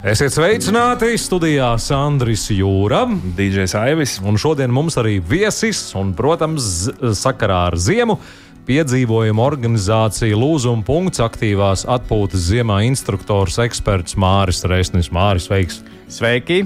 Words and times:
Esiet 0.00 0.32
sveicināti 0.32 1.10
studijā 1.20 1.74
Sandris 1.76 2.46
Jūra. 2.56 3.02
DJs 3.36 3.74
Aivis. 3.76 4.14
Un 4.24 4.38
šodien 4.40 4.72
mums 4.72 4.96
arī 4.96 5.18
viesis, 5.20 5.82
un, 5.92 6.14
protams, 6.16 6.88
sakarā 7.20 7.66
ar 7.68 7.76
ziemu 7.76 8.16
piedzīvojuma 8.64 9.44
organizācija 9.44 10.38
Lūzuma 10.40 10.86
punkts 10.88 11.20
aktīvās 11.20 11.84
atpūtas 11.84 12.48
ziemā 12.48 12.78
instruktors 12.88 13.60
eksperts 13.60 14.16
Māris 14.16 14.64
Reisnis. 14.64 15.12
Māris, 15.12 15.50
sveiks! 15.50 15.82
Sveiki! 16.10 16.64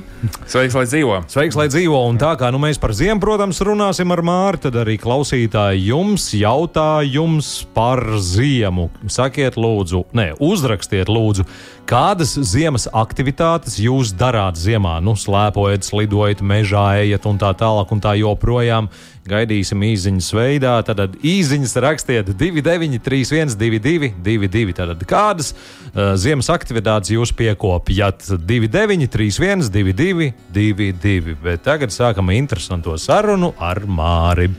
Sveiks, 0.49 0.73
lai 0.73 0.87
dzīvo! 0.89 1.19
Sveiks, 1.29 1.57
lai 1.59 1.67
dzīvo! 1.69 1.99
Un 2.09 2.17
tā 2.17 2.31
kā 2.41 2.49
nu, 2.55 2.57
mēs 2.63 2.79
par 2.81 2.95
ziemu, 2.97 3.21
protams, 3.21 3.61
runāsim 3.61 4.09
ar 4.15 4.23
Māri, 4.25 4.63
tad 4.65 4.79
arī 4.81 4.95
klausītāji 5.01 5.83
jums 5.91 6.31
jautājums 6.33 7.51
par 7.77 8.01
ziemu. 8.25 8.89
Sakiet, 9.13 9.59
lūdzu, 9.61 10.07
ne, 10.17 10.31
uzrakstiet, 10.41 11.13
lūdzu, 11.13 11.45
kādas 11.85 12.33
ziemas 12.41 12.89
aktivitātes 12.89 13.77
jūs 13.85 14.15
darāt 14.17 14.57
ziemā? 14.57 14.97
Nu, 15.05 15.13
slēpojat, 15.13 15.85
slidojat, 15.85 16.41
mežā 16.41 16.87
ejat 17.03 17.29
un 17.29 17.37
tā 17.43 17.53
tālāk 17.53 17.93
un 17.93 18.01
tā 18.01 18.17
joprojām. 18.23 18.89
Gaidīsim 19.25 19.81
īsiņas 19.87 20.27
veidā. 20.37 20.75
Tad 20.85 21.17
īsiņas 21.25 21.73
rakstiet 21.81 22.29
293, 22.37 23.55
222, 23.57 24.75
tātad 24.77 25.07
kādas 25.09 25.55
uh, 25.55 26.13
ziemas 26.21 26.51
aktivitātes 26.53 27.15
jūs 27.15 27.33
piekopjat 27.37 28.29
293, 28.37 29.71
22, 29.73 30.29
22. 30.53 31.39
Bet 31.41 31.65
tagad 31.65 31.95
sākam 31.95 32.35
interesanto 32.37 32.99
sarunu 33.01 33.55
ar 33.57 33.81
Māri. 33.89 34.51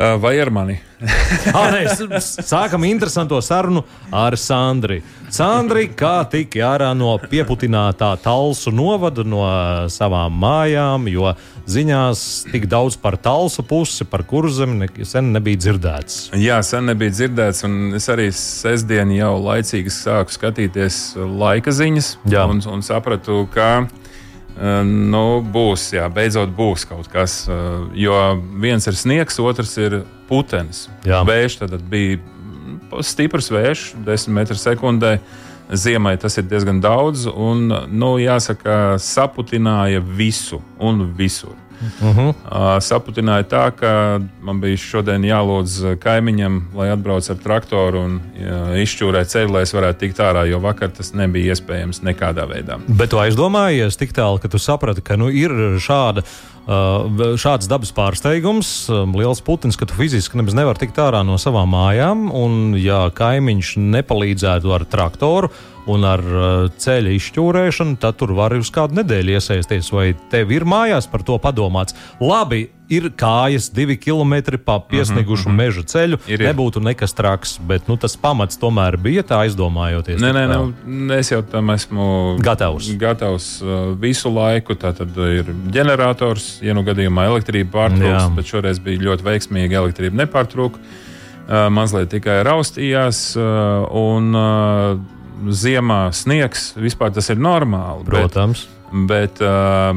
Uh, 0.00 0.16
Vai 0.20 0.40
ar 0.40 0.48
mani? 0.48 0.78
Ah, 1.56 1.70
nē, 1.72 1.82
sākam 2.24 2.84
interesanto 2.88 3.36
sarunu 3.44 3.82
ar 4.12 4.32
Sandri. 4.40 4.98
Sandri, 5.32 5.86
kā 5.96 6.22
tika 6.32 6.62
ārā 6.70 6.88
no 6.96 7.12
pieputinātā 7.20 8.08
talsu 8.24 8.72
novada 8.72 9.24
no 9.24 9.42
uh, 9.44 9.84
savām 9.92 10.38
mājām, 10.40 11.04
jo 11.12 11.34
ziņās 11.68 12.24
tik 12.48 12.64
daudz 12.72 12.96
par 13.00 13.18
talsu 13.20 13.64
pusi, 13.66 14.06
par 14.08 14.24
kurzemi 14.28 14.80
ne, 14.80 14.90
sen 15.04 15.30
nebija 15.36 15.60
dzirdēts. 15.66 16.18
Jā, 16.40 16.62
sen 16.64 16.88
nebija 16.88 17.12
dzirdēts, 17.18 17.64
un 17.68 18.00
es 18.00 18.08
arī 18.12 18.30
sestdien 18.32 19.12
jau 19.14 19.34
laicīgi 19.36 19.92
sāku 19.92 20.32
skatīties 20.32 21.02
laika 21.20 21.76
ziņas. 21.76 22.14
Jā. 22.32 22.48
Un, 22.48 22.64
un 22.72 22.84
sapratu, 22.86 23.44
ka 23.52 23.84
nu, 24.84 25.40
būs, 25.40 25.86
jā, 25.96 26.08
beidzot 26.12 26.50
būs 26.56 26.84
kaut 26.88 27.08
kas. 27.12 27.46
uh, 27.48 27.86
Jo 27.96 28.16
viens 28.60 28.86
ir 28.86 28.98
sniegs, 28.98 29.40
otrs 29.40 29.76
ir 29.80 30.02
putenis. 30.28 30.88
Vējš 31.24 31.60
tad 31.62 31.78
bija 31.90 32.18
mm, 32.20 33.00
stiprs 33.06 33.50
vējš, 33.52 33.86
10 34.06 34.36
metru 34.36 34.58
sekundē. 34.60 35.18
Ziemai 35.70 36.16
tas 36.18 36.34
ir 36.40 36.48
diezgan 36.50 36.80
daudz, 36.82 37.28
un, 37.30 37.68
nu, 37.94 38.14
jāsaka, 38.18 38.98
saputināja 38.98 40.02
visu 40.02 40.58
un 40.82 41.04
visur. 41.14 41.54
Uh 41.80 42.16
-huh. 42.16 42.28
Uh, 42.28 42.78
saputināja 42.82 43.44
tā, 43.44 43.70
ka 43.72 44.20
man 44.42 44.60
bija 44.60 44.76
šodien 44.76 45.22
jālūdz 45.22 45.96
kaimiņam, 45.98 46.62
lai 46.76 46.90
atbrauc 46.92 47.30
ar 47.30 47.36
traktoru 47.36 48.04
un 48.04 48.20
uh, 48.20 48.76
izšķūrē 48.76 49.24
ceļu, 49.24 49.52
lai 49.52 49.62
es 49.62 49.74
varētu 49.74 49.98
tikt 49.98 50.20
ārā, 50.20 50.44
jo 50.50 50.58
vakar 50.58 50.90
tas 50.90 51.14
nebija 51.14 51.54
iespējams 51.54 52.02
nekādā 52.02 52.44
veidā. 52.48 52.78
Bet 52.88 53.10
tu 53.10 53.16
aizdomājies 53.16 53.96
tik 53.96 54.12
tālu, 54.12 54.38
ka 54.38 54.48
tu 54.48 54.58
saprati, 54.58 55.00
ka 55.00 55.16
nu, 55.16 55.28
ir 55.28 55.50
šāda. 55.80 56.22
Uh, 56.70 57.36
šāds 57.40 57.66
dabas 57.66 57.90
pārsteigums, 57.92 58.68
um, 58.92 59.14
liels 59.16 59.40
putns, 59.40 59.76
ka 59.76 59.86
tu 59.86 59.94
fiziski 59.94 60.36
nemaz 60.36 60.54
nevari 60.54 60.78
tikt 60.78 60.98
ārā 61.02 61.24
no 61.26 61.38
savām 61.40 61.72
mājām. 61.72 62.28
Un, 62.36 62.76
ja 62.78 63.10
kaimiņš 63.10 63.76
nepalīdzētu 63.76 64.74
ar 64.74 64.84
traktoru 64.84 65.50
un 65.88 66.04
ar 66.04 66.20
uh, 66.20 66.66
ceļa 66.80 67.14
izšķūrēšanu, 67.16 67.96
tad 68.00 68.18
tur 68.20 68.34
var 68.36 68.56
uz 68.58 68.72
kādu 68.74 69.00
nedēļu 69.00 69.38
iesaisties. 69.38 69.92
Vai 69.94 70.10
tev 70.32 70.52
ir 70.52 70.66
mājās 70.68 71.08
par 71.10 71.24
to 71.26 71.38
padomāts? 71.40 71.96
Labi, 72.20 72.66
ir 72.90 73.06
kājas 73.18 73.68
divi 73.72 73.94
kilometri 74.00 74.58
pa 74.58 74.78
piesniegušu 74.82 75.48
uh 75.48 75.52
-huh, 75.52 75.56
meža 75.56 75.82
ceļu. 75.82 76.18
Ir, 76.26 76.40
ir. 76.40 76.46
Nebūtu 76.50 76.82
nekas 76.82 77.14
traks, 77.14 77.58
bet 77.66 77.88
nu, 77.88 77.96
tas 77.96 78.16
pamats 78.16 78.58
tomēr 78.58 78.96
bija 78.96 79.22
tā 79.22 79.44
aizdomājoties. 79.46 80.20
Nē, 80.20 80.32
tik 80.32 80.36
nē, 80.36 80.46
tālu. 80.52 80.72
nu, 80.86 81.14
es 81.14 81.30
jau 81.30 81.42
tam 81.42 81.70
esmu 81.70 82.36
Gatavs. 82.42 82.90
gatavs 82.98 83.62
uh, 83.62 83.94
visu 84.00 84.30
laiku. 84.34 84.74
Tā 84.74 84.92
tad 84.96 85.16
ir 85.16 85.54
ģenerators, 85.70 86.58
ja 86.62 86.74
nu 86.74 86.82
gadījumā 86.82 87.26
elektrība 87.30 87.70
pārtrūks, 87.70 88.34
bet 88.34 88.46
šoreiz 88.46 88.78
bija 88.78 88.98
ļoti 88.98 89.24
veiksmīgi 89.24 89.74
elektrība 89.74 90.24
nepārtrūka. 90.24 90.78
Uh, 91.50 91.66
mazliet 91.70 92.10
tikai 92.10 92.42
raustījās, 92.46 93.36
uh, 93.36 93.86
un 93.90 94.34
uh, 94.34 95.19
ziemā 95.48 96.10
sniegs 96.14 96.72
vispār 96.76 97.12
tas 97.14 97.30
ir 97.30 97.36
normāli. 97.40 98.04
bet- 98.04 98.10
Protams. 98.10 98.66
Bet 98.90 99.38
uh, 99.38 99.94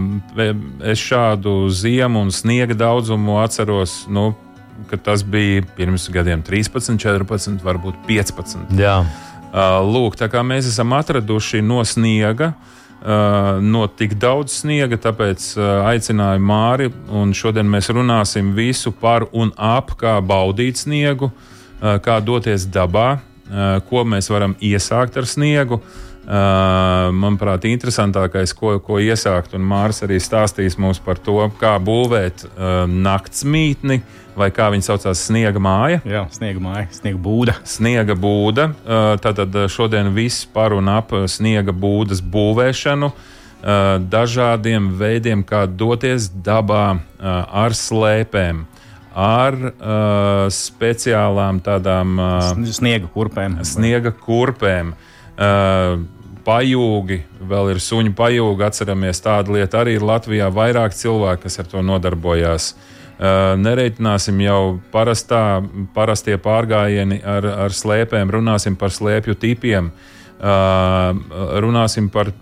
es 0.85 0.99
šādu 1.01 1.67
ziemu 1.73 2.21
un 2.21 2.29
sniega 2.29 2.75
daudzumu 2.77 3.39
atceros, 3.41 4.03
nu, 4.07 4.35
ka 4.89 4.97
tas 5.01 5.23
bija 5.25 5.63
pirms 5.77 6.05
gadiem 6.13 6.43
13, 6.45 6.99
14, 7.01 7.57
varbūt 7.65 7.95
15. 8.05 8.69
Jā. 8.77 8.99
Uh, 9.53 9.81
lūk, 9.85 10.15
tā 10.17 10.29
kā 10.29 10.43
mēs 10.45 10.69
esam 10.69 10.93
atraduši 10.93 11.61
no 11.65 11.81
sniega. 11.85 12.53
Uh, 13.03 13.57
no 13.59 13.87
tik 13.91 14.13
daudz 14.15 14.53
sniega, 14.61 14.95
tāpēc 14.95 15.49
uh, 15.57 15.89
aicināju 15.89 16.39
Māri, 16.39 16.87
šodien 17.35 17.67
mēs 17.67 17.89
runāsim 17.91 18.53
visu 18.55 18.93
par 18.95 19.25
un 19.33 19.51
ap, 19.57 19.91
kā 19.99 20.19
baudīt 20.23 20.79
sniegu, 20.79 21.27
uh, 21.33 21.97
kā 21.99 22.21
doties 22.23 22.63
dabā, 22.71 23.17
ko 23.89 24.03
mēs 24.07 24.29
varam 24.31 24.57
iesākt 24.63 25.17
ar 25.19 25.27
sniegu. 25.29 25.81
Uh, 26.23 27.09
manuprāt, 27.11 27.65
interesantākais, 27.67 28.53
ko, 28.55 28.77
ko 28.79 28.95
iesākt, 29.03 29.57
un 29.57 29.65
Mārs 29.67 29.97
arī 30.05 30.21
stāstīs 30.23 30.77
mums 30.79 31.01
par 31.03 31.19
to, 31.19 31.35
kā 31.59 31.73
būvēt 31.83 32.45
uh, 32.45 32.85
naktsmītni, 32.87 33.97
vai 34.39 34.47
kā 34.55 34.69
viņi 34.71 34.87
saucās, 34.87 35.19
sniega 35.27 35.59
māja. 35.59 35.99
Jā, 36.07 36.23
sniega 36.31 36.63
māja, 36.63 36.87
sniega 36.95 37.19
būda. 37.27 37.57
Sniega 37.67 38.15
būda. 38.15 38.69
Tātad 39.21 39.57
šodien 39.69 40.13
viss 40.15 40.47
par 40.47 40.73
un 40.73 40.87
ap 40.89 41.11
sniega 41.29 41.75
būdas 41.75 42.23
būvēšanu, 42.23 43.11
dažādiem 44.09 44.89
veidiem, 44.99 45.43
kā 45.45 45.65
doties 45.67 46.31
dabā 46.33 46.85
ar 47.19 47.75
slēpēm, 47.77 48.63
ar 49.13 49.55
uh, 49.55 49.73
speciālām 50.53 51.61
tādām 51.63 52.17
uh, 52.17 52.49
Sniega 52.73 53.07
kurpēm. 53.13 53.59
sniega 53.65 54.13
kurpēm. 54.17 54.93
Uh, 55.33 56.01
pajūgi, 56.43 57.19
vēl 57.47 57.71
ir 57.73 57.79
suņu 57.81 58.13
pajūgi. 58.17 58.65
Atceramies, 58.67 59.21
tāda 59.23 59.53
lieta 59.55 59.83
arī 59.83 59.97
ir 59.97 60.05
Latvijā. 60.05 60.49
Vairāk 60.53 60.95
cilvēku, 60.97 61.45
kas 61.45 61.61
ar 61.61 61.69
to 61.71 61.85
nodarbojās. 61.85 62.73
Uh, 63.13 63.53
nereiķināsim 63.61 64.41
jau 64.43 64.81
parastā, 64.91 65.61
parastie 65.95 66.35
pārgājieni 66.41 67.21
ar, 67.21 67.47
ar 67.67 67.75
slēpēm, 67.75 68.33
runāsim 68.33 68.75
par 68.79 68.91
slēpju 68.91 69.37
tipiem. 69.39 69.93
Uh, 70.43 71.13
runāsim 71.63 72.09
par, 72.11 72.33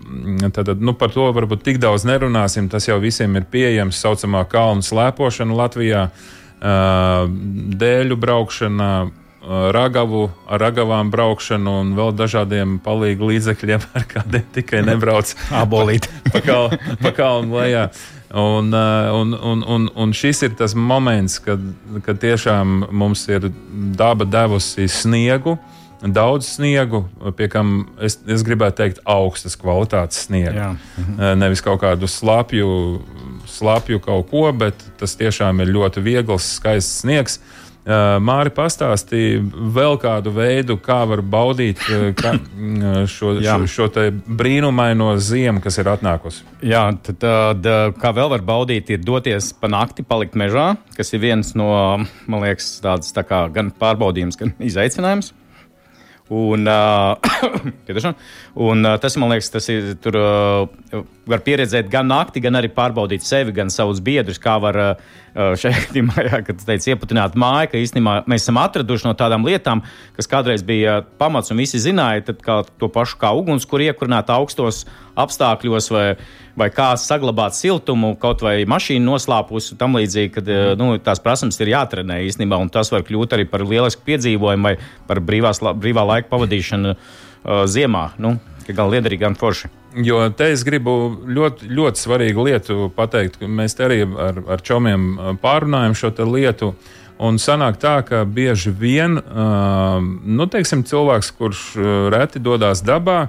tātad, 0.50 0.80
nu, 0.82 0.96
par 0.98 1.12
to, 1.14 1.28
varbūt 1.36 1.62
tik 1.62 1.78
daudz 1.78 2.08
nerunāsim. 2.08 2.66
Tas 2.72 2.88
jau 2.88 2.96
visiem 2.98 3.36
ir 3.38 3.46
pieejams. 3.52 4.00
Tā 4.00 4.08
saucamā 4.08 4.42
kalnu 4.50 4.82
slēpošana 4.82 5.54
Latvijā, 5.54 6.08
uh, 6.08 6.41
dēļu 6.62 8.16
braukšana, 8.22 8.88
uh, 9.06 9.68
ragavu, 9.74 10.28
ar 10.46 10.62
ragavām 10.62 11.10
braukšanu 11.10 11.74
un 11.80 11.92
vēl 11.98 12.14
dažādiem 12.14 12.78
palīgu 12.84 13.32
līdzekļiem, 13.32 13.86
ar 13.98 14.06
kādiem 14.10 14.48
tikai 14.54 14.84
nebrauc 14.86 15.34
Abolīt. 15.62 16.08
pa, 16.30 16.42
kal, 16.44 16.70
pa 17.02 17.14
kalnu 17.16 17.58
lejā. 17.58 17.88
Un, 18.32 18.70
uh, 18.72 19.10
un, 19.18 19.34
un, 19.36 19.64
un, 19.68 19.90
un 19.92 20.14
šis 20.16 20.46
ir 20.46 20.54
tas 20.56 20.72
moments, 20.78 21.36
kad, 21.44 21.60
kad 22.06 22.22
tiešām 22.22 22.86
mums 22.88 23.26
ir 23.28 23.50
daba 23.98 24.24
devusi 24.24 24.86
sniegu, 24.88 25.58
daudz 26.02 26.48
sniegu, 26.56 27.04
pie 27.36 27.46
kam 27.52 27.74
es, 28.02 28.16
es 28.26 28.42
gribētu 28.46 28.80
teikt 28.80 29.02
augstas 29.06 29.54
kvalitātes 29.58 30.24
sniegu. 30.26 30.56
Jā. 30.56 30.70
Nevis 31.38 31.62
kaut 31.62 31.82
kādu 31.84 32.08
slapju, 32.10 32.70
slapju 33.48 34.00
kaut 34.02 34.30
ko, 34.30 34.46
bet 34.52 34.78
tas 35.00 35.16
tiešām 35.18 35.62
ir 35.62 35.72
ļoti 35.74 36.04
viegls, 36.04 36.54
skaists 36.58 37.02
sniegs. 37.02 37.40
Uh, 37.82 38.20
Māri 38.22 38.52
pastāstīja 38.54 39.40
vēl 39.74 39.96
kādu 39.98 40.30
veidu, 40.36 40.76
kā 40.78 41.00
var 41.10 41.18
baudīt 41.26 41.80
uh, 41.90 42.04
ka, 42.14 42.36
mm, 42.54 43.08
šo, 43.10 43.32
Jā. 43.42 43.56
šo, 43.66 43.88
šo 43.90 44.06
brīnumaino 44.22 45.16
ziemu, 45.18 45.58
kas 45.64 45.80
ir 45.82 45.90
atnākusi. 45.90 46.46
Jā, 46.62 46.84
tad, 47.02 47.18
tad 47.24 47.66
kā 47.98 48.14
vēl 48.14 48.30
var 48.36 48.46
baudīt, 48.46 48.94
ir 48.94 49.02
doties 49.02 49.50
pa 49.58 49.72
nakti, 49.72 50.06
palikt 50.06 50.38
mežā, 50.38 50.76
kas 50.94 51.10
ir 51.10 51.24
viens 51.26 51.56
no, 51.58 51.72
man 52.30 52.46
liekas, 52.46 52.76
tāds 52.84 53.10
tā 53.16 53.26
kā 53.26 53.48
gan 53.50 53.74
pārbaudījums, 53.74 54.38
gan 54.38 54.54
izaicinājums. 54.62 55.34
Un, 56.32 56.64
uh, 56.66 57.16
un 58.68 58.84
uh, 58.86 58.96
tas, 59.00 59.16
man 59.20 59.34
liekas, 59.34 59.50
tas 59.52 59.68
ir. 59.68 59.92
Tur 60.00 60.16
uh, 60.16 61.02
var 61.28 61.42
pieredzēt 61.44 61.90
gan 61.92 62.08
nakti, 62.10 62.40
gan 62.42 62.56
arī 62.58 62.70
pārbaudīt 62.72 63.22
sevi, 63.26 63.52
gan 63.54 63.70
savus 63.70 64.00
biedrus. 64.02 64.40
Kā 64.42 64.56
var 64.62 64.78
uh, 64.80 65.12
gadījumā, 65.34 66.16
ja, 66.26 66.40
kad 66.44 66.64
teicu, 66.66 66.90
ieputināt 66.92 67.36
māju, 67.38 67.70
ka 67.72 67.80
īstenībā 67.80 68.22
mēs 68.30 68.46
esam 68.46 68.60
atraduši 68.62 69.08
no 69.08 69.14
tādām 69.18 69.46
lietām, 69.48 69.84
kas 70.16 70.28
kādreiz 70.30 70.64
bija 70.66 71.00
pamats 71.20 71.52
un 71.52 71.62
visi 71.62 71.80
zināja, 71.80 72.26
tad 72.30 72.42
kā 72.44 72.62
to 72.80 72.90
pašu 72.92 73.20
kā 73.20 73.32
uguns, 73.36 73.68
kur 73.68 73.84
iekurināt 73.84 74.32
augstos 74.32 74.84
apstākļos, 75.18 75.90
vai, 75.92 76.04
vai 76.56 76.68
kā 76.72 76.90
saglabāt 77.00 77.56
siltumu, 77.56 78.14
kaut 78.20 78.44
vai 78.44 78.62
mašīnu 78.68 79.04
noslāpus 79.04 79.72
un 79.72 79.80
tam 79.80 79.96
līdzīgi, 79.98 80.32
kad 80.36 80.48
mm. 80.48 80.80
nu, 80.80 80.96
tās 81.04 81.20
prasības 81.22 81.60
ir 81.60 81.72
jātrenē 81.74 82.22
īstenībā, 82.28 82.58
un 82.60 82.72
tas 82.72 82.92
var 82.92 83.04
kļūt 83.06 83.36
arī 83.36 83.48
par 83.48 83.64
lielisku 83.68 84.04
piedzīvojumu 84.08 84.68
vai 84.68 84.76
par 85.12 85.20
brīvās, 85.28 85.60
brīvā 85.60 86.06
laika 86.08 86.32
pavadīšanu 86.32 86.94
uh, 86.96 87.62
ziemā. 87.68 88.08
Nu, 88.22 88.36
gan 88.68 88.90
liederīgi, 88.92 89.22
gan 89.22 89.36
forši. 89.38 89.70
Jo 90.06 90.24
te 90.32 90.48
es 90.54 90.64
gribu 90.64 90.94
ļoti, 91.28 91.68
ļoti 91.68 92.00
svarīgu 92.00 92.48
lietu 92.48 92.88
pateikt. 92.96 93.42
Mēs 93.44 93.76
te 93.76 93.84
arī 93.88 94.02
ar, 94.08 94.40
ar 94.56 94.64
čomiem 94.64 95.38
pārunājam 95.42 95.96
šo 95.98 96.12
lietu. 96.32 96.72
Un 97.22 97.36
sanāk 97.38 97.76
tā, 97.78 98.00
ka 98.06 98.24
bieži 98.24 98.72
vien 98.74 99.20
uh, 99.20 100.00
nu, 100.00 100.48
teiksim, 100.50 100.82
cilvēks, 100.88 101.28
kurš 101.38 101.60
reti 102.10 102.40
dodas 102.42 102.80
dabā, 102.82 103.28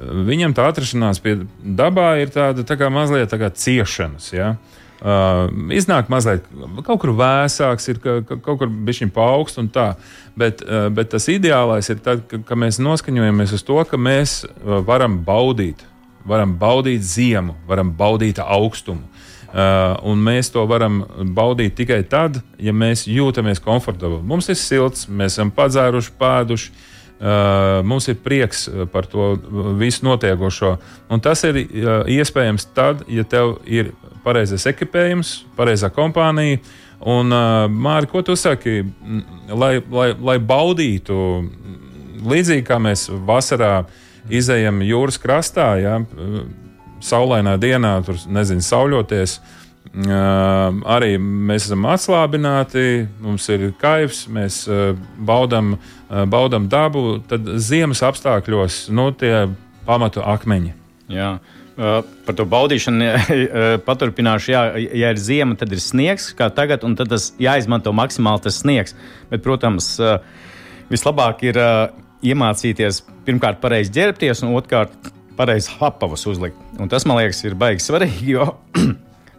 viņam 0.00 0.54
tā 0.56 0.70
atrašanās 0.70 1.20
pie 1.22 1.36
dabā 1.60 2.14
ir 2.22 2.32
tāda 2.34 2.64
tā 2.66 2.78
kā 2.80 2.88
mazliet 2.90 3.30
tā 3.30 3.38
kā 3.38 3.52
ciešanas. 3.52 4.32
Ja? 4.34 4.54
Uh, 4.56 4.79
iznāk 5.00 6.10
mazliet 6.12 6.44
kaut 6.84 7.00
kur 7.00 7.14
vēsāks, 7.16 7.88
ir 7.88 8.00
ka, 8.04 8.18
ka, 8.26 8.36
kaut 8.44 8.60
kur 8.60 8.68
bišķiņ 8.68 9.12
paaugst 9.16 9.60
un 9.62 9.70
tā. 9.72 9.94
Bet, 10.36 10.60
uh, 10.66 10.88
bet 10.92 11.12
tas 11.14 11.28
ideālais 11.32 11.88
ir 11.88 12.02
tad, 12.04 12.26
ka, 12.28 12.42
ka 12.44 12.58
mēs 12.58 12.80
noskaņojamies 12.82 13.56
uz 13.56 13.64
to, 13.66 13.80
ka 13.88 14.00
mēs 14.00 14.42
uh, 14.44 14.80
varam 14.84 15.18
baudīt, 15.24 15.82
varam 16.28 16.52
baudīt 16.60 17.04
ziemu, 17.04 17.56
varam 17.68 17.94
baudīt 17.96 18.42
augstumu. 18.44 19.08
Uh, 19.50 19.96
un 20.06 20.20
mēs 20.22 20.52
to 20.54 20.62
varam 20.70 21.00
baudīt 21.34 21.74
tikai 21.80 22.04
tad, 22.06 22.38
ja 22.60 22.70
mēs 22.70 23.08
jūtamies 23.10 23.58
komfortabli. 23.64 24.20
Mums 24.22 24.46
ir 24.52 24.60
silts, 24.60 25.08
mēs 25.08 25.34
esam 25.34 25.50
padzēruši, 25.54 26.16
pēduši, 26.20 26.86
Uh, 27.20 27.82
mums 27.84 28.06
ir 28.08 28.14
prieks 28.16 28.62
par 28.94 29.04
to 29.04 29.34
visu 29.76 30.06
notiekošo. 30.06 30.70
Un 31.12 31.20
tas 31.20 31.42
ir 31.44 31.58
uh, 31.58 31.90
iespējams 32.08 32.64
tad, 32.72 33.02
ja 33.12 33.26
tev 33.28 33.58
ir 33.68 33.90
pareizais 34.30 34.68
ekipējums, 34.70 35.34
pareizā 35.58 35.90
kompānija. 35.94 36.60
Un, 37.00 37.32
Mārķis, 37.80 38.12
ko 38.12 38.20
tu 38.24 38.36
saki, 38.36 38.82
lai, 39.48 39.78
lai, 39.80 40.10
lai 40.20 40.36
baudītu, 40.44 41.16
līdzīgi 42.28 42.66
kā 42.68 42.76
mēs 42.82 43.06
vasarā 43.26 43.86
izējam 44.28 44.82
jūras 44.84 45.16
krastā, 45.20 45.70
ja, 45.80 45.94
saulainā 47.00 47.56
dienā, 47.60 47.96
tur 48.04 48.20
nezinu, 48.28 48.64
sauļoties. 48.64 49.40
Uh, 49.90 50.76
arī 50.92 51.14
mēs 51.18 51.64
esam 51.66 51.86
atslābināti, 51.88 53.08
mums 53.24 53.48
ir 53.50 53.70
kaivs, 53.80 54.26
mēs 54.30 54.60
uh, 54.68 54.92
baudām, 55.26 55.72
uh, 55.80 56.26
baudām 56.30 56.68
dabu. 56.70 57.16
Tad 57.26 57.48
ziemas 57.64 58.04
apstākļos 58.06 58.84
nu, 58.94 59.08
tie 59.16 59.48
pamatu 59.88 60.22
akmeņi. 60.22 60.76
Jā. 61.16 61.32
Uh, 61.40 61.59
par 61.80 62.36
to 62.36 62.46
baudīšanu 62.50 63.06
uh, 63.10 63.70
paturpināšu. 63.86 64.52
Jā, 64.54 64.64
ja 64.76 65.12
ir 65.14 65.20
ziema, 65.20 65.56
tad 65.60 65.72
ir 65.72 65.82
sniegs, 65.84 66.30
kā 66.36 66.50
tagad, 66.54 66.84
un 66.86 66.96
tad 66.98 67.12
tas 67.12 67.30
jāizmanto 67.40 67.94
maksimāli 67.96 68.44
tas 68.46 68.60
sniegs. 68.62 68.96
Bet, 69.32 69.44
protams, 69.46 69.94
uh, 70.02 70.18
vislabāk 70.92 71.46
ir 71.48 71.60
iemācīties 72.26 73.04
pirmkārt 73.24 73.62
pareizi 73.62 73.94
ģērbties, 73.96 74.42
un 74.44 74.56
otrkārt 74.58 75.12
pareizi 75.38 75.72
apavus 75.80 76.26
uzlikt. 76.28 76.58
Un 76.80 76.90
tas, 76.92 77.06
man 77.08 77.20
liekas, 77.20 77.40
ir 77.48 77.56
baigi 77.56 77.86
svarīgi, 77.86 78.34
jo 78.34 78.50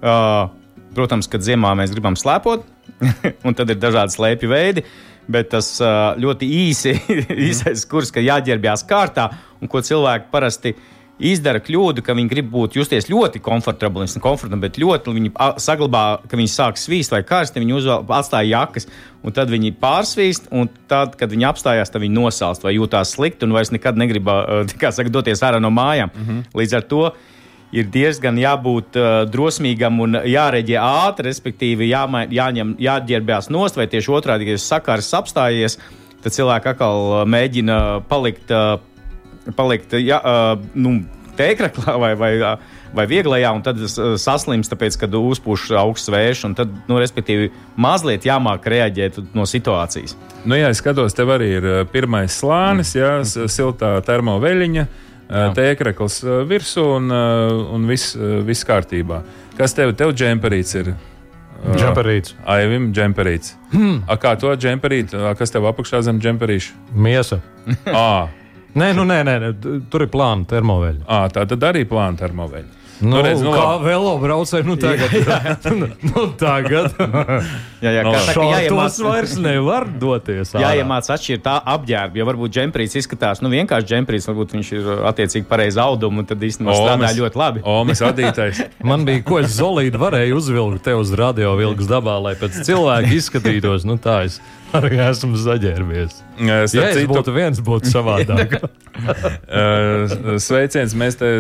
Uh, 0.02 0.50
protams, 0.98 1.28
kad 1.30 1.44
ziemā 1.46 1.76
mēs 1.78 1.92
gribam 1.94 2.16
slēpot, 2.18 2.64
un 3.46 3.58
tad 3.58 3.70
ir 3.70 3.78
dažādi 3.78 4.16
slēpju 4.16 4.50
veidi. 4.50 4.84
Bet 5.32 5.52
tas 5.54 5.68
uh, 5.78 6.18
ļoti 6.18 6.48
īsi, 6.50 6.96
īsais 7.50 7.86
kurs, 7.88 8.10
ka 8.12 8.24
jāģērbjas 8.26 8.84
kārtā, 8.90 9.28
un 9.62 9.70
ko 9.70 9.84
cilvēki 9.86 10.32
parasti 10.34 10.74
izdara 11.22 11.62
kļūdu, 11.62 12.04
ka 12.06 12.16
viņi 12.18 12.32
grib 12.32 12.50
būt 12.52 12.76
justies 12.80 13.10
ļoti 13.12 13.42
komfortabli, 13.44 14.08
komfortabli 14.22 14.62
bet 14.64 14.80
ļoti 14.82 15.16
viņi 15.18 15.32
saglabā, 15.62 16.04
ka 16.28 16.40
viņi 16.40 16.52
sāk 16.52 16.80
svīst 16.82 17.14
vai 17.14 17.22
karsti, 17.28 17.62
viņi 17.62 17.76
uzvēl, 17.78 18.06
atstāja 18.18 18.50
jakas, 18.50 18.88
un 19.22 19.36
tad 19.36 19.52
viņi 19.54 19.74
pārsvīst, 19.82 20.50
un 20.56 20.70
tad, 20.92 21.16
kad 21.20 21.34
viņi 21.34 21.48
apstājās, 21.52 21.94
tad 21.94 22.04
viņi 22.04 22.18
nosalst 22.18 22.66
vai 22.66 22.76
jūtās 22.78 23.14
slikti 23.16 23.46
un 23.48 23.56
vairs 23.58 23.74
nekad 23.74 24.00
negrib, 24.00 24.30
saka, 24.98 25.14
doties 25.14 25.44
ārā 25.46 25.62
no 25.62 25.70
mājām. 25.74 26.12
Mm 26.16 26.28
-hmm. 26.28 26.58
Līdz 26.58 26.78
ar 26.80 26.90
to 26.94 27.04
ir 27.72 27.88
diezgan 27.88 28.38
jābūt 28.40 29.00
uh, 29.00 29.24
drosmīgam 29.32 30.00
un 30.04 30.20
jāreģē 30.28 30.78
ātri, 30.82 31.30
respektīvi 31.30 31.90
jāma, 31.92 32.26
jāņem, 32.28 32.76
jāģērbjas 32.80 33.50
nost, 33.50 33.78
vai 33.80 33.88
tieši 33.88 34.12
otrādi, 34.12 34.52
ja 34.52 34.58
sakars 34.58 35.14
apstājies, 35.14 35.78
tad 36.24 36.36
cilvēki 36.36 36.74
atkal 36.74 37.26
mēģina 37.26 38.04
palikt, 38.10 38.52
uh, 38.52 38.80
palikt 39.58 39.94
uh, 39.98 40.54
nu, 40.74 41.00
tēkraklā 41.38 41.98
vai, 42.04 42.12
vai, 42.20 42.32
vai 42.96 43.06
vieglajā, 43.10 43.52
un 43.56 43.64
tad 43.66 43.82
saslimst, 44.22 44.72
tāpēc, 44.74 44.98
kad 45.04 45.16
uzpūš 45.18 45.70
augsts 45.82 46.12
vējš, 46.12 46.46
un 46.50 46.58
tad, 46.58 46.74
nu, 46.90 47.00
respektīvi, 47.02 47.52
mazliet 47.82 48.28
jāmāk 48.28 48.68
reaģēt 48.72 49.22
no 49.38 49.48
situācijas. 49.50 50.18
Nu, 50.46 50.58
jā, 50.60 50.72
es 50.74 50.82
skatos, 50.82 51.16
tev 51.18 51.34
arī 51.36 51.54
ir 51.60 51.70
pirmais 51.94 52.36
slānis, 52.42 52.96
jā, 52.98 53.20
siltā 53.26 53.96
termoveļiņa 54.08 54.88
tēkrekls 55.56 56.18
virsū 56.50 56.84
un, 56.98 57.08
un 57.12 57.88
viss 57.88 58.18
vis 58.48 58.66
kārtībā. 58.68 59.22
Kas 59.56 59.76
tev, 59.78 59.94
tev 59.96 60.12
džemperīts 60.18 60.76
ir? 60.82 60.92
Džemperīts. 61.62 62.34
Aivim, 62.50 62.90
džemperīts. 62.96 63.56
Hmm. 63.72 64.02
A, 64.10 64.18
kā 64.20 64.34
to 64.42 64.52
džemperīt? 64.58 65.14
A, 65.14 65.36
kas 65.38 65.54
tev 65.54 65.70
apakšā 65.70 66.02
zem 66.08 66.20
džemperīša? 66.20 66.78
Miesa. 66.98 67.42
à. 67.94 68.41
Nē, 68.78 68.92
nu, 68.96 69.04
nē, 69.08 69.22
nē, 69.28 69.40
tur 69.92 70.06
ir 70.06 70.12
plāna 70.14 70.48
termoveļa. 70.48 71.04
À, 71.12 71.26
tā 71.34 71.44
tad 71.50 71.66
arī 71.72 71.84
plāna 71.90 72.16
termoveļa. 72.22 72.78
Nu, 73.02 73.16
nu, 73.16 73.22
redz, 73.26 73.40
nu, 73.42 73.50
kā 73.50 73.80
velo 73.82 74.12
braucēji, 74.22 74.62
nu 74.68 74.76
tagad. 74.78 75.10
jā, 75.26 75.38
jā. 75.42 75.54
nu, 76.12 76.26
tagad. 76.38 76.94
jā, 77.82 77.90
jā, 77.96 78.04
Nu, 78.06 78.12
kā 78.14 78.20
saka, 78.28 78.44
jāiemāc- 78.46 79.00
vairs 79.02 79.34
nevar 79.42 79.88
doties. 80.04 80.52
ārā. 80.54 80.62
Jāiemācās 80.68 81.10
atšķirt 81.16 81.42
tā 81.48 81.56
apģērbu, 81.74 82.22
jo 82.22 82.28
varbūt 82.30 82.54
džemprīts 82.60 83.00
izskatās, 83.02 83.42
nu 83.42 83.50
vienkārši 83.50 83.90
džemprīts, 83.90 84.30
varbūt 84.30 84.54
viņš 84.54 84.70
ir 84.78 84.86
uh, 84.86 85.02
attiecīgi 85.10 85.50
pareizi 85.50 85.82
audumu, 85.82 86.22
un 86.22 86.30
tad 86.30 86.46
īstenībā 86.46 86.78
strādā 86.78 87.10
ļoti 87.18 87.42
labi. 87.42 87.66
Omas 87.74 88.06
adītais. 88.12 88.62
Man 88.86 89.10
bija 89.10 89.26
ko 89.26 89.42
es 89.42 89.58
zolīti 89.58 89.98
varēju 89.98 90.38
uzvilkt 90.38 90.86
te 90.86 90.94
uz 91.02 91.16
radio 91.18 91.56
vilks 91.58 91.90
dabā, 91.90 92.20
lai 92.22 92.38
pēc 92.38 92.62
cilvēka 92.70 93.16
izskatītos. 93.18 93.90
Nu, 93.90 93.98
tā 93.98 94.28
es 94.30 94.38
arī 94.78 95.00
esmu 95.04 95.38
zaģērbies. 95.40 96.18
Ja 96.42 96.62
Starp 96.70 96.90
es 96.90 96.98
citu, 96.98 97.12
būtu 97.12 97.34
viens, 97.36 97.62
būtu 97.66 97.92
savādāk. 97.92 98.58
Uh, 98.62 100.38
Sveiciens! 100.46 100.96
Mēs 100.98 101.18
te 101.20 101.32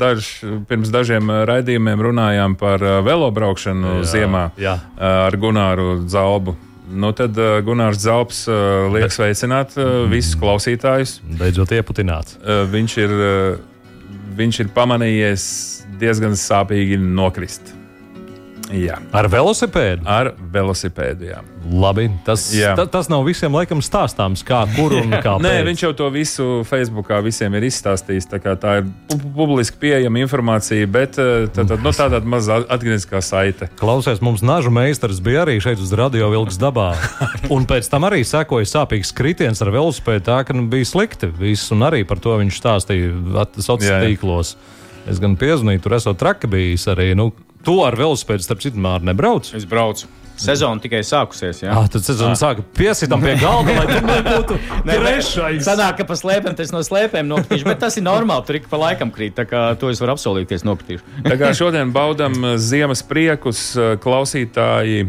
daž, 0.00 0.30
pirms 0.70 0.92
dažiem 0.94 1.32
raidījumiem 1.48 2.04
runājām 2.08 2.56
par 2.60 2.82
uh, 2.84 2.98
velobraukšanu 3.06 3.98
Jā, 4.00 4.06
ziemā 4.14 4.44
jā. 4.60 4.76
uh, 4.78 5.06
ar 5.28 5.38
Gunāru 5.40 6.02
Zalbu. 6.10 6.56
Nu, 6.86 7.10
tad 7.18 7.38
uh, 7.40 7.58
Gunārs 7.66 7.98
Zalbs 8.04 8.44
uh, 8.50 8.86
liek 8.94 9.10
sveicināt 9.14 9.74
uh, 9.80 10.04
visus 10.10 10.36
klausītājus. 10.38 11.18
Beidzot 11.40 11.74
ieputināts. 11.74 12.38
Uh, 12.42 12.62
viņš, 12.70 12.98
ir, 13.02 13.16
uh, 13.16 14.12
viņš 14.38 14.62
ir 14.64 14.70
pamanījies 14.76 15.48
diezgan 16.00 16.36
sāpīgi 16.38 17.00
nokrist. 17.00 17.75
Jā, 18.74 18.96
Ar 19.14 19.28
velosipēdu? 19.30 20.02
ar 20.10 20.32
velosipēdu. 20.52 21.28
Jā. 21.28 21.42
Labi, 21.66 22.08
tas, 22.26 22.48
Jā. 22.54 22.72
ta, 22.78 22.84
tas 22.90 23.08
nav 23.10 23.22
visiem 23.26 23.54
laikam 23.54 23.78
stāstāms, 23.82 24.42
kā, 24.46 24.64
kur 24.76 24.92
un 24.98 25.10
kā. 25.22 25.36
Nē, 25.42 25.60
viņš 25.66 25.82
jau 25.84 25.92
to 25.98 26.08
visu 26.14 26.46
Facebookā 26.66 27.20
visiem 27.22 27.54
ir 27.58 27.66
izstāstījis. 27.68 28.26
Tā, 28.30 28.40
tā 28.58 28.72
ir 28.80 28.88
pu 29.10 29.18
pu- 29.22 29.32
publiski 29.38 29.78
pieejama 29.82 30.18
informācija, 30.24 30.86
bet 30.90 31.18
eh, 31.22 31.46
tā, 31.54 31.62
tā, 31.66 31.78
no 31.82 31.90
tā 31.94 32.08
tāda 32.10 32.22
maza 32.26 32.58
atgriezniskā 32.66 33.22
saite. 33.22 33.70
Klausies, 33.78 34.22
mums 34.22 34.42
naža 34.46 34.70
meistars 34.74 35.22
bija 35.22 35.44
arī 35.46 35.58
šeit 35.62 35.78
uz 35.82 35.94
radio 35.98 36.30
vilks 36.34 36.58
dabā. 36.58 36.92
Un 37.54 37.66
pēc 37.70 37.86
tam 37.90 38.06
arī 38.10 38.22
sekoja 38.26 38.66
sāpīgs 38.66 39.14
kritiens 39.14 39.62
ar 39.62 39.70
velosipēdu, 39.74 40.26
tā 40.26 40.40
ka 40.46 40.54
nu, 40.58 40.66
bija 40.70 40.86
slikti. 40.90 41.30
Viss, 41.38 41.70
un 41.74 41.86
arī 41.86 42.02
par 42.06 42.18
to 42.22 42.34
viņš 42.42 42.58
stāstīja 42.62 43.46
sociālos 43.62 44.06
tīklos. 44.06 44.56
Es 45.06 45.20
gan 45.22 45.36
piezvanīju, 45.38 45.84
tur 45.84 45.94
esot 46.00 46.18
traki 46.18 46.48
bijis 46.50 46.86
arī. 46.90 47.12
Nu, 47.14 47.30
to 47.66 47.80
ar 47.86 47.98
velosipēdu, 47.98 48.46
starp 48.46 48.62
citu, 48.64 48.80
māri 48.82 49.10
nebrauc. 49.10 49.50
Es 49.56 49.66
braucu. 49.68 50.08
Sezona 50.36 50.80
tikai 50.84 51.00
sākusies. 51.06 51.62
Jā, 51.64 51.72
ah, 51.72 51.86
tad 51.88 52.04
sezona 52.04 52.36
sāka 52.36 52.60
piesitam 52.76 53.22
pie 53.24 53.38
galda, 53.40 53.72
lai 53.72 53.86
tur 53.88 54.04
nebūtu 54.04 54.58
trešais. 54.88 55.62
Sanāk, 55.64 55.96
ka 56.00 56.06
pa 56.08 56.16
slēpēm 56.18 56.56
tas 56.58 56.72
no 56.74 56.82
slēpēm 56.84 57.28
nokritīšu, 57.30 57.64
bet 57.64 57.80
tas 57.80 57.96
ir 57.96 58.04
normāli, 58.04 58.44
tur 58.44 58.58
ik 58.60 58.68
pa 58.68 58.80
laikam 58.82 59.12
krīt, 59.14 59.32
tā 59.38 59.46
kā 59.48 59.62
to 59.80 59.88
es 59.92 60.02
varu 60.02 60.12
apsolīties 60.12 60.66
nokritīšu. 60.68 61.24
tā 61.24 61.38
kā 61.40 61.54
šodien 61.56 61.92
baudam 61.94 62.36
ziemas 62.60 63.00
priekus, 63.06 63.62
klausītāji, 64.04 65.08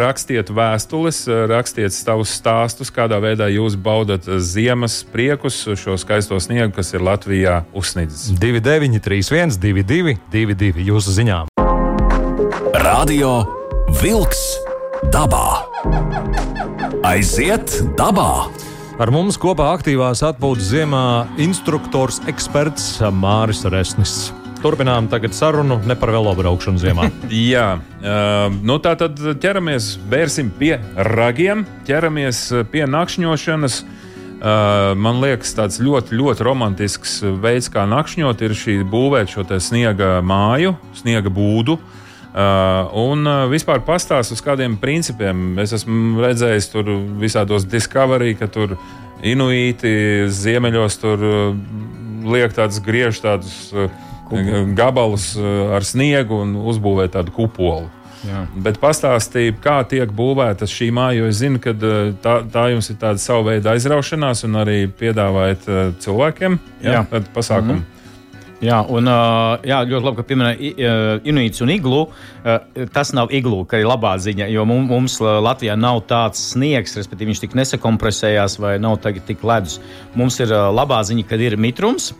rakstiet 0.00 0.52
vēstules, 0.56 1.26
rakstiet 1.52 1.92
savus 1.92 2.32
stāstus, 2.32 2.92
kādā 2.94 3.20
veidā 3.20 3.50
jūs 3.52 3.76
baudat 3.76 4.24
ziemas 4.40 5.02
priekus, 5.12 5.60
šo 5.76 6.00
skaisto 6.00 6.40
sniegu, 6.40 6.72
kas 6.80 6.96
ir 6.96 7.04
Latvijā 7.04 7.62
uzsnidzis. 7.76 8.32
29, 8.40 9.04
31, 9.04 9.58
22, 9.60 10.22
22 10.32 10.88
jūsu 10.88 11.20
ziņām. 11.20 11.53
Radio 12.84 13.38
Vilks 13.96 14.40
dabā. 15.08 15.62
Aiziet 17.08 17.78
dabā! 17.96 18.50
Ar 19.00 19.12
mums 19.14 19.38
kopā 19.40 19.70
aktīvās 19.78 20.20
atpūtas 20.28 20.68
ziemā 20.68 21.04
instruktors 21.40 22.20
eksperts 22.28 22.98
Māris 23.08 23.64
Resnis. 23.72 24.34
Turpinām 24.60 25.08
tagad 25.08 25.32
sarunu 25.32 25.78
ne 25.88 25.96
par 25.96 26.12
velobraukšanu 26.12 26.82
ziemā. 26.84 27.08
Jā, 27.54 27.70
uh, 27.80 28.52
nu 28.52 28.76
tā 28.84 28.92
tad 29.00 29.16
ķeramies, 29.16 29.94
vērsim 30.12 30.52
pie 30.60 30.76
ragiem, 31.16 31.64
ķeramies 31.88 32.44
pie 32.68 32.84
nakšņošanas. 32.84 33.80
Uh, 33.80 34.92
man 35.00 35.24
liekas, 35.24 35.56
tāds 35.56 35.80
ļoti, 35.80 36.20
ļoti 36.20 36.44
romantisks 36.44 37.22
veids, 37.40 37.72
kā 37.72 37.88
nakšņot, 37.88 38.44
ir 38.44 38.60
šī 38.60 38.80
būvēt 38.84 39.38
šo 39.38 39.48
sniega 39.56 40.18
māju, 40.20 40.76
sniega 41.00 41.32
būdu. 41.32 41.80
Uh, 41.80 42.00
Uh, 42.34 42.88
un 42.98 43.28
uh, 43.30 43.44
vispār 43.46 43.78
pastāst 43.86 44.32
uz 44.34 44.40
kādiem 44.42 44.74
principiem. 44.82 45.52
Es 45.62 45.70
esmu 45.76 46.18
redzējis 46.18 46.66
tur 46.72 46.88
visādos 47.20 47.62
Discovery, 47.70 48.32
ka 48.34 48.48
tur 48.50 48.74
inuīti 49.22 50.26
ziemeļos 50.34 50.98
tur 50.98 51.22
uh, 51.22 51.44
liek 52.26 52.56
tādus 52.56 52.80
griež 52.82 53.22
tādus 53.22 53.70
uh, 53.70 53.86
gabalus 54.74 55.36
uh, 55.38 55.76
ar 55.78 55.86
sniegu 55.86 56.42
un 56.42 56.56
uzbūvē 56.58 57.06
tādu 57.14 57.30
kupolu. 57.36 57.86
Jā. 58.24 58.44
Bet 58.66 58.78
pastāstīja, 58.82 59.54
kā 59.62 59.78
tiek 59.86 60.10
būvēta 60.10 60.66
šī 60.66 60.88
māja, 60.96 61.20
jo 61.20 61.30
es 61.30 61.38
zinu, 61.38 61.62
ka 61.62 61.70
uh, 61.70 62.12
tā, 62.18 62.38
tā 62.50 62.66
jums 62.72 62.90
ir 62.90 62.98
tāda 62.98 63.22
sava 63.22 63.52
veida 63.52 63.76
aizraušanās, 63.76 64.42
un 64.48 64.58
arī 64.64 64.78
piedāvājat 64.90 65.68
uh, 65.68 65.82
cilvēkiem 66.02 66.58
jā, 66.82 66.96
jā. 66.98 67.08
tādu 67.14 67.30
pasākumu. 67.36 67.78
Mm 67.78 67.82
-hmm. 67.84 67.93
Jā, 68.62 68.78
un, 68.86 69.08
jā, 69.66 69.80
ļoti 69.88 70.06
labi, 70.06 70.16
ka 70.18 70.24
pieminēja 70.28 70.92
Inuits 71.26 71.62
un 71.64 71.72
Iglu. 71.74 72.02
Tas 72.94 73.10
nav 73.16 73.32
Iglu, 73.34 73.64
ka 73.68 73.80
ir 73.82 73.88
labā 73.90 74.14
ziņa, 74.22 74.46
jo 74.52 74.64
mums 74.68 75.18
Latvijā 75.20 75.74
nav 75.76 76.04
tāds 76.08 76.40
sniegs, 76.52 76.94
respektīvi 76.96 77.32
viņš 77.32 77.42
tik 77.42 77.56
nesakompresējās 77.58 78.58
vai 78.62 78.76
nav 78.82 79.00
tik 79.02 79.42
ledus. 79.44 79.80
Mums 80.14 80.38
ir 80.40 80.54
labā 80.54 81.02
ziņa, 81.04 81.26
kad 81.28 81.42
ir 81.42 81.58
mitrums. 81.60 82.12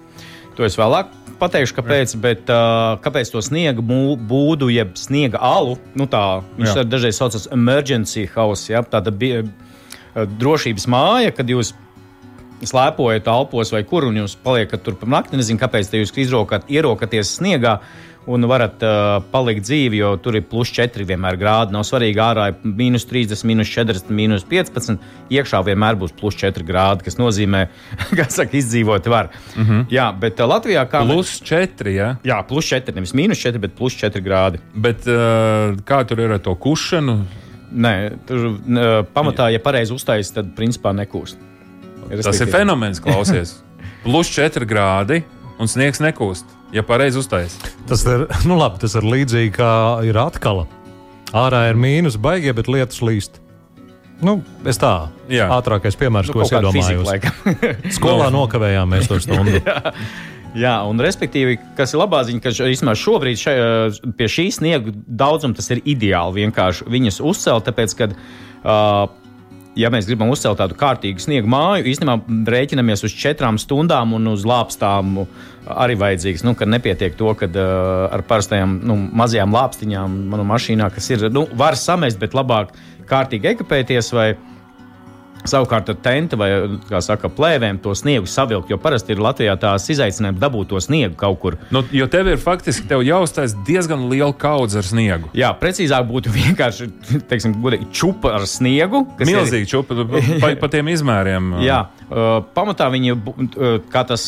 To 0.59 0.67
es 0.67 0.77
vēlāk 0.79 1.11
pateikšu, 1.41 1.79
kāpēc. 1.79 2.17
Bet, 2.23 2.51
uh, 2.51 2.95
kāpēc 3.05 3.31
to 3.33 3.43
sniega 3.45 3.83
būdu, 3.83 4.71
jeb 4.75 4.95
sniega 4.99 5.41
alu, 5.43 5.79
nu 5.99 6.07
tā, 6.11 6.43
viņš 6.59 6.85
dažreiz 6.91 7.19
saucas 7.19 7.49
emergency 7.55 8.29
house, 8.35 8.69
ja, 8.71 8.85
tāda 8.87 9.15
bija 9.15 9.43
drošības 10.15 10.87
māja, 10.91 11.33
kad 11.35 11.49
jūs 11.51 11.73
slēpojat 12.69 13.29
alpos 13.31 13.73
vai 13.75 13.85
kur, 13.89 14.09
un 14.09 14.23
jūs 14.23 14.37
paliekat 14.45 14.85
tur 14.85 14.99
pa 15.01 15.09
nakti. 15.11 15.39
Nezinu, 15.41 15.61
kāpēc 15.61 15.93
jūs 15.95 16.15
izrokat, 16.27 16.69
ierokaties 16.73 17.39
sniegā. 17.39 17.79
Un 18.25 18.47
varat 18.49 18.81
uh, 18.81 19.19
palikt 19.29 19.67
dzīvi, 19.67 19.99
jo 20.01 20.15
tur 20.25 20.39
ir 20.39 20.47
plus 20.49 20.71
4 20.73 21.05
vienmēr 21.05 21.37
grādi. 21.37 21.75
Nav 21.77 21.83
svarīgi, 21.85 22.23
ārā 22.25 22.47
ir 22.55 22.63
minus 22.65 23.05
30, 23.11 23.45
minus 23.45 23.69
40, 23.69 24.09
minus 24.17 24.47
15. 24.49 24.97
Iekšā 25.29 25.61
vienmēr 25.67 25.99
būs 26.01 26.15
plus 26.17 26.39
4 26.41 26.65
grādi, 26.65 27.05
kas 27.05 27.21
nozīmē, 27.21 27.67
ka 28.17 28.29
saka, 28.33 28.57
izdzīvot 28.57 29.11
var. 29.13 29.29
Mm 29.53 29.69
-hmm. 29.69 29.87
Jā, 29.93 30.09
bet 30.17 30.41
uh, 30.41 30.49
Latvijā 30.49 30.87
kā. 30.89 31.05
Plus 31.05 31.37
4, 31.45 31.93
jā? 31.93 32.11
Jā, 32.25 32.43
plus 32.49 32.73
4, 32.73 32.95
nevis 32.97 33.13
minus 33.13 33.45
4, 33.45 33.61
bet 33.61 33.77
plus 33.77 33.93
4 33.93 34.25
grādi. 34.25 34.59
Bet 34.75 35.05
uh, 35.05 35.77
kā 35.85 36.05
tur 36.09 36.21
ir 36.21 36.33
ar 36.33 36.41
to 36.41 36.55
kušanu? 36.55 37.25
Nē, 37.75 38.25
tur 38.27 38.47
uh, 38.47 39.05
pamatā, 39.15 39.51
ja 39.53 39.61
pareizi 39.61 39.93
uztaisīt, 39.93 40.35
tad 40.35 40.57
principā 40.57 40.97
nekūst. 40.97 41.54
Tas 42.25 42.41
ir 42.41 42.51
fenomens, 42.53 43.01
klausies. 43.03 43.57
Plus 44.05 44.31
4 44.35 44.69
grādi 44.69 45.23
un 45.61 45.71
sniegs 45.71 46.03
nekūst. 46.05 46.51
Ja 46.75 46.83
pareizi 46.83 47.21
uztaisīt, 47.21 47.69
tas 47.89 48.03
ir 48.11 48.27
nu 48.49 48.59
labi, 48.59 48.81
tas 48.83 48.97
ir 48.99 49.07
līdzīgi 49.07 49.55
kā 49.55 49.71
ir 50.07 50.19
atkal. 50.19 50.65
Ārā 51.35 51.69
ir 51.71 51.79
mīnus, 51.79 52.19
baigie, 52.21 52.53
bet 52.55 52.69
lietus 52.71 53.01
līst. 53.03 53.41
Nu, 54.25 54.39
es 54.69 54.79
tā 54.79 55.09
Jā. 55.31 55.49
ātrākais 55.57 55.97
piemērs, 55.99 56.31
nu, 56.31 56.37
ko 56.37 56.45
es 56.45 56.53
iedomājos. 56.55 57.11
Skolā 57.99 58.29
nokavējāmies 58.35 59.11
to 59.11 59.19
stundu. 59.23 59.59
Jā. 59.65 59.95
Jā, 60.55 60.75
un 60.87 61.03
respektīvi, 61.03 61.57
kas 61.75 61.91
ir 61.95 61.99
labā 61.99 62.21
ziņa, 62.29 62.41
ka 62.45 62.53
īstenībā 62.55 62.95
šobrīd 62.95 63.41
šajā, 63.41 63.65
pie 64.15 64.29
šī 64.31 64.45
sniega 64.55 64.93
daudzuma 64.95 65.57
tas 65.59 65.67
ir 65.75 65.81
ideāli 65.83 66.45
vienkārši 66.45 66.87
viņas 66.95 67.19
uzcelt, 67.27 67.67
tāpēc, 67.67 67.95
ka 67.99 68.09
uh, 68.15 69.09
ja 69.79 69.91
mēs 69.93 70.07
gribam 70.09 70.31
uzcelt 70.33 70.59
tādu 70.61 70.77
kārtīgu 70.79 71.23
sniega 71.23 71.51
māju, 71.51 71.89
īstenībā 71.91 72.47
rēķinamies 72.55 73.05
uz 73.07 73.15
četrām 73.19 73.59
stundām 73.61 74.15
un 74.17 74.31
uz 74.33 74.47
lāpstām 74.49 75.21
arī 75.71 75.97
vajadzīgs. 76.01 76.45
Nu, 76.47 76.55
kad 76.59 76.71
nepietiek 76.71 77.17
to, 77.19 77.33
ka 77.39 77.49
uh, 77.49 77.67
ar 78.15 78.25
parastajām 78.29 78.79
nu, 78.87 78.99
mazajām 79.17 79.55
lāpstiņām 79.55 80.19
manā 80.33 80.47
mašīnā, 80.49 80.91
kas 80.95 81.11
ir, 81.15 81.29
nu, 81.35 81.47
var 81.59 81.79
samest, 81.81 82.21
bet 82.23 82.37
labāk 82.37 82.75
kārtīgi 83.11 83.55
ekipēties. 83.55 84.13
Vai, 84.17 84.29
Savukārt 85.45 85.91
ar 85.93 85.99
tenta 86.01 86.39
vai 86.41 86.49
saka, 87.05 87.29
plēvēm 87.29 87.79
to 87.85 87.93
sniegu 87.97 88.29
savilkt, 88.31 88.71
jo 88.73 88.79
parasti 88.81 89.13
ir 89.13 89.23
Latvijā 89.25 89.57
tās 89.61 89.89
izaicinājums 89.93 90.41
dabūt 90.41 90.71
to 90.73 90.81
sniegu 90.81 91.19
kaut 91.21 91.41
kur. 91.43 91.59
Nu, 91.75 91.85
jo 91.93 92.07
tev 92.11 92.31
ir 92.33 92.41
faktiski 92.41 92.89
tev 92.89 93.05
jāuztais 93.05 93.57
diezgan 93.67 94.07
liela 94.11 94.33
kaudze 94.33 94.81
ar 94.81 94.89
sniegu. 94.89 95.29
Jā, 95.37 95.53
precīzāk 95.61 96.07
būtu 96.09 96.33
vienkārši 96.39 96.89
teiksim, 97.31 97.59
čupa 97.93 98.35
ar 98.39 98.49
sniegu. 98.49 99.05
Milzīgi 99.21 99.69
ir... 99.69 99.71
čupa 99.71 99.99
pa, 100.41 100.55
pa 100.63 100.71
tiem 100.75 100.89
izmēriem. 100.95 101.55
Jā, 101.65 101.85
pamatā 102.55 102.89
viņi, 102.93 103.15
kā 103.93 104.05
tas 104.09 104.27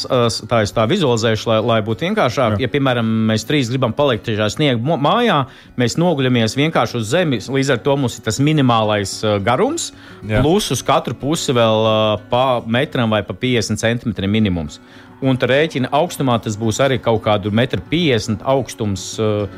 tā 0.48 0.60
es 0.64 0.74
tā 0.74 0.86
visualizēšu, 0.90 1.48
lai, 1.50 1.58
lai 1.70 1.78
būtu 1.86 2.06
vienkāršāk. 2.08 2.56
Jā. 2.56 2.66
Ja, 2.66 2.72
piemēram, 2.72 3.08
mēs 3.30 3.46
trīs 3.48 3.70
gribam 3.72 3.94
palikt 3.96 4.30
šajā 4.30 4.48
sniega 4.54 4.98
mājā, 5.02 5.42
mēs 5.80 5.98
noguļamies 6.00 6.56
vienkārši 6.58 7.00
uz 7.00 7.08
zemes, 7.12 7.50
līdz 7.52 7.74
ar 7.76 7.82
to 7.84 7.96
mums 8.00 8.18
ir 8.18 8.26
tas 8.26 8.40
minimālais 8.42 9.18
garums, 9.46 9.90
Jā. 10.22 10.42
plus 10.44 10.70
uz 10.74 10.84
katru 10.86 11.16
pusi 11.18 11.54
vēl 11.56 11.90
pa 12.30 12.44
metram 12.66 13.12
vai 13.12 13.22
pa 13.26 13.36
50 13.36 13.82
centimetriem 13.82 14.32
minimums. 14.32 14.80
Un 15.24 15.38
tā 15.40 15.48
rēķina 15.48 15.88
augstumā 15.96 16.36
tas 16.44 16.58
būs 16.60 16.82
arī 16.84 16.98
kaut 17.00 17.22
kādu 17.24 17.52
1,50 17.54 18.36
m 18.36 18.40
augstums. 18.44 19.14
Uh, 19.16 19.48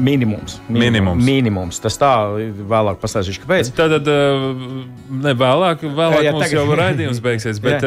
Minimums, 0.00 0.56
minimums. 0.72 1.24
minimums. 1.24 1.80
Tas 1.82 1.98
tā 2.00 2.10
vēlāk 2.70 3.00
pastāstīšu, 3.02 3.42
kāpēc. 3.44 3.72
Tad, 3.76 3.96
tad 3.98 4.10
ne 5.24 5.34
vēlāk, 5.36 5.84
vēlāk 5.84 6.22
jā, 6.22 6.30
jā, 6.30 6.34
mums 6.36 6.54
jau 6.54 6.64
raidījums 6.80 7.20
beigsies. 7.24 7.60
Bet, 7.70 7.84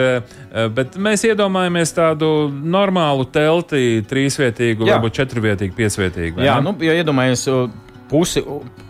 bet 0.76 0.96
mēs 1.02 1.24
iedomājamies 1.28 1.92
tādu 1.98 2.28
normālu 2.52 3.26
telti, 3.34 4.04
trīsvietīgu, 4.08 4.86
jā. 4.86 5.00
varbūt 5.00 5.18
četrvietīgu, 5.18 5.76
piecvietīgu. 5.76 6.44
Jā, 6.46 6.60
nu, 6.64 6.76
ja 6.86 6.94
iedomājamies 7.00 7.48
pusi, 8.14 8.44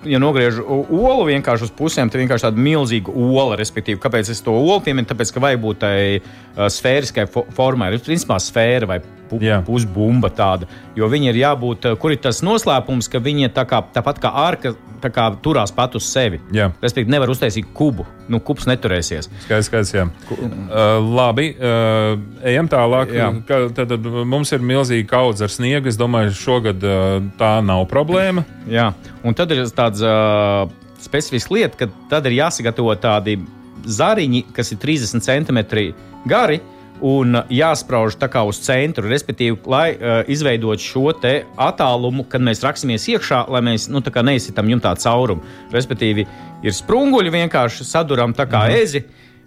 ja 0.03 0.19
nogriež 0.19 0.59
olu 0.67 1.27
vienkārši 1.29 1.69
uz 1.69 1.71
pusēm, 1.77 2.09
tad 2.11 2.19
vienkārši 2.19 2.49
tāda 2.49 2.63
milzīga 2.65 3.13
ola. 3.13 3.55
Respektīvi, 3.59 4.01
kāpēc 4.03 4.33
es 4.33 4.43
to 4.43 4.55
olu 4.57 4.81
pieminu? 4.83 5.07
Tāpēc, 5.07 5.31
ka 5.31 5.43
vajag 5.43 5.61
būt 5.63 5.85
uh, 5.87 6.52
sfēriskai 6.55 7.27
formai. 7.55 7.93
Ir 7.93 8.05
principā 8.05 8.39
sfēra 8.41 8.89
vai 8.89 9.01
pu 9.29 9.39
pusbumba 9.65 10.29
tāda. 10.29 10.67
Jo 10.98 11.10
viņi 11.10 11.31
ir 11.31 11.41
jābūt, 11.43 11.89
uh, 11.89 12.00
kur 12.00 12.13
ir 12.13 12.22
tas 12.22 12.43
noslēpums, 12.45 13.10
ka 13.10 13.22
viņi 13.24 13.53
tā 13.53 13.65
kā, 13.69 13.81
tāpat 13.93 14.22
kā 14.22 14.33
ārka 14.45 14.75
kā, 15.03 15.25
turās 15.43 15.74
pat 15.75 15.95
uz 15.98 16.05
sevi. 16.07 16.39
Jā. 16.55 16.69
Respektīvi, 16.79 17.12
nevar 17.12 17.31
uztaisīt 17.33 17.74
kubu. 17.75 18.05
Nu, 18.31 18.39
kubs 18.39 18.67
neturēsies. 18.69 19.27
Skaidrs, 19.43 19.67
skaidrs. 19.67 19.91
Jā. 19.95 20.05
Uh, 20.29 21.00
labi, 21.03 21.50
uh, 21.57 22.13
ejam 22.48 22.69
tālāk. 22.72 23.12
Ka, 23.50 23.60
tad, 23.75 23.91
tad 23.91 24.07
mums 24.07 24.53
ir 24.55 24.63
milzīga 24.63 25.10
kaudze 25.10 25.48
ar 25.48 25.51
sniegu. 25.51 25.91
Es 25.91 26.00
domāju, 26.00 26.31
šogad 26.38 26.86
uh, 26.88 27.17
tā 27.39 27.57
nav 27.65 27.83
problēma. 27.91 28.45
Jā, 28.72 28.93
un 29.27 29.36
tad 29.36 29.51
ir 29.51 29.65
tāds 29.75 30.03
uh, 30.07 30.69
specifisks 31.03 31.51
lieta, 31.51 31.83
ka 31.83 31.91
tad 32.12 32.29
ir 32.29 32.39
jāsagatavo 32.39 32.95
tādi 33.01 33.41
zariņi, 33.85 34.45
kas 34.55 34.71
ir 34.73 34.79
30 34.81 35.25
centimetri 35.25 35.91
gari 36.29 36.61
un 37.03 37.35
jāsprauž 37.51 38.15
tā 38.21 38.29
kā 38.31 38.43
uz 38.47 38.61
centru, 38.63 39.09
respektīvi, 39.11 39.57
lai 39.69 39.87
uh, 39.95 40.21
izveidotu 40.31 40.83
šo 40.83 41.11
attālumu, 41.11 42.23
kad 42.29 42.43
mēs 42.43 42.63
raksimies 42.63 43.09
iekšā, 43.11 43.43
lai 43.51 43.63
mēs 43.65 43.89
nu, 43.91 44.01
neizsitam 44.23 44.69
jumtā 44.71 44.93
caurumu. 45.01 45.43
Respektīvi, 45.73 46.27
ir 46.63 46.75
sprunguļi 46.75 47.33
vienkārši 47.33 47.87
saduram 47.87 48.33
tā 48.33 48.47
kā 48.47 48.67
mhm. 48.69 48.79
ezi. 48.83 49.03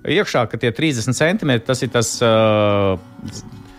Iekšā, 0.07 0.45
ka 0.47 0.59
tie 0.61 0.71
30 0.71 1.17
centimetri 1.19 1.67
tas 1.67 1.81
ir 1.83 1.91
tas 1.91 2.13
uh, 2.23 2.95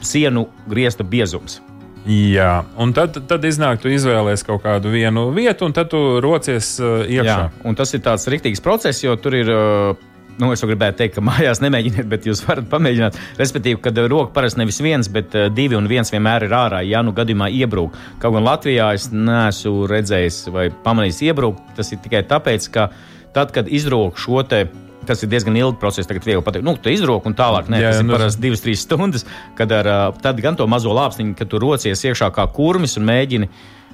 sienu 0.04 0.48
griezta 0.68 1.06
biezums. 1.08 1.62
Jā, 2.08 2.64
un 2.80 2.94
tad, 2.96 3.18
tad 3.28 3.44
iznāk, 3.44 3.82
tu 3.84 3.92
izvēlējies 3.92 4.46
kaut 4.48 4.62
kādu 4.64 4.92
vienu 4.94 5.26
vietu, 5.36 5.68
un 5.68 5.74
tad 5.76 5.92
tu 5.92 6.22
rocies 6.24 6.78
uh, 6.82 7.04
iekšā. 7.04 7.40
Jā, 7.46 7.50
un 7.68 7.76
tas 7.80 7.92
ir 7.96 8.04
tāds 8.04 8.28
rīktīgs 8.32 8.64
process, 8.64 9.06
jo 9.06 9.16
tur 9.22 9.38
ir. 9.38 9.52
Uh, 9.52 10.14
Nu, 10.38 10.52
es 10.54 10.62
gribēju 10.62 10.98
teikt, 11.00 11.16
ka 11.18 11.24
mājās 11.30 11.62
nemēģiniet, 11.64 12.08
bet 12.10 12.28
jūs 12.30 12.44
varat 12.46 12.70
pamēģināt. 12.72 13.20
Respektīvi, 13.42 13.82
kad 13.84 13.98
roka 14.12 14.34
parasti 14.36 14.62
nevis 14.62 14.82
viens, 14.86 15.10
bet 15.12 15.36
uh, 15.38 15.48
divi 15.54 15.78
un 15.78 15.90
viens 15.90 16.14
vienmēr 16.14 16.48
ir 16.48 16.58
ārā. 16.58 16.82
Ja 16.86 17.04
nu 17.06 17.14
gadījumā 17.18 17.50
iebrūk, 17.62 17.98
kaut 18.22 18.38
gan 18.38 18.46
Latvijā 18.46 18.92
es 18.98 19.10
neesmu 19.14 19.88
redzējis 19.90 20.42
vai 20.54 20.68
pamanījis 20.84 21.24
iebrūkt, 21.30 21.72
tas 21.80 21.94
ir 21.94 22.04
tikai 22.04 22.26
tāpēc, 22.30 22.70
ka 22.74 22.92
tad, 23.36 23.56
kad 23.56 23.70
izrok 23.70 24.20
šo 24.22 24.44
te 24.48 24.68
Tas 25.08 25.22
ir 25.24 25.30
diezgan 25.32 25.56
ilgs 25.56 25.80
process. 25.80 26.08
Tagad 26.10 26.26
viegli 26.28 26.44
pateikt, 26.44 26.66
nu, 26.68 26.74
tu 26.84 26.92
izrok 26.92 27.30
un 27.30 27.36
tālāk. 27.38 27.70
Nē, 27.72 27.80
Jā, 27.80 27.94
tas 27.94 28.02
ir 28.02 28.08
nu, 28.10 28.16
parasti 28.18 28.44
divas, 28.44 28.60
trīs 28.60 28.82
stundas, 28.84 29.24
kad 29.56 29.72
ar 29.72 29.88
tad 30.20 30.42
gan 30.44 30.58
to 30.60 30.68
mazo 30.68 30.92
lāpstiņu, 30.92 31.36
kad 31.40 31.48
tu 31.48 31.62
rocies 31.64 32.04
iekšā 32.10 32.28
kā 32.36 32.44
kurmis 32.52 32.98
un 33.00 33.08
mēģini. 33.08 33.48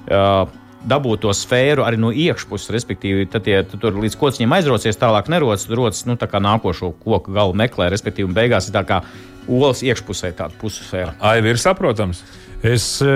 Uh, 0.04 0.42
Dabūt 0.84 1.22
to 1.24 1.32
sfēru 1.32 1.84
arī 1.86 1.96
no 2.00 2.10
iekšpuses, 2.12 2.68
respektīvi, 2.74 3.24
tad, 3.32 3.46
ja 3.48 3.62
tu 3.64 3.78
tur 3.80 3.96
līdz 3.96 4.18
kociņiem 4.20 4.52
aizraucies, 4.58 4.98
tālāk 5.00 5.30
nerodas, 5.32 5.64
tad 5.64 5.78
rodas 5.78 6.02
nu, 6.04 6.18
tā 6.20 6.28
kā 6.28 6.42
nākošo 6.44 6.92
koku 7.04 7.32
galu 7.32 7.56
meklē, 7.56 7.88
respektīvi, 7.94 8.28
un 8.28 8.36
beigās 8.36 8.68
ir 8.68 8.76
tā 8.76 8.84
kā 8.88 9.00
olas 9.48 9.80
iekšpusē 9.84 10.34
tāda 10.36 10.56
pussfēra. 10.60 11.14
Aivi 11.24 11.54
ir 11.54 11.60
saprotams. 11.60 12.20
Es 12.64 12.84
e, 13.04 13.08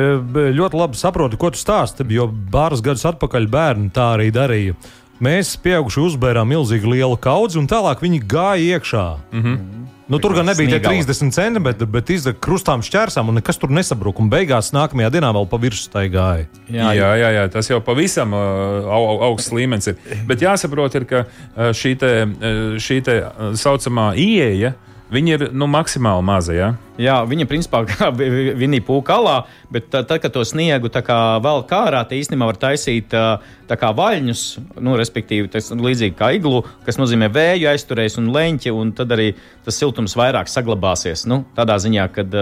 ļoti 0.56 0.76
labi 0.76 0.98
saprotu, 1.00 1.38
ko 1.40 1.52
tu 1.52 1.60
stāsti, 1.60 2.04
jo 2.12 2.28
pāris 2.52 2.84
gadus 2.84 3.06
atpakaļ 3.08 3.48
bērni 3.52 3.92
tā 3.96 4.10
arī 4.16 4.28
darīja. 4.32 4.76
Mēs, 5.24 5.56
pieauguši, 5.60 6.02
uzbērām 6.12 6.48
milzīgi 6.52 6.88
lielu 6.92 7.16
kaudzi, 7.20 7.58
un 7.58 7.68
tālāk 7.68 8.04
viņi 8.04 8.20
gāja 8.28 8.76
iekšā. 8.78 9.06
Mm 9.32 9.42
-hmm. 9.42 9.86
Nu, 10.08 10.18
tur 10.22 10.34
gan 10.36 10.48
nebija 10.48 10.70
tie 10.70 10.80
Sniegala. 10.80 11.04
30 11.04 11.36
centimetri, 11.36 11.88
bet 11.92 12.10
izdevās 12.14 12.40
krustām 12.44 12.82
šķērsām, 12.84 13.30
un 13.30 13.38
nekas 13.40 13.60
tur 13.60 13.72
nesabruka. 13.74 14.22
Un 14.24 14.30
beigās 14.32 14.72
nākamajā 14.76 15.12
dienā 15.18 15.32
vēl 15.36 15.48
pa 15.50 15.60
virsmu 15.62 15.92
tai 15.94 16.06
gāja. 16.12 16.48
Jā, 16.72 16.90
jā, 16.96 17.12
jā, 17.20 17.30
jā, 17.36 17.46
tas 17.52 17.70
jau 17.70 17.80
pavisam 17.84 18.34
uh, 18.36 18.88
au, 18.88 19.02
au, 19.12 19.16
augsts 19.30 19.52
līmenis 19.54 19.92
ir. 19.92 20.02
Bet 20.28 20.44
jāsaprot, 20.44 20.96
ir, 20.98 21.08
ka 21.08 21.24
uh, 21.26 21.70
šī, 21.76 21.94
te, 22.00 22.12
uh, 22.24 22.76
uh, 23.12 23.50
saucamā 23.58 24.10
ieeja, 24.18 24.74
viņa 25.12 25.34
ir 25.34 25.44
nu, 25.56 25.68
maksimāli 25.70 26.24
maza. 26.26 26.54
Ja? 26.56 26.68
Jā, 27.00 27.16
viņa 27.28 27.46
principā 27.50 27.84
kā 27.88 28.10
viņa 28.12 28.80
pūka 28.86 29.16
alā, 29.18 29.36
bet 29.72 29.88
tad, 29.92 30.08
tad, 30.10 30.20
kad 30.24 30.34
to 30.34 30.44
sniegu 30.46 30.90
tā 30.92 31.02
kā 31.06 31.18
vēl 31.44 31.64
kārā, 31.70 32.02
te 32.08 32.18
īstenībā 32.18 32.50
var 32.50 32.60
taisīt 32.60 33.12
tā 33.12 33.78
kā 33.80 33.92
vaļņus, 33.96 34.44
nu, 34.84 34.96
respektīvi, 34.98 35.50
tas 35.52 35.70
līdzīgi 35.72 36.16
kā 36.18 36.32
iglu, 36.38 36.62
kas 36.86 37.00
nozīmē 37.00 37.30
vēju 37.34 37.72
aizturēs 37.72 38.18
un 38.20 38.30
leņķi, 38.34 38.74
un 38.74 38.94
tad 38.98 39.16
arī 39.16 39.32
tas 39.66 39.78
siltums 39.80 40.16
vairāk 40.18 40.50
saglabāsies. 40.50 41.26
Nu, 41.30 41.44
tādā 41.56 41.78
ziņā, 41.82 42.08
kad, 42.14 42.40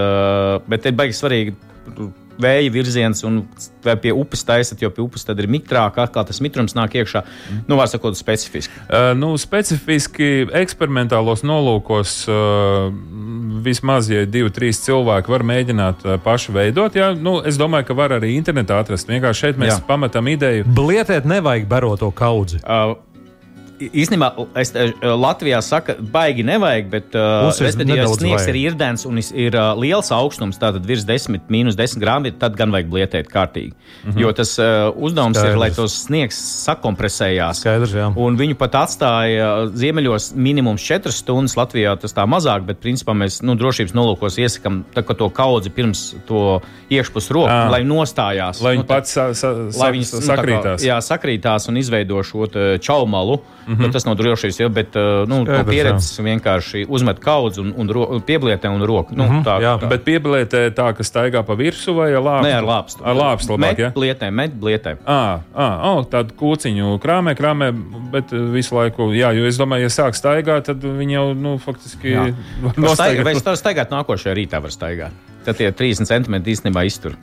bet 0.71 0.89
ir 0.89 0.97
baigi 0.99 1.21
svarīgi 1.21 1.59
vēja 2.43 2.73
virziens, 2.73 3.23
un 3.27 3.43
vai 3.85 3.95
pie 4.01 4.13
upes 4.17 4.43
taisat, 4.47 4.83
jo 4.83 4.91
pie 4.93 5.05
upes 5.05 5.27
tad 5.27 5.41
ir 5.43 5.49
mitrāk, 5.51 5.99
atkal 6.03 6.27
tas 6.27 6.41
mitrums 6.45 6.75
nāk 6.77 6.97
iekšā. 7.01 7.23
Nu, 7.69 7.79
var 7.79 7.91
sakot, 7.91 8.19
specifiski. 8.19 8.75
Uh, 8.87 9.13
nu, 9.19 9.33
specifiski 9.41 10.47
eksperimentālos 10.61 11.45
nolūkos 11.47 12.17
uh, 12.33 12.91
vismaz, 13.67 14.11
ja 14.13 14.27
divi, 14.29 14.53
trīs 14.55 14.83
cilvēki 14.85 15.33
var 15.33 15.47
mēģināt 15.47 16.07
uh, 16.07 16.17
paši 16.23 16.55
veidot, 16.57 16.99
jā, 16.99 17.13
nu, 17.15 17.39
es 17.47 17.59
domāju, 17.61 17.91
ka 17.91 17.99
var 17.99 18.17
arī 18.19 18.35
internetā 18.37 18.81
atrast. 18.83 19.09
Vienkārši 19.11 19.47
šeit 19.47 19.61
mēs 19.61 19.77
Jā. 19.77 19.81
pametam 19.87 20.27
ideju. 20.31 20.67
Blietēt 20.77 21.29
nevajag 21.29 21.69
barot 21.71 22.03
to 22.03 22.11
kaudzi. 22.15 22.61
Uh, 22.63 22.97
Īstenībā 23.77 24.31
es, 24.57 24.71
uh, 24.75 24.93
Latvijā 25.21 25.59
saka, 25.63 25.95
baigi 26.01 26.43
nevajag, 26.47 26.87
bet 26.91 27.15
uh, 27.19 27.51
sniegs 27.53 27.77
vajag. 27.77 28.49
ir 28.49 28.57
irdens 28.71 29.05
un 29.09 29.19
ir 29.21 29.55
uh, 29.57 29.75
liels 29.77 30.09
augstums, 30.15 30.57
tātad 30.59 30.87
virs 30.89 31.05
10, 31.05 31.41
minus 31.53 31.77
10 31.77 32.01
grāmi, 32.01 32.33
tad 32.39 32.57
gan 32.57 32.73
vajag 32.73 32.89
blietēt 32.93 33.29
kārtīgi. 33.33 33.73
Mm 34.05 34.11
-hmm. 34.13 34.21
Jo 34.21 34.33
tas 34.33 34.59
uh, 34.59 34.93
uzdevums 34.97 35.37
Skaidrs. 35.37 35.53
ir, 35.53 35.59
lai 35.59 35.71
tos 35.71 35.93
sniegs 36.07 36.39
sakompresējās. 36.67 37.61
Skaidrs, 37.61 37.93
jā. 37.95 38.13
Un 38.17 38.37
viņu 38.39 38.55
pat 38.59 38.75
atstāja 38.75 39.65
uh, 39.67 39.71
ziemeļos 39.75 40.33
minimums 40.35 40.83
4 40.83 41.13
stundas. 41.13 41.57
Latvijā 41.57 41.97
tas 42.01 42.15
tā 42.15 42.25
mazāk, 42.29 42.65
bet 42.67 42.81
principā 42.81 43.13
mēs 43.17 43.43
nu, 43.43 43.55
drošības 43.55 43.93
nolūkos 43.97 44.39
iesakām 44.39 44.85
tā, 44.95 45.03
ka 45.07 45.15
to 45.15 45.29
kaudzi 45.31 45.71
pirms 45.71 46.15
to 46.27 46.61
iekšpus 46.91 47.31
roku, 47.31 47.49
Ā. 47.51 47.71
lai 47.71 47.83
nostājās. 47.85 48.63
Lai 48.63 48.77
Nu, 48.77 48.83
viņi 48.83 48.87
pats 48.89 49.13
sa, 49.13 49.33
sa, 49.35 49.53
sa, 49.71 49.91
viņas 49.91 50.13
nu, 50.13 50.21
tā 50.21 50.25
kā- 50.27 50.37
sakrītās. 50.37 50.85
jā, 50.85 50.97
sakrītās 51.01 51.69
un 51.69 51.77
izveido 51.77 52.23
šo 52.23 52.47
čaumalu. 52.81 53.41
Mm 53.67 53.75
-hmm. 53.75 53.83
nu, 53.83 53.91
tas 53.93 54.05
nav 54.05 54.15
drošības, 54.15 54.61
jau, 54.61 54.69
bet 54.69 54.97
uh, 54.97 55.03
nu, 55.29 55.39
no 55.39 55.45
Skaidrs, 55.45 55.71
pieredzes 55.71 56.21
vienkārši 56.21 56.85
uzmet 56.89 57.19
kaudzi 57.19 57.61
un, 57.61 57.73
un 57.77 57.91
ro, 57.91 58.21
pieblietē 58.27 58.69
un 58.71 58.83
roku. 58.83 59.15
Nu, 59.15 59.25
mm 59.25 59.31
-hmm, 59.31 59.45
tā, 59.45 59.61
jā. 59.63 59.79
tā. 59.81 59.89
Bet 59.89 60.05
piebilētē 60.05 60.71
tā, 60.71 60.93
ka 60.95 61.03
staigā 61.03 61.43
pa 61.43 61.55
virsmu 61.55 61.95
vai 61.95 62.15
ar 62.15 62.23
lāpstu? 62.23 62.47
Nē, 62.47 62.55
ar 62.55 62.65
lāpstu. 62.65 63.05
Ar 63.05 63.17
lāpstu 63.17 63.53
labāk, 63.53 63.59
met 63.59 63.79
ja? 63.79 63.91
blietē, 63.95 64.31
met 64.31 64.53
blietē. 64.55 64.97
À, 65.07 65.39
à, 65.55 65.93
oh, 65.93 66.07
tādu 66.07 66.35
kūciņu 66.39 66.99
krāmē, 66.99 67.35
krāmē, 67.35 67.73
bet 68.13 68.33
uh, 68.33 68.53
visu 68.53 68.77
laiku, 68.77 69.13
jā, 69.13 69.33
jo 69.33 69.45
es 69.47 69.59
domāju, 69.59 69.83
ja 69.83 69.89
sāk 69.89 70.15
staigāt, 70.15 70.65
tad 70.65 70.85
viņi 70.85 71.13
jau, 71.13 71.35
nu, 71.35 71.59
faktiski 71.59 72.09
Jā. 72.09 72.35
vai 73.27 73.35
staigāt 73.35 73.91
nākošajā 73.91 74.35
rītā? 74.35 74.63
Var 74.63 74.71
staigāt. 74.71 75.13
Tad 75.45 75.57
tie 75.57 75.73
30 75.73 76.07
centimetri 76.07 76.53
īstenībā 76.53 76.87
iztur. 76.87 77.15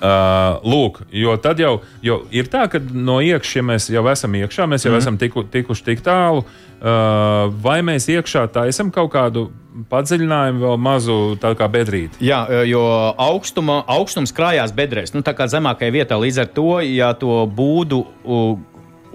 Uh, 0.00 0.56
lūk, 0.64 1.02
jo 1.12 1.34
tad 1.36 1.58
jau 1.60 1.74
jo 2.00 2.22
ir 2.32 2.46
tā, 2.48 2.62
ka 2.72 2.78
no 2.80 3.18
iekšā, 3.20 3.58
ja 3.58 3.64
mēs 3.68 3.88
jau 3.92 4.00
esam 4.08 4.36
iekšā, 4.38 4.64
mēs 4.64 4.86
jau 4.86 4.94
mm. 4.94 5.00
esam 5.02 5.18
tiku, 5.20 5.42
tikuši 5.44 5.84
tik 5.90 6.00
tālu, 6.06 6.40
uh, 6.46 7.50
vai 7.60 7.82
mēs 7.84 8.08
iekšā 8.08 8.46
taisam 8.54 8.88
kaut 8.94 9.10
kādu 9.12 9.50
padziļinājumu, 9.92 10.62
vēl 10.64 10.80
mazu 10.80 11.18
tā 11.42 11.52
kā 11.58 11.68
bedrīti. 11.70 12.18
Jā, 12.24 12.40
e, 12.48 12.62
jo 12.70 12.80
augstuma, 13.20 13.80
augstums 13.90 14.32
krājās 14.34 14.72
bedrēs. 14.74 15.12
Nu, 15.14 15.22
tā 15.26 15.34
kā 15.36 15.46
zemākajā 15.50 15.94
vietā 15.94 16.18
līdz 16.20 16.42
ar 16.42 16.50
to, 16.56 16.70
ja 16.82 17.12
to 17.18 17.44
būdu 17.46 18.02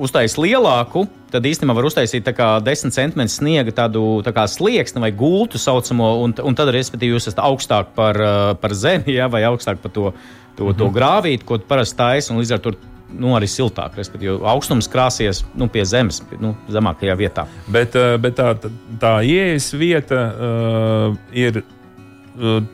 uztaisīt 0.02 0.40
lielāku, 0.42 1.06
tad 1.32 1.46
īstenībā 1.48 1.76
var 1.78 1.88
uztaisīt 1.90 2.26
tā 2.28 2.34
kā 2.36 2.50
10 2.64 2.94
centimetru 2.96 3.34
sniega 3.34 3.74
tādu 3.84 4.22
tā 4.26 4.48
slieksni 4.50 5.04
vai 5.04 5.12
gultu 5.16 5.62
saucamo, 5.62 6.10
un, 6.24 6.36
un 6.36 6.58
tad, 6.58 6.72
respektīvi, 6.76 7.16
jūs 7.16 7.30
esat 7.30 7.44
augstāk 7.44 7.94
par, 7.98 8.20
par 8.62 8.76
zemi, 8.76 9.16
ja, 9.18 9.30
vai 9.32 9.46
augstāk 9.48 9.82
par 9.84 9.94
to, 9.96 10.12
to, 10.58 10.74
to 10.78 10.92
grāvīti, 10.94 11.48
ko 11.48 11.60
parasti 11.68 12.00
taisi, 12.02 12.34
un 12.34 12.42
līdz 12.42 12.58
ar 12.58 12.64
to 12.66 12.76
nu, 13.16 13.32
arī 13.38 13.48
siltāk. 13.50 13.96
Respektīvi, 14.00 14.38
augstums 14.52 14.90
krāsies 14.92 15.44
nu, 15.56 15.70
pie 15.72 15.86
zemes, 15.88 16.22
nu, 16.42 16.56
zemākajā 16.72 17.16
vietā. 17.20 17.48
Bet, 17.72 17.96
bet 18.22 18.38
tā, 18.40 18.52
tā, 18.60 18.72
tā 19.02 19.16
ieejas 19.24 19.72
vieta 19.78 20.22
uh, 20.28 21.18
ir 21.36 21.64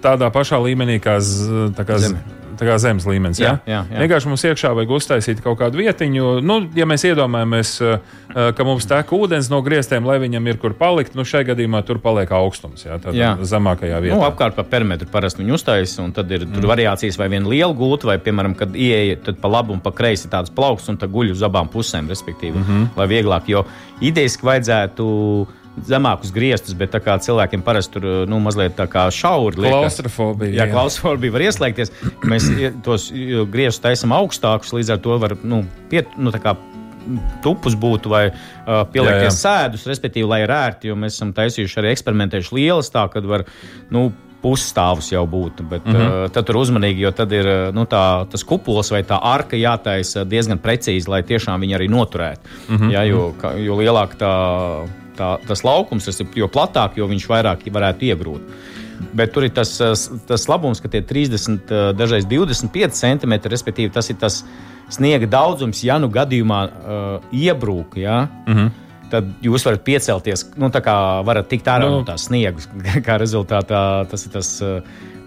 tādā 0.02 0.32
pašā 0.34 0.58
līmenī 0.64 0.98
kā, 1.04 1.20
z, 1.22 1.70
kā 1.78 2.00
Zeme. 2.02 2.41
Tā 2.62 2.68
kā 2.70 2.76
zemes 2.78 3.08
līmenis. 3.10 3.40
Jā, 3.42 3.56
Ja? 3.66 3.74
jā, 3.74 3.80
jā. 3.90 4.00
Vienkārši 4.04 4.30
mums 4.30 4.44
iekšā 4.46 4.70
vajag 4.78 4.92
uztaisīt 4.94 5.40
kaut 5.42 5.58
kādu 5.58 5.80
vietiņu. 5.82 6.28
Nu, 6.46 6.60
ja 6.78 6.86
mēs 6.86 7.02
iedomājamies, 7.10 7.72
uh, 7.82 7.96
uh, 8.30 8.52
ka 8.54 8.66
mums 8.68 8.86
tek 8.86 9.10
ūdens 9.18 9.50
no 9.50 9.64
griestiem, 9.66 10.06
lai 10.06 10.20
viņam 10.22 10.50
ir 10.52 10.60
kur 10.62 10.76
palikt, 10.78 11.16
nu 11.18 11.26
šajā 11.26 11.50
gadījumā 11.50 11.82
tur 11.88 11.98
paliek 12.04 12.30
augstums. 12.38 12.86
Jā, 12.86 13.00
tādā 13.02 13.18
Jā. 13.18 13.32
zemākajā 13.50 14.02
vietā. 14.06 14.20
Nu, 14.20 14.28
apkārt 14.28 14.54
pa 14.60 14.66
perimetru 14.68 15.10
parasti 15.10 15.42
viņi 15.42 15.56
uztaisīs, 15.58 15.98
un 16.04 16.14
tad 16.14 16.30
ir 16.30 16.46
mm. 16.46 16.68
variācijas 16.70 17.18
vai 17.18 17.32
viena 17.34 17.50
liela 17.50 17.74
gulta, 17.74 18.12
vai, 18.12 18.20
piemēram, 18.22 18.54
kad 18.60 18.78
ieeja 18.78 19.18
tad 19.26 19.42
pa 19.42 19.50
labi 19.50 19.74
un 19.74 19.82
pa 19.82 19.90
kreisi 19.98 20.30
tāds 20.30 20.54
plaukts, 20.54 20.92
un 20.94 21.02
tad 21.02 21.10
guļ 21.10 21.34
uz 21.34 21.42
abām 21.48 21.72
pusēm, 21.74 22.14
respektīvi, 22.14 22.60
mm 22.62 22.68
-hmm. 22.70 22.94
lai 23.02 23.10
vieglāk. 23.10 23.50
Jo 23.50 23.66
idejaski 24.06 24.46
vajadzētu 24.46 25.08
zemākus 25.88 26.34
griestus, 26.36 26.76
bet 26.78 26.96
kā 27.04 27.16
cilvēkiem 27.24 27.64
parasti 27.66 27.96
tur 27.98 28.08
nu, 28.30 28.40
mazliet 28.44 28.76
tā 28.78 28.88
kā 28.92 29.06
šauri 29.14 29.64
liekas. 29.64 29.78
Klaustrofobija. 29.78 30.56
Jā, 30.60 30.68
klaustrofobija 30.72 31.36
var 31.38 31.46
ieslēgties. 31.48 31.94
Mēs 32.28 32.50
tos 32.86 33.10
griestus 33.52 33.84
taisām 33.84 34.16
augstākus, 34.16 34.74
līdz 34.76 34.96
ar 34.96 35.02
to 35.04 35.18
var 35.22 35.38
nu, 35.44 35.64
piet, 35.92 36.12
nu, 36.20 36.34
kā 36.36 36.56
tupus 37.42 37.76
būtu 37.80 38.12
vai 38.12 38.26
uh, 38.30 38.84
pieliekties 38.92 39.40
sēdus, 39.42 39.88
respektīvi, 39.90 40.28
lai 40.30 40.44
ir 40.44 40.54
ērti, 40.54 40.92
jo 40.92 40.98
mēs 41.00 41.18
esam 41.18 41.32
taisījuši 41.38 41.80
arī 41.82 41.96
eksperimentējuši 41.96 42.60
lielas 42.60 42.92
tā, 42.94 43.08
kad 43.14 43.28
var. 43.28 43.48
Nu, 43.94 44.12
Pusstāvus 44.42 45.12
jau 45.12 45.22
būtu, 45.30 45.62
bet 45.70 45.84
mm 45.86 45.94
-hmm. 45.94 46.14
uh, 46.26 46.30
tad 46.34 46.48
tur 46.50 46.58
uzmanīgi, 46.58 47.04
jo 47.06 47.12
tad 47.14 47.32
ir 47.32 47.46
nu, 47.78 47.84
tā, 47.86 48.26
tas 48.26 48.44
kupols 48.44 48.90
vai 48.90 49.04
tā 49.06 49.20
arka 49.22 49.54
jātaisa 49.54 50.24
diezgan 50.26 50.58
precīzi, 50.58 51.06
lai 51.08 51.22
tiešām 51.22 51.62
viņi 51.62 51.76
arī 51.78 51.90
noturētu. 51.90 52.42
Mm 52.70 52.78
-hmm. 52.78 52.90
Jā, 52.92 53.04
jo, 53.04 53.34
ka, 53.38 53.54
jo 53.54 53.78
lielāk 53.78 54.18
tā, 54.18 54.34
tā, 55.22 55.32
tas 55.48 55.64
laukums, 55.68 56.10
tas 56.10 56.20
ir, 56.24 56.30
jo 56.42 56.50
platāk, 56.52 56.98
jo 57.00 57.08
viņš 57.12 57.30
vairāk 57.30 57.66
varētu 57.72 58.10
iegrūt. 58.12 58.54
Bet 59.18 59.34
tur 59.34 59.48
ir 59.48 59.54
tas, 59.56 59.74
tas, 59.80 60.06
tas 60.30 60.46
labums, 60.50 60.82
ka 60.82 60.92
tie 60.92 61.02
30, 61.02 61.72
eh, 61.72 61.90
dažreiz 61.98 62.28
25 62.30 62.94
centimetri, 62.98 63.52
respektīvi, 63.54 63.94
tas 63.94 64.10
ir 64.14 64.20
tas 64.22 64.44
sniega 64.92 65.28
daudzums, 65.32 65.84
ja 65.88 65.96
nu 66.04 66.10
gadījumā 66.12 66.62
uh, 66.68 67.30
iebrūk. 67.32 67.96
Ja? 67.96 68.26
Mm 68.46 68.58
-hmm. 68.58 68.72
Tad 69.12 69.30
jūs 69.44 69.64
varat 69.66 69.84
piecelties, 69.84 70.46
nu, 70.56 70.68
tā 70.72 70.82
kā 70.84 70.96
varat 71.26 71.48
tikt 71.48 71.68
ārā 71.68 71.88
Nu. 71.88 72.00
no 72.00 72.04
tā 72.04 72.18
sniega. 72.20 72.60
Kā 73.08 73.18
rezultātā 73.20 74.08
tas 74.12 74.26
ir 74.26 74.32
tas, 74.32 74.50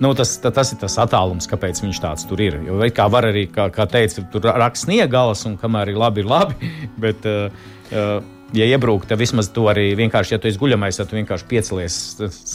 nu, 0.00 0.14
tas, 0.14 0.36
ta- 0.36 0.50
tas, 0.50 0.72
ir 0.72 0.78
tas 0.78 0.98
attālums, 0.98 1.48
kāpēc 1.48 1.80
viņš 1.82 2.00
tāds 2.00 2.28
tur 2.28 2.40
ir. 2.40 2.60
Jo, 2.66 2.80
kā 2.92 3.08
var 3.10 3.24
arī, 3.24 3.46
kā, 3.48 3.70
kā 3.70 3.86
teica, 3.86 4.22
tur 4.32 4.40
raksta 4.42 4.84
sniega 4.84 5.08
galas, 5.08 5.46
un 5.46 5.56
kamēr 5.56 5.88
ir 5.88 5.96
labi, 5.96 6.20
ir 6.20 6.26
labi. 6.26 6.54
Bet, 7.04 7.24
uh, 7.24 8.22
ja 8.54 8.68
iebrūk, 8.74 9.08
tad 9.10 9.20
vismaz 9.20 9.50
to 9.54 9.66
arī 9.72 9.90
vienkārši, 9.98 10.36
ja 10.36 10.40
tu 10.40 10.48
esi 10.50 10.60
guļamais, 10.60 10.98
tad 10.98 11.10
tu 11.10 11.18
vienkārši 11.18 11.48
piecelies, 11.50 11.98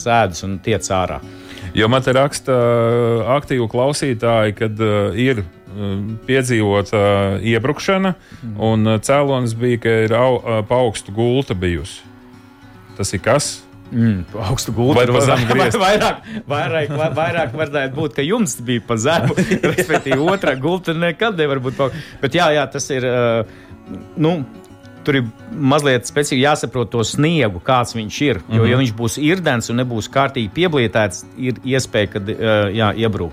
sēdus 0.00 0.44
un 0.46 0.58
tiec 0.64 0.86
ārā. 0.94 1.20
Jo 1.76 1.88
man 1.92 2.02
te 2.02 2.14
raksta 2.16 2.56
aktīvu 3.36 3.68
klausītāji, 3.70 4.56
kad 4.58 4.84
ir 5.20 5.44
piedzīvota 6.26 7.00
iebrukšana, 7.46 8.14
mm. 8.16 8.54
un 8.58 8.94
cēlonis 9.06 9.56
bija, 9.58 9.82
ka 9.84 9.96
ir 10.06 10.14
au, 10.18 10.38
uh, 10.40 10.60
pa 10.66 10.80
augstu 10.82 11.14
gulta 11.14 11.54
bijusi. 11.54 12.02
Tas 12.98 13.14
ir 13.14 13.22
kas? 13.24 13.52
Mm, 13.90 14.22
augstu 14.38 14.72
gultu 14.74 14.98
vai 14.98 15.06
pa 15.10 15.22
zemu 15.24 15.46
griezt. 15.50 15.78
Vairāk, 15.80 16.26
vairāk, 16.50 16.92
vairāk 17.16 17.54
varētu 17.58 17.96
būt, 17.96 18.16
ka 18.18 18.26
jums 18.26 18.58
bija 18.66 18.82
pa 18.86 18.98
zemu. 19.00 19.34
Respektīvi, 19.72 20.18
otrā 20.20 20.54
gulta 20.60 20.94
nekad 20.94 21.38
nevar 21.40 21.62
būt. 21.62 21.78
Pa... 21.78 21.90
Bet 22.22 22.38
jā, 22.38 22.50
jā, 22.54 22.66
tas 22.70 22.86
ir. 22.94 23.06
Nu, 24.20 24.36
Tur 25.04 25.16
ir 25.16 25.24
mazliet 25.50 26.06
specifiski 26.06 26.42
jāsaprot 26.42 26.90
to 26.92 27.04
sniegu, 27.06 27.62
kāds 27.64 27.96
viņš 27.96 28.20
ir. 28.26 28.36
Jo, 28.36 28.42
mm 28.42 28.58
-hmm. 28.58 28.70
ja 28.70 28.76
viņš 28.76 28.92
būs 28.96 29.18
irdens 29.22 29.70
un 29.70 29.76
nebūs 29.80 30.10
kārtīgi 30.12 30.50
pieblietēts, 30.54 31.24
ir 31.38 31.54
iespēja, 31.64 32.06
ka 32.12 32.18
uh, 32.18 32.68
jā, 32.74 32.92
iebrūk. 32.96 33.32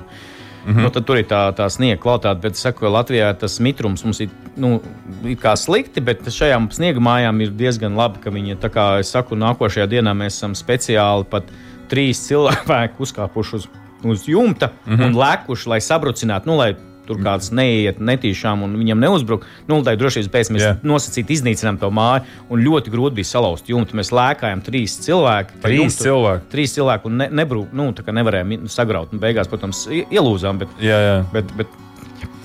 Mm 0.67 0.73
-hmm. 0.73 0.82
nu, 0.82 0.89
tad 0.89 1.06
tur 1.06 1.17
ir 1.17 1.25
tā, 1.25 1.53
tā 1.56 1.69
sniega 1.69 2.01
kvalitāte. 2.01 2.41
Bet, 2.41 2.56
saku, 2.56 2.86
Latvijā 2.86 3.34
tas 3.39 3.60
mitrums 3.60 4.03
mums 4.03 4.19
ir, 4.19 4.30
nu, 4.56 4.82
ir 5.23 5.38
kā 5.38 5.56
slikti, 5.56 6.01
bet 6.01 6.19
šajām 6.27 6.71
sniega 6.71 6.99
mājām 6.99 7.41
ir 7.41 7.49
diezgan 7.49 7.95
labi, 7.95 8.19
ka 8.19 8.30
viņi, 8.30 8.56
tā 8.56 8.69
kā 8.69 8.99
es 8.99 9.12
saku, 9.12 9.36
nākošajā 9.36 9.88
dienā 9.88 10.13
mēs 10.13 10.36
esam 10.36 10.56
speciāli 10.56 11.23
pat 11.30 11.43
trīs 11.89 12.27
cilvēki 12.27 12.99
uzkāpuši 12.99 13.56
uz, 13.56 13.67
uz 14.03 14.27
jumta 14.27 14.69
mm 14.86 14.95
-hmm. 14.95 15.06
un 15.06 15.15
lēkuši, 15.15 15.67
lai 15.67 15.80
sabrucinātu, 15.82 16.45
nu, 16.45 16.58
lai 16.58 16.75
tur 17.08 17.22
kāds 17.24 17.50
neiet 17.56 18.02
netīšām 18.04 18.65
un 18.67 18.76
viņam 18.80 19.02
neuzbruk. 19.04 19.48
Nu, 19.70 19.80
tā 19.86 19.96
ir 19.96 20.02
drošības 20.02 20.30
pēc 20.34 20.52
mēs 20.56 20.65
yeah. 20.65 20.78
nosacīt 20.88 21.34
iznīcinām 21.38 21.80
to 21.82 21.89
māju. 21.93 22.28
Un 22.54 22.63
ļoti 22.65 22.93
grūti 22.93 23.20
bija 23.20 23.32
salauzt 23.32 23.72
jumtu. 23.72 23.98
Mēs 23.98 24.13
lēkājām 24.15 24.63
trīs 24.65 25.00
cilvēki. 25.08 25.60
Trīs 25.63 25.82
jumtu, 25.82 26.08
cilvēki. 26.08 26.48
Trīs 26.54 26.78
cilvēki 26.78 27.12
un 27.12 27.20
ne, 27.24 27.32
nebrūk, 27.41 27.74
nu, 27.78 27.89
nevarējām 28.20 28.70
sagraut. 28.72 29.15
Un 29.15 29.24
beigās, 29.24 29.50
protams, 29.52 29.86
ielūzām. 29.89 30.63
Bet, 30.63 30.80
jā, 30.84 31.02
jā. 31.08 31.20
bet, 31.34 31.52
bet 31.60 31.76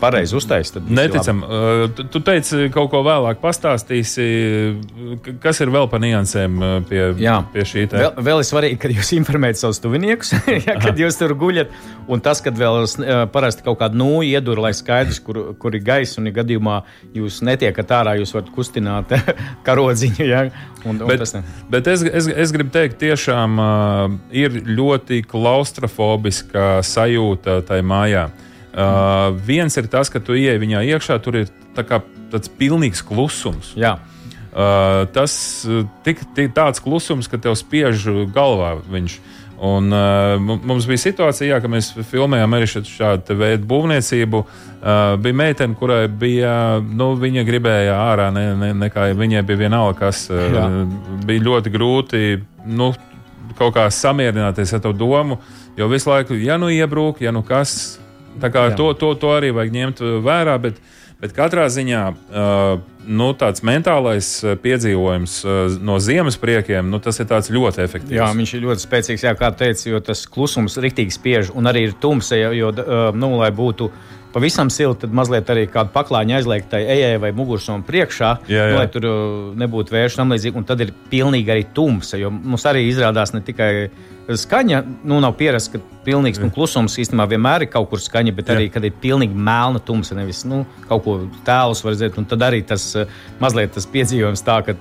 pareizi 0.03 0.37
uztaisīt. 0.39 0.83
Neticam. 0.91 1.43
Uh, 1.47 1.85
tu, 1.95 2.07
tu 2.11 2.23
teici, 2.25 2.67
kaut 2.75 2.91
ko 2.93 3.03
vēlāk 3.07 3.41
pastāstīsi. 3.43 4.27
Kas 5.43 5.63
ir 5.63 5.73
vēl 5.75 5.89
par 5.93 6.03
niansēm 6.03 6.59
pie, 6.89 7.01
Jā. 7.23 7.39
pie 7.53 7.67
šī 7.69 7.87
tā? 7.93 8.03
Vēl, 8.03 8.13
vēl 8.29 8.43
ir 8.43 8.49
svarīgi, 8.49 8.81
kad 8.83 8.95
jūs 8.97 9.13
informējat 9.19 9.63
savus 9.63 9.83
tuviniekus, 9.83 10.35
ja, 10.67 10.77
kad 10.83 10.99
jūs 10.99 11.19
tur 11.21 11.37
guļat. 11.39 11.73
Un 12.13 12.23
tas, 12.25 12.43
kad 12.45 12.59
vēl 12.59 12.83
parasti 13.33 13.65
kaut 13.67 13.79
kādu 13.83 14.01
nūju 14.01 14.35
iedur, 14.35 14.61
lai 14.63 14.73
skaidrs, 14.77 15.23
kur, 15.23 15.41
kur 15.61 15.79
ir 15.79 15.85
gaisa, 15.87 16.19
un 16.21 16.31
ja 16.31 16.37
gadījumā 16.41 16.81
jūs 17.17 17.41
netiekat 17.47 17.97
ārā, 18.01 18.17
jūs 18.21 18.35
varat 18.37 18.53
kustināt 18.55 19.17
karodziņu. 19.67 20.29
Ja, 20.33 20.47
un, 20.85 20.99
un 20.99 21.09
bet, 21.09 21.25
ne. 21.37 21.43
bet 21.71 21.91
es, 21.91 22.05
es, 22.07 22.31
es 22.47 22.55
gribu 22.55 22.75
teikt, 22.75 22.99
tiešām 23.03 23.59
uh, 23.63 24.17
ir 24.35 24.63
ļoti 24.67 25.23
klaustrofobiska 25.29 26.81
sajūta 26.87 27.61
tajā 27.69 27.87
mājā. 27.87 28.31
Uh, 28.33 28.49
viens 29.47 29.77
ir 29.77 29.89
tas, 29.93 30.09
ka 30.09 30.21
tu 30.25 30.37
ieej 30.39 30.57
viņā 30.63 30.81
iekšā, 30.95 31.19
tur 31.25 31.43
ir 31.43 31.53
tā 31.77 31.85
kā, 31.85 32.01
tāds 32.33 32.49
pilnīgs 32.49 33.05
klusums. 33.05 33.75
Jā. 33.77 33.99
Uh, 34.53 35.07
tas 35.13 35.35
tik, 36.05 36.27
tik 36.37 36.51
tāds 36.53 36.83
klusums, 36.85 37.29
ka 37.29 37.41
tev 37.41 37.57
spiež 37.57 38.05
galvā 38.35 38.75
viņš. 38.85 39.15
Un, 39.63 39.93
uh, 39.95 40.43
mums 40.43 40.89
bija 40.91 40.99
situācija, 40.99 41.55
jā, 41.55 41.61
ka 41.63 41.69
mēs 41.71 41.93
filmējām 42.11 42.57
arī 42.57 42.67
šādu 42.67 43.37
veidu 43.39 43.69
būvniecību. 43.71 44.43
Uh, 44.43 45.15
bija 45.23 45.39
meitene, 45.39 45.79
kurai 45.79 46.09
bija, 46.09 46.83
nu, 46.83 47.13
viņa 47.17 47.47
gribēja 47.47 47.95
ārā, 48.11 48.29
ne, 48.35 48.49
ne, 48.59 48.73
nekā 48.83 49.07
viņai 49.17 49.45
bija 49.47 49.63
vienalga, 49.63 49.95
kas 50.01 50.27
uh, 50.35 50.43
jā. 50.51 50.67
bija 51.29 51.47
ļoti 51.47 51.73
grūti 51.73 52.25
nu, 52.75 52.91
kaut 53.57 53.77
kā 53.79 53.87
samierināties 53.87 54.75
ar 54.75 54.83
to 54.83 54.93
domu. 54.93 55.39
Jo 55.79 55.87
visu 55.89 56.11
laiku, 56.11 56.37
ja 56.37 56.59
nu 56.61 56.69
iebrūk, 56.69 57.23
ja 57.23 57.33
nu 57.33 57.45
kas, 57.47 58.02
Tā 58.41 58.51
kā 58.53 58.71
to, 58.79 58.93
to, 58.99 59.13
to 59.19 59.33
arī 59.37 59.53
vajag 59.55 59.75
ņemt 59.77 60.03
vērā. 60.25 60.57
Bet, 60.63 60.79
bet 61.23 61.35
katrā 61.37 61.67
ziņā 61.73 62.03
nu, 63.03 63.29
tāds 63.39 63.65
mentālais 63.67 64.31
piedzīvojums 64.63 65.37
no 65.83 65.99
ziemas 66.03 66.39
priekiem, 66.41 66.89
nu, 66.93 67.03
tas 67.03 67.21
ir 67.21 67.29
ļoti 67.59 67.85
efektīvs. 67.85 68.17
Jā, 68.21 68.31
viņš 68.39 68.55
ir 68.57 68.65
ļoti 68.69 68.87
spēcīgs, 68.87 69.27
jā, 69.27 69.35
kā 69.39 69.53
teica, 69.59 69.89
jo 69.91 70.03
tas 70.05 70.25
klusums 70.31 70.79
rīktīgi 70.81 71.15
spiež 71.19 71.53
un 71.55 71.71
arī 71.71 71.89
ir 71.89 71.97
tums, 72.01 72.33
jo, 72.33 72.73
nu, 73.19 73.35
lai 73.43 73.51
būtu 73.55 73.91
pavisam 74.33 74.71
silti, 74.73 75.05
tad 75.05 75.17
mazliet 75.17 75.51
arī 75.53 75.67
kādu 75.71 75.93
paklājiņu 75.95 76.37
aizliegt 76.39 76.71
tai 76.73 76.83
ejai 76.95 77.19
vai 77.23 77.33
mugursomam 77.37 77.85
priekšā, 77.87 78.33
jā, 78.51 78.67
jā. 78.67 78.73
Nu, 78.73 78.81
lai 78.81 78.89
tur 78.93 79.07
nebūtu 79.61 79.95
vērš 79.95 80.19
tam 80.21 80.33
līdzīgi. 80.35 80.59
Un 80.59 80.67
tad 80.69 80.83
ir 80.85 80.95
pilnīgi 81.13 81.53
arī 81.55 81.67
tumsa, 81.77 82.21
jo 82.21 82.33
mums 82.33 82.67
arī 82.69 82.87
izrādās 82.89 83.35
ne 83.37 83.43
tikai 83.45 83.73
skaņa, 84.39 84.83
nu, 85.09 85.19
nav 85.23 85.35
pierasts, 85.39 85.73
ka 85.73 85.81
pilnīgs 86.07 86.41
nu, 86.43 86.51
klusums 86.55 86.99
īstenībā 87.03 87.27
vienmēr 87.33 87.67
ir 87.67 87.73
kaut 87.73 87.89
kur 87.91 88.03
skaņa, 88.03 88.35
bet 88.37 88.53
arī, 88.55 88.69
Jā. 88.69 88.77
kad 88.77 88.87
ir 88.87 88.95
pilnīgi 89.03 89.35
melna 89.35 89.83
tumsa, 89.83 90.17
nevis 90.19 90.45
nu, 90.49 90.63
kaut 90.89 91.05
ko 91.07 91.17
tēlus 91.47 91.83
var 91.85 91.97
redzēt. 91.97 92.21
Tad 92.31 92.47
arī 92.47 92.63
tas 92.67 92.87
eh, 92.99 93.11
mazliet 93.43 93.75
tas 93.77 93.89
piedzīvojums 93.91 94.47
tā, 94.47 94.61
ka. 94.67 94.79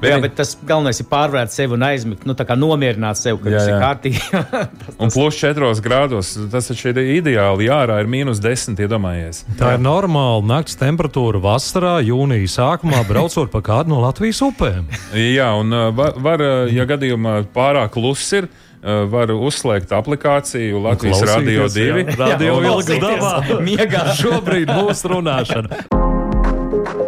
Bet, 0.00 0.10
jā, 0.10 0.18
bet 0.24 0.36
tas 0.38 0.54
galvenais 0.66 1.00
ir 1.00 1.08
pārvērt 1.10 1.54
sevi 1.54 1.76
un 1.76 1.86
aizmigt, 1.86 2.26
nu, 2.28 2.36
tā 2.38 2.46
kā 2.48 2.56
nomierināt 2.58 3.20
sevi, 3.20 3.40
ka 3.44 3.52
jā, 3.52 3.60
tas 3.60 3.70
ir 3.70 3.80
kārtīgi. 3.82 4.22
tas. 4.82 4.98
Un 5.02 5.14
plus 5.14 5.40
4 5.40 5.72
grādos 5.84 6.34
tas 6.52 6.70
ir 6.72 7.00
ideāli. 7.16 7.68
Jā, 7.70 7.80
ārā 7.86 8.00
ir 8.02 8.10
mīnus 8.12 8.42
10, 8.44 8.78
iedomājies. 8.86 9.44
Tā 9.60 9.72
jā. 9.72 9.78
ir 9.78 9.84
normāla 9.86 10.44
nakts 10.56 10.78
temperatūra 10.80 11.40
vasarā, 11.44 11.96
jūnija 12.06 12.52
sākumā, 12.58 13.02
braucot 13.08 13.52
pa 13.52 13.64
kādu 13.64 13.94
no 13.94 14.02
Latvijas 14.04 14.42
upēm. 14.46 14.86
jā, 15.16 15.50
un 15.60 15.72
eh, 15.72 15.88
var, 15.96 16.20
var 16.22 16.46
ja 16.72 16.86
gadījumā 16.88 17.40
pārāk 17.56 17.96
kluss 17.96 18.32
ir 18.36 18.50
Eh, 18.86 19.02
var 19.10 19.32
uzslēgt 19.34 19.90
aplikāciju 19.90 20.78
Latvijas 20.84 21.24
Radio 21.32 21.66
2. 21.66 22.04
Radio 22.20 22.58
ilgas 22.62 22.90
dabā. 23.02 23.32
Miegā 23.66 24.04
šobrīd 24.14 24.70
mūsu 24.70 25.10
runāšana. 25.16 25.82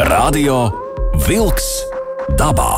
Radio 0.09 0.59
Vilks 1.29 1.71
dabā. 2.39 2.73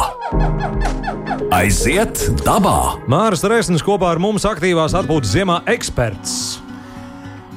Aiziet 1.52 2.22
dabā! 2.46 3.00
Māris 3.10 3.42
Rēsnis 3.44 3.84
kopā 3.84 4.14
ar 4.14 4.20
mums 4.22 4.46
aktīvās 4.48 4.94
atpūtas 4.96 5.34
ziemā 5.34 5.60
eksperts. 5.68 6.60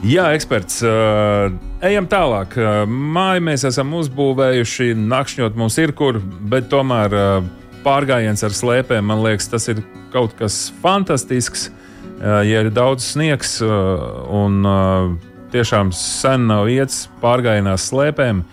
Jā, 0.04 0.34
eksperts. 0.36 0.82
Uh, 0.84 1.54
ejam 1.86 2.10
tālāk. 2.12 2.58
Māju 2.92 3.46
mēs 3.48 3.64
esam 3.70 3.94
uzbūvējuši, 4.02 4.90
nakšņot 5.00 5.56
mums 5.60 5.80
ir 5.80 5.94
kur, 5.96 6.20
bet 6.52 6.68
tomēr 6.74 7.16
pārgājiens 7.86 8.44
ar 8.44 8.56
slēpēm, 8.58 9.08
man 9.08 9.24
liekas, 9.24 9.48
tas 9.54 9.70
ir 9.72 9.80
kaut 10.12 10.36
kas 10.40 10.66
fantastisks. 10.84 11.70
Ja 12.24 12.62
ir 12.64 12.70
daudz 12.72 13.04
sniegs 13.14 13.58
un 13.64 14.62
tiešām 15.52 15.90
sen 15.96 16.46
nav 16.48 16.70
iets 16.72 17.08
pārgājienās 17.24 17.90
slēpēm, 17.92 18.44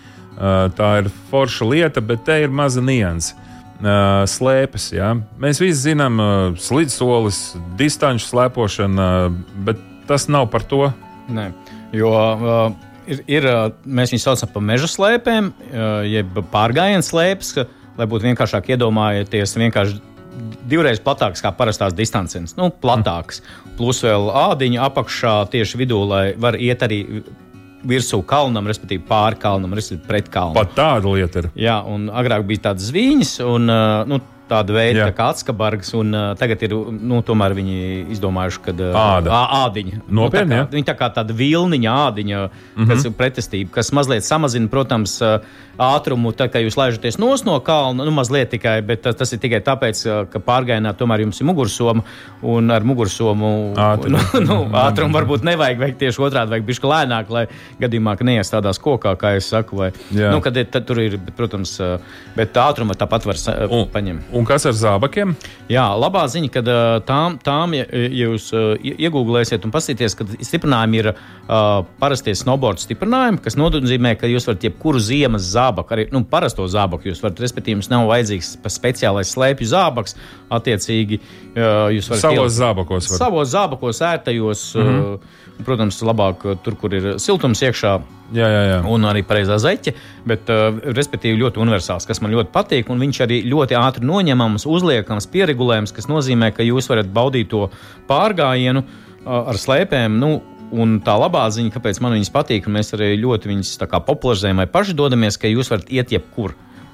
tā 0.75 0.89
ir 0.99 1.11
forša 1.31 1.67
lieta, 1.69 2.03
bet 2.03 2.25
te 2.27 2.41
ir 2.43 2.51
maza 2.51 2.83
nianses. 2.83 3.37
Slēpes. 3.81 4.91
Ja? 4.93 5.15
Mēs 5.41 5.61
visi 5.63 5.89
zinām, 5.89 6.19
slīdsolis, 6.61 7.41
distanču 7.79 8.27
slēpošana, 8.29 9.09
bet 9.65 9.81
tas 10.09 10.27
nav 10.29 10.49
par 10.53 10.65
to. 10.69 10.87
Nē, 11.31 11.49
jo 11.95 12.11
uh, 12.11 12.73
ir, 13.09 13.21
ir, 13.31 13.47
mēs 13.85 14.13
viņus 14.13 14.27
saucam 14.27 14.51
par 14.53 14.65
meža 14.69 14.89
slēpēm, 14.91 15.51
uh, 15.51 15.91
jeb 16.05 16.41
pārgājienu 16.53 17.05
slēpes. 17.07 17.53
Uh, 17.57 17.77
lai 17.99 18.07
būtu 18.09 18.29
vienkāršāk 18.29 18.71
iedomājieties, 18.75 19.57
vienkārši 19.59 19.99
divreiz 20.71 21.01
platāks 21.03 21.43
kā 21.43 21.51
parastās 21.55 21.95
distances, 21.95 22.55
nu, 22.57 22.69
platāks. 22.83 23.41
Plus 23.77 24.01
vēl 24.05 24.29
ādiņa 24.41 24.85
apakšā 24.87 25.35
tieši 25.53 25.81
vidū, 25.81 26.01
lai 26.07 26.25
var 26.39 26.57
iet 26.59 26.83
arī 26.85 27.01
virsū 27.87 28.21
kalnam, 28.27 28.67
respektīvi 28.69 29.03
pāri 29.07 29.39
kalnam, 29.41 29.73
respektīvi 29.77 30.07
pret 30.07 30.29
kalnu. 30.33 30.57
Pat 30.57 30.75
tāda 30.77 31.15
lieta 31.15 31.43
ir. 31.43 31.49
Jā, 31.59 31.79
un 31.87 32.09
agrāk 32.13 32.45
bija 32.49 32.69
tādas 32.69 32.91
ziņas, 32.93 33.33
un 33.47 33.71
nu, 34.11 34.21
tāda 34.51 34.75
veida 34.75 35.07
tā 35.09 35.15
kā 35.17 35.29
atskabargs, 35.33 35.93
un 35.99 36.13
uh, 36.15 36.27
tagad 36.39 36.65
ir 36.67 36.75
nu, 36.97 37.21
tomēr 37.25 37.55
viņi 37.57 37.79
izdomājuši, 38.17 38.61
ka 38.67 38.75
uh, 38.75 38.99
Āda. 39.01 39.41
ādiņa. 39.63 40.03
Nopietni, 40.07 40.51
nu, 40.51 40.61
tā 40.61 40.67
kā, 40.67 40.75
viņa 40.75 40.89
tā 40.91 40.97
kā 40.99 41.11
tāda 41.17 41.37
vilniņa 41.37 41.97
ādiņa, 42.07 42.43
kas 42.51 42.77
mm 42.77 42.91
-hmm. 42.91 43.09
ir 43.09 43.17
pretestība, 43.19 43.73
kas 43.79 43.91
mazliet 43.95 44.27
samazina, 44.27 44.71
protams, 44.71 45.19
ātrumu, 45.81 46.31
tad, 46.35 46.51
kad 46.53 46.63
jūs 46.65 46.77
laižaties 46.77 47.17
no 47.21 47.59
kalna, 47.63 48.05
nu, 48.05 48.11
mazliet 48.11 48.51
tikai, 48.51 48.81
bet 48.85 49.01
tas, 49.05 49.15
tas 49.15 49.31
ir 49.33 49.39
tikai 49.39 49.61
tāpēc, 49.65 50.03
ka 50.31 50.41
pārgājienā 50.43 50.93
tomēr 50.97 51.23
jums 51.25 51.41
ir 51.41 51.47
mugursoma, 51.47 52.03
un 52.41 52.71
ar 52.73 52.83
mugursomu 52.83 53.73
ātrumu, 53.79 54.19
nu, 54.33 54.41
nu, 54.49 54.57
ātrumu 54.81 55.15
varbūt 55.17 55.45
nevajag 55.47 55.81
veikt 55.81 55.99
tieši 56.03 56.23
otrādi, 56.27 56.53
vajag 56.55 56.67
bišķi 56.67 56.91
lēnāk, 56.91 57.31
lai 57.33 57.45
gadījumā, 57.81 58.15
ka 58.19 58.27
neiestādās 58.27 58.81
kokā, 58.81 59.15
kā 59.21 59.35
es 59.39 59.49
saku, 59.51 59.79
vai, 59.83 59.91
Jā. 60.11 60.33
nu, 60.33 60.41
kad 60.43 60.57
ir, 60.59 60.69
tur 60.71 61.01
ir, 61.03 61.17
protams, 61.37 61.77
bet 62.37 62.57
ātrumu 62.61 62.97
tāpat 62.99 63.29
var 63.29 63.41
un, 63.69 63.87
paņemt. 63.91 64.31
Un 64.37 64.40
kas 64.47 64.65
ar 64.69 64.75
zābakiem? 64.77 65.33
Jā, 65.71 65.85
labā 65.99 66.23
ziņa, 66.31 66.49
ka 66.53 66.63
tām, 67.07 67.37
tām, 67.43 67.75
ja, 67.77 67.85
jūs 67.91 68.49
iegūlēsiet 68.51 69.65
un 69.67 69.73
paskatīsieties, 69.73 70.15
ka 70.19 70.27
stiprinājumi 70.47 71.01
ir 71.01 71.11
uh, 71.11 71.81
parastie 72.01 72.35
snowboard 72.37 72.81
stiprinājumi, 72.83 73.41
kas 73.43 73.57
nozīmē, 73.59 74.15
ka 74.19 74.29
jūs 74.31 74.47
varat 74.49 74.67
jebkuru 74.69 75.01
ziemas 75.03 75.49
zābaku, 75.51 75.95
arī 75.95 76.07
nu, 76.13 76.23
parasto 76.27 76.67
zābaku, 76.71 77.11
jūs 77.11 77.23
varat, 77.23 77.41
respektīvi, 77.43 77.79
jums 77.79 77.91
nav 77.91 78.07
vajadzīgs 78.11 78.55
speciālais 78.71 79.35
slēpju 79.35 79.71
zābaks. 79.73 80.17
Attiecīgi, 80.51 81.21
uh, 81.55 81.87
jūs 81.95 82.09
varat 82.11 82.25
savos 82.25 82.57
zābakos. 82.57 83.11
Var. 83.11 83.21
Savos 83.21 83.53
zābakos, 83.53 84.01
ērtajos. 84.13 84.65
Mm 84.75 84.89
-hmm. 84.89 85.13
uh, 85.13 85.39
Protams, 85.65 85.99
labāk 86.01 86.41
tur, 86.63 86.75
kur 86.79 86.93
ir 86.93 87.19
siltums 87.21 87.61
iekšā. 87.61 87.99
Jā, 88.31 88.47
jā, 88.47 88.61
jā. 88.69 88.77
Un 88.87 89.03
arī 89.03 89.25
pareizā 89.27 89.57
zeķe, 89.59 89.91
bet, 90.25 90.47
uh, 90.49 90.77
respektīvi, 90.95 91.39
ļoti 91.41 91.59
universāls, 91.59 92.07
kas 92.07 92.21
man 92.23 92.31
ļoti 92.31 92.53
patīk. 92.53 92.89
Un 92.89 93.01
viņš 93.03 93.19
arī 93.25 93.41
ļoti 93.51 93.75
ātri 93.75 94.07
noņemams, 94.35 94.67
uzliekams, 94.69 95.27
pieregulējams, 95.31 95.93
kas 95.95 96.09
nozīmē, 96.11 96.51
ka 96.55 96.63
jūs 96.63 96.89
varat 96.91 97.11
baudīt 97.11 97.51
to 97.51 97.67
pārgājienu 98.09 98.83
ar 99.25 99.59
slēpēm. 99.59 100.19
Nu, 100.21 100.39
Un 100.71 101.01
tā 101.03 101.17
labā 101.19 101.41
ziņa, 101.51 101.67
kāpēc 101.73 101.97
man 101.99 102.13
viņas 102.15 102.29
patīk, 102.31 102.67
un 102.69 102.77
mēs 102.77 102.93
arī 102.95 103.17
ļoti 103.19 103.49
viņas 103.49 103.73
popularizējam 104.07 104.61
vai 104.61 104.69
paši 104.71 104.93
dodamies, 104.95 105.35
ka 105.35 105.49
jūs 105.51 105.67
varat 105.67 105.89
iet 105.91 106.13
jebkur. 106.15 106.53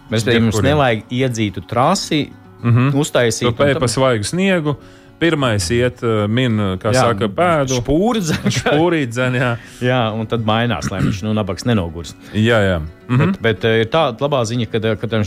Mēs 0.09 0.25
jums 0.25 0.55
jebkur, 0.55 0.65
nevajag 0.65 1.13
iedzītu 1.13 1.61
trasi, 1.69 2.23
mm 2.63 2.71
-hmm. 2.71 2.95
uztaisīt. 2.97 3.45
To 3.45 3.53
pēc 3.53 3.77
tam 3.77 3.91
svaigu 3.91 4.25
sniegu. 4.25 4.73
Pirmais 5.17 5.69
iet, 5.73 6.01
uh, 6.05 6.25
min, 6.29 6.59
kā 6.81 6.93
jā, 6.93 7.07
saka, 7.07 7.29
pēdu. 7.33 7.79
Spūrīdzen. 7.81 9.37
jā. 9.39 9.51
jā, 9.91 10.01
un 10.13 10.29
tad 10.29 10.45
mainās, 10.47 10.91
lai 10.93 11.01
viņš 11.05 11.23
nu, 11.25 11.35
nabaks 11.37 11.65
nenogurst. 11.65 12.17
Jā, 12.33 12.59
jā. 12.65 12.81
Mhm. 13.07 13.37
Bet, 13.37 13.39
bet 13.45 13.69
uh, 13.69 13.79
ir 13.83 13.89
tāda 13.93 14.27
labā 14.27 14.43
ziņa, 14.47 14.69
ka, 14.71 14.97
ka 15.01 15.23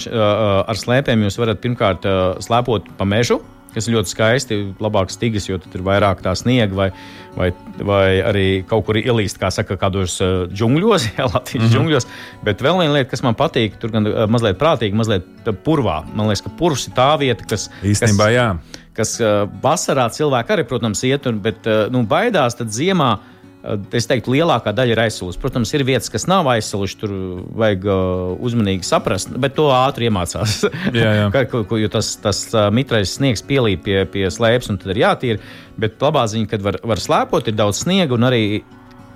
ar 0.62 0.78
slēpēm 0.78 1.26
jūs 1.26 1.40
varat 1.40 1.62
pirmkārt 1.64 2.06
slēpot 2.44 2.92
pa 2.98 3.08
mežu 3.08 3.40
kas 3.74 3.86
ir 3.86 3.96
ļoti 3.96 4.12
skaisti, 4.12 4.58
labāk 4.82 5.12
stigas, 5.14 5.46
jo 5.48 5.58
tur 5.62 5.80
ir 5.80 5.84
vairāk 5.86 6.22
tā 6.24 6.32
sniega, 6.38 6.74
vai, 6.76 6.88
vai, 7.36 7.50
vai 7.86 8.04
arī 8.26 8.44
kaut 8.68 8.86
kur 8.88 8.98
ielīst, 9.00 9.38
kā 9.40 9.50
saka, 9.54 9.78
kādos 9.80 10.18
uh, 10.24 10.44
džungļos, 10.50 11.10
jā, 11.18 11.26
Latvijas 11.26 11.62
mm 11.62 11.68
-hmm. 11.68 11.74
džungļos. 11.76 12.08
Bet 12.46 12.64
vēl 12.66 12.80
viena 12.82 12.98
lieta, 12.98 13.10
kas 13.12 13.24
man 13.26 13.38
patīk, 13.38 13.78
tur 13.80 13.94
gan 13.94 14.06
uh, 14.06 14.24
mazliet 14.30 14.58
prātīgi, 14.60 14.98
mazliet 14.98 15.26
purvā. 15.64 16.02
Man 16.14 16.30
liekas, 16.30 16.44
ka 16.46 16.54
purvs 16.58 16.88
ir 16.88 16.96
tā 16.98 17.10
vieta, 17.20 17.46
kas. 17.48 17.70
Īstenībā, 17.82 18.30
kas, 18.30 18.34
jā. 18.34 18.48
Kas 18.96 19.16
uh, 19.22 19.44
vasarā 19.62 20.08
cilvēki 20.12 20.56
arī, 20.56 20.66
protams, 20.68 21.04
iet, 21.06 21.28
un, 21.30 21.42
bet 21.44 21.68
uh, 21.70 21.84
nu, 21.92 22.02
baidās, 22.10 22.58
tad 22.58 22.72
ziemā 22.74 23.18
Es 23.92 24.06
teiktu, 24.08 24.32
lielākā 24.32 24.72
daļa 24.72 24.94
ir 24.94 25.00
aizsūlusi. 25.02 25.36
Protams, 25.40 25.68
ir 25.76 25.82
vietas, 25.84 26.08
kas 26.08 26.24
nav 26.30 26.48
aizsūluši, 26.48 26.94
tur 26.96 27.10
vajag 27.60 27.84
uzmanīgi 28.40 28.86
saprast, 28.88 29.34
bet 29.36 29.52
to 29.58 29.66
ātri 29.74 30.08
iemācās. 30.08 30.62
jā, 30.96 31.10
jā. 31.18 31.26
Ka, 31.34 31.44
jo 31.76 31.90
tas, 31.92 32.14
tas 32.24 32.40
mitrais 32.72 33.12
sniegs 33.18 33.44
pielīp 33.44 33.84
pie, 33.84 33.98
pie 34.08 34.24
slēpes, 34.32 34.70
un 34.72 34.80
tad 34.80 34.94
ir 34.94 35.02
jātīra. 35.02 35.44
Bet 35.80 36.00
labā 36.00 36.24
ziņa, 36.32 36.48
kad 36.54 36.64
var, 36.64 36.80
var 36.88 37.04
slēpot, 37.04 37.52
ir 37.52 37.58
daudz 37.60 37.82
sniega 37.84 38.16
un 38.16 38.30
arī 38.30 38.42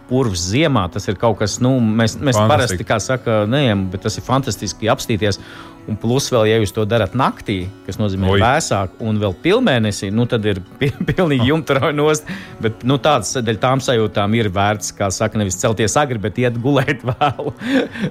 purvs 0.09 0.49
ziemā. 0.53 0.87
Tas 0.93 1.09
ir 1.11 1.19
kaut 1.21 1.39
kas, 1.41 1.59
nu, 1.65 1.77
mēs, 1.81 2.19
mēs 2.21 2.39
parasti, 2.39 2.87
kā 2.87 2.99
saka, 3.03 3.45
neejam, 3.51 3.89
bet 3.93 4.05
tas 4.07 4.19
ir 4.21 4.27
fantastiski 4.27 4.91
apstīties. 4.93 5.41
Un 5.85 5.99
plus 6.01 6.31
vēl, 6.33 6.47
ja 6.49 6.61
jūs 6.63 6.73
to 6.73 6.87
darat 6.89 7.13
naktī, 7.19 7.67
kas 7.85 7.99
nozīmē 8.01 8.31
Oi. 8.33 8.39
vēsāk, 8.41 8.95
un 9.05 9.19
vēl 9.21 9.35
pilnmēnesī, 9.45 10.09
nu 10.17 10.25
tad 10.29 10.47
ir 10.49 10.63
pilnīgi 11.11 11.51
jumta 11.51 11.91
nost. 11.93 12.31
Bet 12.65 12.87
nu, 12.89 12.97
tādas 13.05 13.35
dēļ 13.45 13.59
tām 13.61 13.83
sajūtām 13.85 14.37
ir 14.39 14.49
vērts, 14.55 14.95
kā 14.97 15.11
saka, 15.13 15.37
nevis 15.41 15.61
celties 15.61 15.97
agri, 16.01 16.21
bet 16.23 16.41
iet 16.41 16.57
gulēt 16.65 17.05
vēlu. 17.11 17.53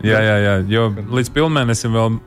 jā, 0.06 0.22
jā, 0.22 0.38
jā, 0.46 0.54
jo 0.70 0.86
līdz 1.18 1.34
pilnmēnesim 1.34 1.98
vēl 1.98 2.20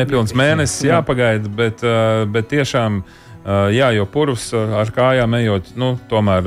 nepilns 0.00 0.32
mēnesis 0.40 0.88
jāpagaida, 0.88 1.52
bet, 1.52 1.84
uh, 1.84 2.24
bet 2.30 2.48
tiešām. 2.54 3.02
Uh, 3.44 3.68
jā, 3.76 3.90
jo 3.92 4.06
purvs 4.08 4.54
uh, 4.56 4.70
ar 4.80 4.88
kājām 4.88 5.36
ejot, 5.36 5.74
nu, 5.76 5.98
tomēr 6.08 6.46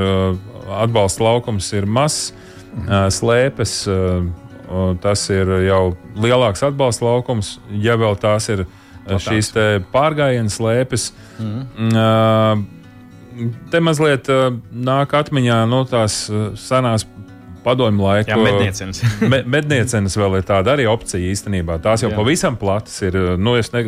atbalsta 0.81 1.27
laukums 1.27 1.69
ir 1.77 1.85
mazs, 1.85 2.31
slēpes 3.13 3.79
tas 5.01 5.21
ir 5.31 5.51
jau 5.63 5.83
lielāks 6.19 6.63
atbalsta 6.67 7.05
laukums, 7.07 7.53
ja 7.71 7.95
vēl 7.99 8.17
tās 8.19 8.49
ir 8.51 8.65
no 9.07 9.19
šīs 9.23 9.53
pārgājienas 9.93 10.57
slēpes. 10.59 11.11
Mm. 11.39 12.65
Te 13.71 13.79
mazliet 13.79 14.27
nāk 14.73 15.13
atmiņā 15.15 15.61
no 15.69 15.85
nu, 15.85 15.87
tās 15.87 16.25
senās 16.59 17.05
padomju 17.67 18.03
laiku. 18.03 18.31
Jā, 18.31 18.37
medniecenes. 18.41 19.01
me, 19.31 19.41
medniecenes 19.57 20.17
vēl 20.19 20.39
ir 20.39 20.45
tāda 20.47 20.75
arī 20.75 20.87
opcija 20.89 21.31
īstenībā. 21.33 21.79
Tās 21.83 22.03
jau 22.05 22.11
jā. 22.11 22.17
pavisam 22.17 22.57
platas 22.59 22.95
ir, 23.05 23.17
nu, 23.39 23.55
es 23.59 23.71
ne, 23.75 23.87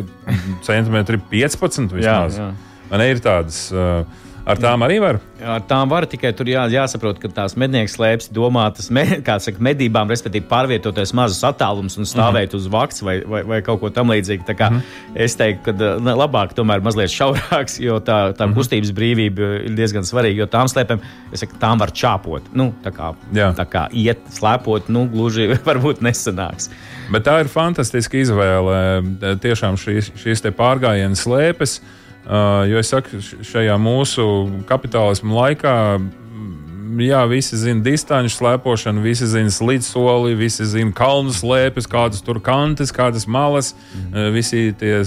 centimetri 0.66 1.20
15 1.32 1.96
vismaz. 1.96 2.40
Jā, 2.40 2.50
jā. 2.50 2.88
Man 2.90 3.04
ir 3.06 3.22
tādas. 3.24 3.66
Uh, 3.74 4.02
Ar 4.48 4.58
tām 4.60 4.82
arī 4.84 4.96
var? 5.02 5.18
Ar 5.40 5.62
tām 5.68 5.90
var 5.90 6.06
tikai 6.08 6.30
tur 6.36 6.48
jā, 6.48 6.62
jāsaprot, 6.72 7.18
ka 7.20 7.28
tās 7.32 7.54
mednieku 7.60 7.92
slēpes 7.92 8.30
domātas 8.34 8.88
me, 8.92 9.04
saka, 9.20 9.60
medībām, 9.62 10.08
respektīvi 10.10 10.48
pārvietoties 10.50 11.12
mazus 11.16 11.42
attālumus 11.46 11.98
un 12.00 12.08
stāvēt 12.08 12.50
mm 12.50 12.58
uz 12.60 12.66
vakts 12.72 13.02
vai, 13.04 13.20
vai, 13.28 13.42
vai 13.46 13.58
kaut 13.62 13.78
ko 13.82 13.90
tamlīdzīgu. 13.94 14.46
Mm. 14.48 14.80
Es 15.22 15.36
teiktu, 15.38 15.70
ka 15.70 15.98
labāk 16.18 16.54
tomēr 16.56 16.82
mazliet 16.84 17.12
šaurāks, 17.12 17.78
jo 17.82 18.00
tā, 18.04 18.18
tā 18.36 18.48
mm 18.48 18.56
kustības 18.56 18.90
brīvība 18.96 19.52
ir 19.68 19.76
diezgan 19.78 20.08
svarīga. 20.08 20.42
Jo 20.42 20.48
tām 20.50 20.68
slēpēm, 20.72 21.04
es 21.32 21.44
saku, 21.44 21.60
tām 21.60 21.80
var 21.80 21.92
čāpot. 21.94 22.50
Nu, 22.56 22.70
tā, 22.84 22.92
kā, 22.96 23.12
jā. 23.36 23.52
tā 23.56 23.68
kā 23.70 23.86
iet, 23.92 24.24
slēpot, 24.34 24.90
nu, 24.92 25.06
gluži 25.12 25.50
varbūt 25.68 26.02
nesanāks. 26.04 26.72
Bet 27.12 27.28
tā 27.28 27.40
ir 27.44 27.52
fantastiska 27.52 28.18
izvēle. 28.20 28.82
Tiešām 29.42 29.78
šīs, 29.80 30.12
šīs 30.20 30.46
pārgājienas 30.58 31.26
slēpes. 31.26 31.80
Uh, 32.30 32.62
jo 32.70 32.78
es 32.78 32.86
saku, 32.92 33.18
šajā 33.42 33.74
mūsu 33.82 34.24
kapitālismu 34.68 35.34
laikā, 35.34 35.72
jā, 37.02 37.24
visi 37.26 37.58
zina 37.58 37.82
distanču 37.82 38.36
slēpošanu, 38.36 39.02
visi 39.02 39.26
zina 39.26 39.50
slīdsoli, 39.50 40.36
visi 40.38 40.62
zina 40.70 40.94
kalnu 40.94 41.34
slēpes, 41.34 41.88
kādas 41.90 42.22
tur 42.22 42.38
kantes, 42.38 42.94
kādas 42.94 43.26
malas, 43.26 43.72
mm. 43.74 44.06
uh, 44.14 44.30
visi 44.36 44.68
tie 44.78 45.00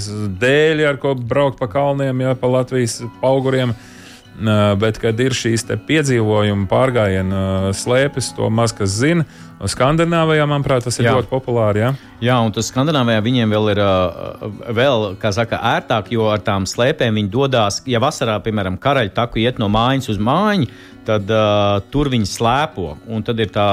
dēļi, 0.43 0.87
ar 0.89 0.99
ko 0.99 1.15
braukt 1.15 1.61
pa 1.61 1.71
kalniem, 1.71 2.25
jā, 2.25 2.35
pa 2.35 2.51
Latvijas 2.57 2.99
auguriem. 3.23 3.71
Uh, 3.71 4.73
bet, 4.81 4.99
kad 4.99 5.19
ir 5.21 5.31
šīs 5.37 5.63
piedzīvojuma 5.87 6.67
pārgājiena 6.67 7.71
slēpes, 7.77 8.33
to 8.35 8.51
maz 8.51 8.75
kas 8.75 8.97
zina. 8.99 9.23
Skandināvijā, 9.69 10.43
manuprāt, 10.49 10.83
tas 10.83 10.97
ir 10.99 11.07
jā. 11.07 11.13
ļoti 11.15 11.29
populāri. 11.29 11.83
Jā, 11.83 11.91
jā 12.23 12.37
un 12.43 12.51
tas 12.55 12.67
Skandināvijā 12.71 13.21
viņiem 13.23 13.53
vēl 13.55 13.69
ir 13.71 13.81
uh, 13.83 14.49
vēl, 14.75 15.05
saka, 15.35 15.59
ērtāk, 15.75 16.11
jo 16.15 16.27
ar 16.33 16.43
tām 16.43 16.67
slēpēm 16.69 17.21
viņi 17.21 17.31
dodas. 17.31 17.79
Ja 17.87 18.01
vasarā, 18.03 18.39
piemēram, 18.43 18.79
karaļa 18.81 19.15
taku 19.15 19.43
iet 19.43 19.61
no 19.61 19.69
mājas 19.71 20.11
uz 20.11 20.19
mājiņu, 20.19 20.67
tad 21.07 21.31
uh, 21.31 21.79
tur 21.93 22.11
viņi 22.11 22.27
slēpo. 22.27 22.97
Un 23.07 23.23
tad 23.23 23.39
ir 23.39 23.53
tā 23.55 23.69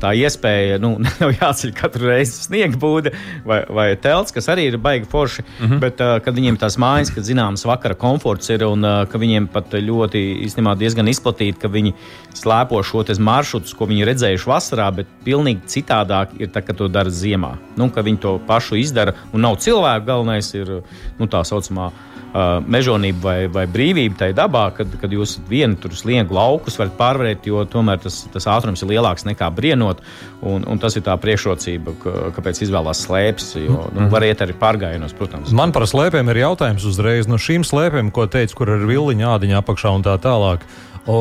tā 0.00 0.12
iespēja, 0.14 0.78
nu, 0.82 0.94
nav 1.04 1.32
jāceļ 1.34 1.72
katru 1.76 2.10
reizi 2.10 2.46
sniega 2.46 2.78
būda 2.80 3.12
vai, 3.46 3.60
vai 3.68 3.86
telts, 4.00 4.34
kas 4.34 4.48
arī 4.52 4.68
ir 4.70 4.78
baigi 4.82 5.08
forši. 5.10 5.42
Mm 5.42 5.66
-hmm. 5.66 5.80
Bet, 5.82 6.02
kad 6.24 6.34
viņiem 6.34 6.58
tās 6.60 6.78
mājas, 6.78 7.10
kad 7.14 7.24
zināms 7.24 7.66
vakara 7.66 7.94
komforts 7.94 8.50
ir 8.50 8.64
un 8.64 8.82
ka 8.82 9.18
viņiem 9.18 9.48
pat 9.52 9.72
ļoti 9.72 10.22
īstenībā 10.46 10.76
diezgan 10.78 11.08
izplatīti, 11.08 11.58
ka 11.60 11.68
viņi 11.68 11.94
slēpo 12.34 12.82
šo 12.82 13.04
maršrutu, 13.18 13.76
ko 13.76 13.86
viņi 13.86 14.04
redzējuši 14.04 14.46
vasarā, 14.46 14.90
bet 14.94 15.06
pilnīgi 15.24 15.60
citādāk 15.66 16.28
ir 16.38 16.48
tā, 16.48 16.62
kad 16.62 16.76
to 16.76 16.88
dara 16.88 17.10
ziemā. 17.10 17.56
Nu, 17.76 17.90
ka 17.90 18.02
viņi 18.02 18.18
to 18.18 18.38
pašu 18.46 18.76
izdara 18.76 19.14
un 19.32 19.40
nav 19.40 19.56
cilvēku 19.56 20.06
galvenais 20.06 20.54
ir 20.54 20.82
nu, 21.18 21.26
tā 21.26 21.44
saucamā 21.44 21.90
uh, 22.36 22.64
mežonība 22.68 23.22
vai, 23.22 23.36
vai 23.52 23.64
brīvība 23.70 24.20
tajā 24.20 24.36
dabā, 24.36 24.66
kad, 24.76 24.92
kad 25.00 25.12
jūs 25.12 25.36
vienu 25.48 25.78
tur 25.80 25.94
sliegu 25.96 26.36
laukus 26.36 26.78
varat 26.80 26.96
pārvarēt, 26.98 27.48
jo 27.48 27.64
tomēr 27.70 28.00
tas, 28.02 28.22
tas 28.32 28.48
ātrums 28.52 28.84
ir 28.84 28.92
lielāks 28.94 29.26
nekā 29.28 29.48
brienot. 29.56 30.02
Un, 30.46 30.66
un 30.68 30.80
tas 30.82 30.94
ir 30.98 31.04
tā 31.06 31.16
priekšrocība, 31.20 31.94
ka, 32.02 32.16
kāpēc 32.36 32.60
izvēlās 32.66 33.06
slēpes. 33.06 33.54
Jo 33.62 33.86
nu, 33.94 34.08
var 34.12 34.26
iet 34.26 34.42
arī 34.44 34.56
pārgājienos, 34.60 35.16
protams. 35.16 35.54
Man 35.56 35.72
par 35.74 35.88
slēpēm 35.88 36.28
ir 36.32 36.42
jautājums 36.44 36.84
uzreiz. 36.88 37.30
No 37.30 37.40
šīm 37.40 37.64
slēpēm, 37.66 38.12
ko 38.14 38.28
teicu, 38.30 38.60
kur 38.60 38.76
ir 38.76 38.84
vilniņa 38.88 39.32
ādiņa 39.36 39.62
apakšā 39.62 39.94
un 39.96 40.04
tā 40.06 40.18
tālāk. 40.22 40.66
O, 41.06 41.16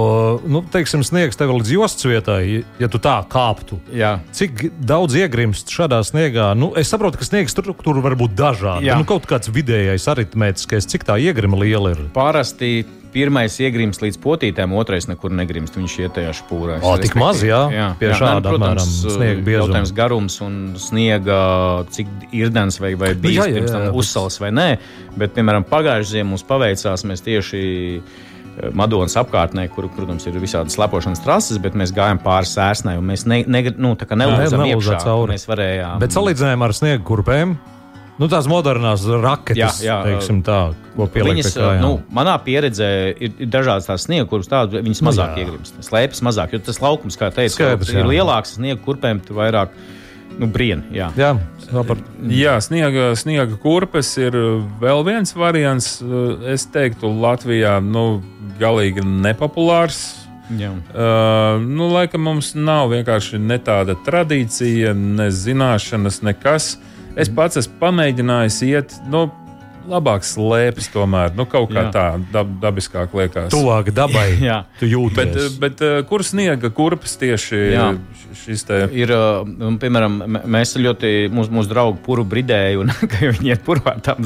nu, 0.50 0.64
teiksim, 0.74 1.04
sniegs 1.06 1.38
tev 1.38 1.54
līdz 1.54 1.72
jostas 1.76 2.08
vietai, 2.10 2.64
ja 2.82 2.90
tu 2.90 2.98
tā 3.02 3.20
kāptu. 3.30 3.78
Jā. 3.94 4.16
Cik 4.34 4.68
daudz 4.82 5.14
iegrimst 5.20 5.70
šādā 5.70 6.00
sniegā? 6.06 6.50
Nu, 6.58 6.72
es 6.80 6.90
saprotu, 6.90 7.22
ka 7.22 7.28
sniegs 7.28 7.54
struktūra 7.54 8.02
var 8.02 8.18
būt 8.18 8.34
dažāda. 8.34 8.98
Nu, 8.98 9.06
kaut 9.06 9.30
kāds 9.30 9.54
vidējais 9.54 10.10
aritmētiskais, 10.10 10.90
cik 10.90 11.06
tā 11.06 11.20
iegrima 11.22 11.62
liela 11.62 11.94
ir. 11.94 12.02
Parasti 12.18 12.80
pirmais 13.16 13.54
iegrims 13.64 14.02
līdz 14.02 14.20
potītēm, 14.26 14.74
otrais 14.76 15.08
nekur 15.08 15.32
negrimst. 15.38 15.78
Viņš 15.80 15.96
iet 16.02 16.16
tajā 16.18 16.34
špūrā. 16.42 16.82
O, 16.84 16.96
tik 17.00 17.16
maz, 17.20 17.46
jā, 17.46 17.62
jā. 17.72 17.88
pie 18.02 18.10
jā, 18.10 18.20
šāda 18.20 18.42
ne, 18.42 18.52
protams, 18.52 19.00
apmēram 19.00 19.16
sniega 19.16 19.46
biezuma. 19.46 19.62
Jautājums 19.62 19.96
garums 20.02 20.38
un 20.44 20.60
sniega, 20.82 21.40
cik 21.96 22.12
irdens 22.36 22.82
vai, 22.82 22.96
vai 23.00 23.14
bijis 23.14 23.40
jā, 23.40 23.48
jā, 23.48 23.54
jā, 23.54 23.62
pirms 23.62 23.76
tam 23.78 24.00
uzsals 24.02 24.42
vai 24.42 24.52
nē. 24.56 24.70
Bet, 25.16 25.36
piemēram, 25.38 25.68
pagājušajā 25.70 26.18
ziemā 26.18 26.34
mums 26.34 26.44
paveicās, 26.50 27.06
mēs 27.08 27.24
tieši 27.24 27.64
Madonas 28.76 29.16
apkārtnē, 29.20 29.68
kur, 29.74 29.90
protams, 29.92 30.26
ir 30.30 30.38
visādi 30.40 30.72
slepošanas 30.72 31.22
trases, 31.24 31.60
bet 31.62 31.76
mēs 31.78 31.92
gājām 31.96 32.22
pāri 32.24 32.48
sērsnai 32.48 32.96
un 33.00 33.08
mēs 33.10 33.26
ne, 33.28 33.42
ne, 33.48 33.64
nu, 33.76 33.96
nelūdzām 33.96 34.66
iekšā. 34.70 35.00
Cauri. 35.04 35.36
Mēs 35.36 35.48
varējām. 35.50 36.04
Bet 36.04 36.16
salīdzinājumā 36.16 36.70
ar 36.70 36.76
sniegu 36.78 37.08
kurpēm. 37.08 37.58
Nu, 38.16 38.30
tās 38.32 38.46
modernās 38.48 39.04
raketas, 39.04 39.82
Jā, 39.84 39.90
jā, 39.90 39.96
teiksim 40.08 40.40
tā, 40.48 40.60
ko 40.94 41.08
pielikt 41.12 41.50
pie 41.50 41.52
kājām. 41.58 41.82
nu, 41.84 41.90
manā 42.16 42.38
pieredzē 42.46 42.88
ir, 43.12 43.34
ir 43.44 43.50
dažādas 43.52 43.90
tās 43.90 44.06
sniega 44.08 44.30
kurpes, 44.32 44.48
tādas 44.48 44.86
viņas 44.86 45.02
mazāk 45.04 45.36
jā. 45.36 45.44
iegrimst, 45.44 45.82
slēpjas 45.84 46.24
mazāk. 46.24 46.56
Jo 46.56 46.62
tas 46.64 46.80
laukums, 46.80 47.20
kā 47.20 47.28
teicu, 47.36 47.58
Skaidrs, 47.58 47.92
jā. 47.92 48.00
ir 48.00 48.08
lielāks 48.14 48.56
sniega 48.56 48.80
kurpēm, 48.88 49.20
vairāk 49.36 49.76
nu, 50.40 50.50
brien. 50.52 50.84
Jā. 50.94 51.10
Jā, 51.18 51.32
sapratu. 51.66 52.04
Jā, 52.32 52.58
sniega, 52.64 53.12
sniega 53.20 53.58
kurpes 53.62 54.12
ir 54.22 54.36
vēl 54.82 55.06
viens 55.08 55.36
variants. 55.38 55.98
Es 56.52 56.68
teiktu, 56.72 57.12
Latvijā 57.24 57.78
nu, 57.84 58.24
galīgi 58.60 59.06
nepopulārs. 59.06 60.04
Jā. 60.54 60.72
Uh, 60.94 61.64
nu, 61.64 61.88
laikam 61.90 62.22
mums 62.28 62.52
nav 62.58 62.92
vienkārši 62.94 63.40
ne 63.42 63.58
tāda 63.66 63.96
tradīcija, 64.06 64.94
ne 64.94 65.32
zināšanas, 65.34 66.22
nekas. 66.26 66.76
Es 67.18 67.32
pats 67.32 67.58
esmu 67.62 67.80
pamēģinājis 67.82 68.60
iet, 68.68 68.96
nu, 69.10 69.26
labāk 69.90 70.26
slēpjas 70.28 70.90
tomēr. 70.94 71.34
Nu, 71.38 71.46
kaut 71.50 71.72
kā 71.72 71.86
Jā. 71.88 71.92
tā 71.94 72.06
dab, 72.34 72.52
dabiskāk 72.62 73.14
liekas. 73.18 73.50
Tuvāk 73.54 73.92
dabai. 73.96 74.28
Jā. 74.50 74.62
Tu 74.80 74.90
jūties. 74.92 75.16
Bet, 75.16 75.60
bet 75.62 75.86
uh, 75.86 76.02
kur 76.10 76.26
sniega 76.26 76.72
kurpes 76.76 77.16
tieši 77.22 77.62
Jā. 77.76 77.88
šis 78.44 78.66
te? 78.68 78.82
Ir, 78.98 79.14
uh, 79.16 79.42
un, 79.44 79.80
piemēram, 79.82 80.20
mēs 80.44 80.76
ļoti, 80.82 81.16
mūsu, 81.34 81.54
mūsu 81.56 81.72
draugi 81.72 82.02
puru 82.06 82.28
bridēju, 82.36 82.86
un 82.86 82.94
ka 83.12 83.32
viņi 83.38 83.56
iet 83.56 83.66
purvā. 83.68 83.98
Tam, 84.06 84.26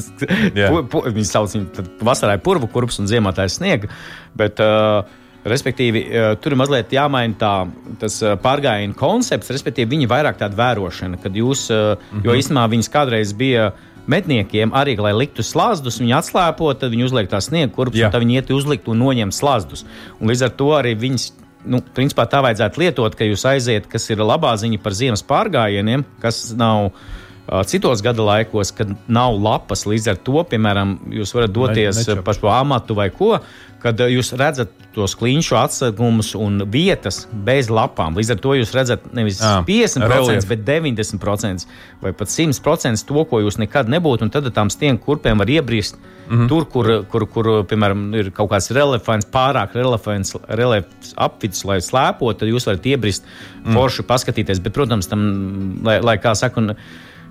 Jā. 0.58 0.72
pu, 0.72 0.84
pu, 0.92 1.06
viņi 1.08 1.30
sauc 1.30 1.56
viņu 1.56 1.72
tad 1.80 2.06
vasarā 2.12 2.40
purvu 2.44 2.72
kurps 2.72 3.02
un 3.04 3.10
ziemā 3.12 3.36
tā 3.38 3.50
ir 3.50 3.56
sniega. 3.56 3.92
Bet, 4.38 4.62
uh, 4.64 5.18
Respektīvi, 5.50 6.02
uh, 6.04 6.34
tur 6.36 6.52
ir 6.52 6.60
mazliet 6.60 6.92
jāmaina 6.92 7.38
tā, 7.40 7.54
tas 8.02 8.18
uh, 8.26 8.34
pārgājienu 8.44 8.96
koncepts, 9.00 9.52
respektīvi, 9.56 9.94
viņa 9.94 10.10
vairāk 10.12 10.40
tāda 10.42 10.58
vērošana, 10.60 11.20
kad 11.24 11.36
jūs, 11.36 11.70
uh, 11.72 11.96
mm 11.96 12.18
-hmm. 12.18 12.26
jo 12.28 12.36
īstenībā 12.36 12.66
viņas 12.74 12.92
kādreiz 12.92 13.32
bija 13.34 13.70
medniekiem 14.10 14.74
arī, 14.76 14.96
lai 15.00 15.14
liktu 15.18 15.46
slāzdus, 15.46 16.00
viņi 16.02 16.16
atslēpo, 16.20 16.72
tad 16.80 16.94
viņi 16.94 17.06
uzliek 17.08 17.30
tās 17.32 17.50
sniega 17.52 17.72
kurpes, 17.76 18.02
un 18.02 18.14
tad 18.14 18.24
viņi 18.26 18.40
iet 18.42 18.52
uzlikt 18.56 18.90
un 18.90 19.00
noņem 19.04 19.34
slāzdus. 19.36 19.86
Un 20.20 20.32
līdz 20.32 20.48
ar 20.48 20.56
to 20.60 20.72
arī 20.78 20.96
viņas 21.00 21.30
nu, 21.70 21.82
principā 21.96 22.26
tā 22.30 22.42
vajadzētu 22.46 22.84
lietot, 22.84 23.16
ka 23.18 23.28
jūs 23.28 23.46
aiziet, 23.50 23.88
kas 23.92 24.10
ir 24.10 24.24
labā 24.24 24.56
ziņa 24.60 24.80
par 24.84 24.96
ziemas 24.98 25.26
pārgājieniem, 25.28 26.06
kas 26.24 26.50
nav. 26.58 26.94
Citos 27.66 28.04
gada 28.06 28.22
laikos, 28.22 28.70
kad 28.78 28.92
nav 29.10 29.38
lapas, 29.42 29.88
līdz 29.90 30.12
ar 30.12 30.20
to, 30.22 30.44
piemēram, 30.52 30.98
jūs 31.18 31.34
varat 31.34 31.54
doties 31.56 32.04
nečap. 32.04 32.22
pa 32.26 32.36
šo 32.38 32.52
amatu 32.54 32.98
vai 32.98 33.08
ko, 33.10 33.40
kad 33.82 34.02
jūs 34.12 34.34
redzat 34.38 34.74
tos 34.94 35.16
kliņšu 35.18 35.56
atsegumus 35.58 36.34
un 36.38 36.62
vietas 36.70 37.24
bez 37.32 37.72
lapām. 37.74 38.18
Līdz 38.20 38.36
ar 38.36 38.42
to 38.44 38.54
jūs 38.58 38.74
redzat 38.76 39.08
nevis 39.16 39.40
Ā, 39.42 39.64
50%, 39.66 40.06
reliefu. 40.12 40.50
bet 40.52 40.64
90% 40.68 41.66
vai 42.04 42.14
pat 42.14 42.34
100% 42.34 43.06
to, 43.08 43.26
ko 43.30 43.42
jūs 43.42 43.60
nekad 43.62 43.90
nebūtu. 43.90 44.28
Un 44.28 44.34
tad 44.34 44.50
ar 44.50 44.56
tām 44.56 44.70
stienu 44.74 45.02
kurpēm 45.02 45.42
var 45.42 45.50
iebrist 45.50 45.98
mm 45.98 46.38
-hmm. 46.38 46.48
tur, 46.50 46.66
kur, 46.70 47.06
kur, 47.10 47.28
kur, 47.28 47.52
piemēram, 47.66 48.16
ir 48.20 48.32
kaut 48.32 48.52
kāds 48.52 48.70
relefants, 48.76 49.26
pārāk 49.26 49.74
relefants, 49.74 50.36
relefants 50.48 51.14
apvidus, 51.18 51.66
lai 51.66 51.82
slēpotu, 51.82 52.40
tad 52.40 52.50
jūs 52.50 52.68
varat 52.68 52.86
iebrist 52.86 53.24
mm. 53.64 53.74
forši 53.74 54.04
paskatīties. 54.04 54.60
Bet, 54.60 54.74
protams, 54.74 55.08
tam, 55.08 55.80
lai, 55.84 56.02
lai 56.02 56.18
kā 56.18 56.36
saka, 56.36 56.60
un, 56.60 56.76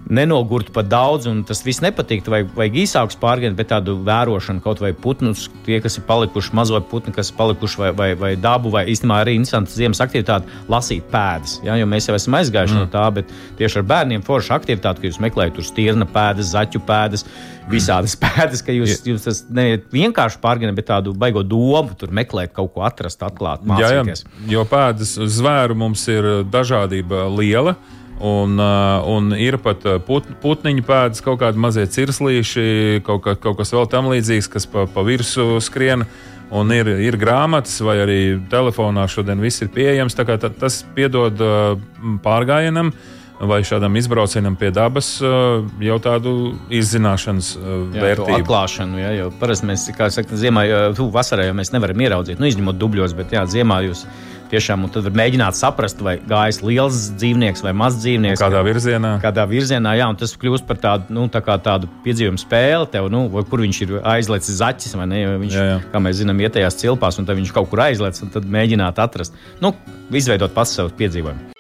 nenogurtu 0.09 0.73
par 0.73 0.87
daudz, 0.89 1.27
un 1.29 1.43
tas 1.47 1.61
viss 1.65 1.83
nepatīk. 1.85 2.25
Vajag, 2.29 2.51
vajag 2.57 2.79
īsākus 2.83 3.19
pārgājienus, 3.21 3.57
bet 3.59 3.71
tādu 3.73 3.99
vērošanu, 4.07 4.63
kaut 4.65 4.81
vai 4.83 4.95
putnus, 4.97 5.47
tie, 5.67 5.79
kas 5.85 5.99
ir 6.01 6.07
palikuši, 6.09 6.55
mazo 6.57 6.81
putnu, 6.91 7.13
kas 7.17 7.33
ir 7.33 7.37
palikuši, 7.39 7.81
vai, 7.83 7.91
vai, 7.97 8.09
vai 8.19 8.33
dabu, 8.41 8.73
vai 8.73 8.87
īstenībā 8.89 9.21
arī 9.23 9.37
interesanti 9.37 9.77
ziemas 9.77 10.01
aktivitāte, 10.05 10.49
lasīt 10.73 11.07
pēdas. 11.13 11.59
Ja? 11.67 11.77
Jo 11.81 11.89
mēs 11.91 12.09
jau 12.09 12.17
esam 12.17 12.39
aizgājuši 12.41 12.77
mm. 12.77 12.87
no 12.87 12.93
tā, 12.93 13.05
bet 13.21 13.37
tieši 13.61 13.83
ar 13.83 13.87
bērniem 13.93 14.25
forša 14.27 14.57
aktivitāte, 14.59 15.03
ka 15.03 15.11
jūs 15.11 15.21
meklējat 15.25 15.59
tur 15.59 15.69
stirna 15.69 16.09
pēdas, 16.09 16.55
zaķu 16.57 16.83
pēdas. 16.89 17.27
Visādas 17.69 18.15
pēdas, 18.23 18.65
ka 18.65 18.73
jūs, 18.73 19.03
jūs 19.05 19.27
tas 19.27 19.43
neiet 19.53 19.91
vienkārši 19.93 20.41
pārgājat, 20.41 20.73
bet 20.79 20.89
tādu 20.89 21.13
baigo 21.13 21.45
domu, 21.45 21.93
tur 22.01 22.15
meklēt 22.17 22.55
kaut 22.57 22.73
ko 22.73 22.87
atrast, 22.89 23.21
atklāt, 23.27 23.61
Jā, 23.77 23.93
jā, 23.93 24.03
mācīties. 24.07 24.25
jo 24.49 24.65
pēdas 24.71 25.19
zvēru 25.37 25.77
mums 25.77 26.09
ir 26.09 26.31
dažādība 26.49 27.27
liela. 27.29 27.77
Un, 28.19 28.57
uh, 28.59 29.05
un 29.07 29.31
ir 29.39 29.61
pat 29.63 29.85
uh, 29.87 29.99
put, 30.03 30.27
putniņu 30.43 30.83
pēdas, 30.87 31.23
kaut 31.23 31.39
kādi 31.43 31.61
mazie 31.63 31.85
cirslīši, 31.87 33.03
kaut, 33.07 33.23
kā, 33.23 33.37
kaut 33.39 33.61
kas 33.61 33.71
vēl 33.75 33.87
tam 33.91 34.11
līdzīgs, 34.11 34.51
kas 34.51 34.67
pa, 34.71 34.89
pa 34.91 35.05
virsmu 35.07 35.61
skrien. 35.63 36.03
Un 36.49 36.73
ir, 36.73 36.89
ir 37.05 37.19
grāmatas, 37.21 37.77
vai 37.85 37.99
arī 38.01 38.19
telefonā 38.51 39.05
šodien 39.13 39.39
viss 39.45 39.61
ir 39.63 39.69
pieejams. 39.71 40.17
Tā 40.17 40.25
ta, 40.27 40.49
tas 40.49 40.81
piedod 40.97 41.39
uh, 41.45 41.79
pārgājienam 42.25 42.91
vai 43.39 43.61
šādam 43.63 43.95
izbraucienam 43.95 44.57
pie 44.59 44.73
dabas 44.75 45.13
jau 45.23 45.99
tādu 46.03 46.33
izzināšanas 46.75 47.53
Jā, 47.55 48.01
vērtību. 48.03 48.39
atklāšanu, 48.41 48.99
jā, 48.99 49.13
jo 49.15 49.29
parasti 49.39 49.69
mēs, 49.69 49.85
kā 49.95 50.09
saka, 50.11 50.35
ziemā, 50.41 50.65
tu, 50.99 51.07
vasarā 51.15 51.47
jau 51.47 51.55
mēs 51.55 51.71
nevaram 51.71 52.03
ieraudzīt, 52.03 52.43
nu, 52.43 52.49
izņemot 52.51 52.81
dubļos, 52.81 53.15
bet 53.19 53.37
jā, 53.37 53.45
ziemā 53.47 53.79
jūs 53.87 54.03
tiešām 54.51 54.87
un 54.87 54.93
tad 54.95 55.07
var 55.09 55.17
mēģināt 55.21 55.59
saprast, 55.59 56.01
vai 56.05 56.17
gājis 56.29 56.61
liels 56.65 57.01
dzīvnieks 57.19 57.65
vai 57.67 57.75
mazs 57.77 58.01
dzīvnieks. 58.05 58.43
Kādā 58.43 58.63
virzienā? 58.67 59.13
Kādā 59.23 59.45
virzienā, 59.51 59.95
jā, 59.99 60.09
un 60.11 60.19
tas 60.21 60.33
kļūst 60.39 60.67
par 60.69 60.81
tādu, 60.83 61.13
nu, 61.15 61.27
tā 61.33 61.43
kā 61.45 61.59
tādu 61.63 61.91
piedzīvumu 62.05 62.41
spēli, 62.41 62.89
tev, 62.93 63.11
nu, 63.13 63.27
vai 63.33 63.45
kur 63.49 63.65
viņš 63.65 63.83
ir 63.87 63.95
aizlicis 64.03 64.61
zaķis, 64.63 64.97
vai 64.99 65.09
ne? 65.11 65.21
Viņš, 65.45 65.59
Jā, 65.59 65.67
jā. 65.73 65.77
kā 65.93 66.03
mēs 66.03 66.21
zinām, 66.23 66.41
ietējās 66.47 66.81
cilpās, 66.81 67.21
un 67.21 67.29
tad 67.29 67.39
viņš 67.41 67.53
kaut 67.57 67.71
kur 67.73 67.85
aizlicis, 67.89 68.25
un 68.27 68.33
tad 68.35 68.49
mēģināt 68.49 68.99
atrast, 69.03 69.37
nu, 69.65 69.75
izveidot 70.15 70.55
pats 70.57 70.77
savu 70.79 70.95
piedzīvojumu. 70.99 71.53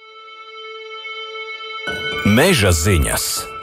Meža 2.29 2.74
ziņas. 2.74 3.58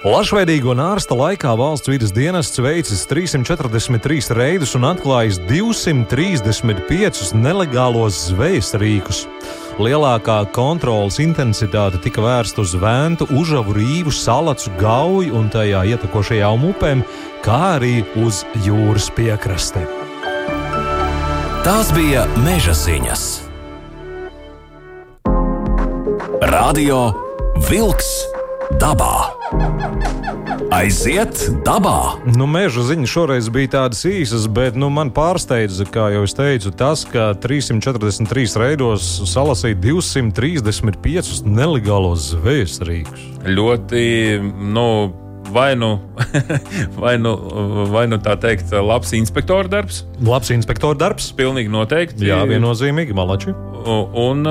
Lašveidīgo 0.00 0.72
nārsta 0.72 1.12
laikā 1.12 1.50
valsts 1.60 1.90
vidas 1.92 2.14
dienests 2.16 2.56
veicis 2.64 3.02
343 3.04 4.32
reidus 4.32 4.72
un 4.78 4.86
atklājis 4.88 5.36
235 5.44 7.34
nelegālos 7.36 8.16
zvejas 8.30 8.72
rīkus. 8.80 9.26
Lielākā 9.76 10.38
kontrolas 10.56 11.20
intensitāte 11.20 12.00
tika 12.00 12.24
vērsta 12.24 12.64
uz 12.64 12.72
vēju, 12.80 13.28
užavu 13.42 13.76
rīvu, 13.76 14.16
salacu, 14.16 14.72
gauju 14.80 15.36
un 15.36 15.52
tajā 15.52 15.84
ietekošajām 15.92 16.64
upēm, 16.72 17.04
kā 17.44 17.60
arī 17.76 18.00
uz 18.24 18.46
jūras 18.64 19.12
piekraste. 19.12 19.84
Tās 21.60 21.92
bija 21.92 22.24
meža 22.40 22.72
ziņas. 22.72 23.30
Radio 26.48 27.10
Wolks 27.68 28.39
dabā. 28.78 29.14
Aiziet 30.70 31.40
dabā! 31.66 32.20
Nu, 32.36 32.46
meža 32.46 32.84
ziņas 32.86 33.10
šoreiz 33.10 33.48
bija 33.50 33.72
tādas 33.74 34.04
īsas, 34.06 34.46
bet 34.46 34.76
nu, 34.78 34.86
man 34.94 35.10
pārsteidza, 35.14 35.86
kā 35.90 36.10
jau 36.14 36.22
es 36.26 36.36
teicu, 36.38 36.70
tas, 36.70 37.02
ka 37.10 37.32
343 37.42 38.54
reidos 38.60 39.08
salasīja 39.32 39.80
235 39.82 41.42
nelegālos 41.48 42.30
zvejas 42.36 42.78
rīkus. 42.86 43.26
ļoti, 43.48 44.04
nu, 44.70 44.86
vai 45.50 45.72
nu, 45.74 45.90
vai 47.02 47.16
nu, 47.18 47.34
vai 47.90 48.06
nu 48.12 48.20
tā 48.22 48.36
teikt, 48.38 48.70
labs 48.70 49.10
inspektora 49.18 49.66
darbs. 49.72 50.04
Labs 50.22 50.54
inspektora 50.54 50.98
darbs. 50.98 51.32
Pilnīgi 51.34 51.72
noteikti. 51.72 52.30
Jā, 52.30 52.44
viennozīmīgi, 52.46 53.16
malači. 53.16 53.56
Un 53.90 54.46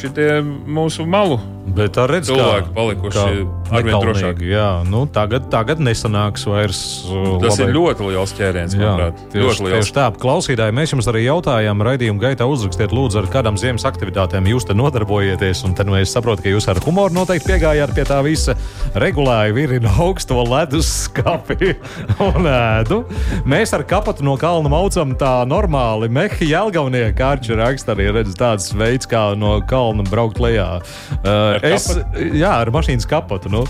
šitie 0.00 0.40
mūsu 0.42 1.06
malu 1.06 1.38
Bet 1.76 1.92
tā 1.94 2.04
redz, 2.10 2.26
cilvēki 2.30 2.72
palikuši 2.74 3.24
arvien 3.70 4.00
drošāki. 4.02 4.48
Jā, 4.50 4.68
nu, 4.90 5.04
tagad, 5.06 5.46
tagad 5.52 5.78
nesanāks 5.78 6.42
vairs. 6.48 6.80
uh, 7.06 7.38
Tas 7.42 7.58
labai- 7.58 7.68
ir 7.68 7.74
ļoti 7.76 8.08
liels 8.10 8.32
ķēriens, 8.34 8.74
Jā, 8.74 8.80
manuprāt. 8.80 9.20
tieši, 9.30 9.44
Ļoti 9.44 9.64
liels. 9.66 9.76
tieši 9.86 9.94
tā, 9.94 10.06
klausītāji, 10.24 10.74
mēs 10.74 10.92
jums 10.94 11.06
arī 11.12 11.22
jautājām, 11.28 11.84
raidījuma 11.86 12.20
gaitā 12.24 12.48
uzrakstiet, 12.50 12.90
lūdzu, 12.90 13.22
ar 13.22 13.28
kādām 13.30 13.56
ziemas 13.60 13.84
aktivitātēm 13.86 14.48
jūs 14.50 14.66
te 14.66 14.74
nodarbojieties. 14.74 15.62
Un 15.64 15.74
tad 15.78 15.86
nu, 15.86 15.94
es 16.00 16.10
saprotu, 16.14 16.42
ka 16.42 16.48
jūs 16.50 16.66
ar 16.68 16.80
humoru 16.82 17.14
noteikti 17.14 17.52
piegājāt 17.52 17.94
pie 17.94 18.04
tā 18.04 18.18
visa. 18.24 18.56
Regulāri 18.94 19.54
virina 19.54 19.92
augsto 20.00 20.42
ledus 20.42 20.88
skati 21.06 21.76
un 22.18 22.48
ēdu. 22.50 23.04
Mēs 23.46 23.72
ar 23.76 23.84
kapatu 23.84 24.24
no 24.26 24.36
kalna 24.40 24.68
maucam 24.72 25.14
tā 25.14 25.44
normāli. 25.46 26.10
Mehi 26.10 26.50
Jelgavnieki 26.50 27.14
kārči 27.16 27.54
raksta 27.56 27.94
arī 27.94 28.10
redz 28.18 28.34
tāds 28.34 28.72
veids, 28.74 29.06
kā 29.06 29.36
no 29.38 29.60
kalna 29.70 30.02
braukt 30.10 30.40
lejā. 30.42 30.80
Uh, 31.22 31.59
Ar 31.60 31.74
es, 31.76 31.86
jā, 32.40 32.50
ar 32.64 32.70
mašīnas 32.74 33.06
kapatu. 33.10 33.50
Nu, 33.52 33.62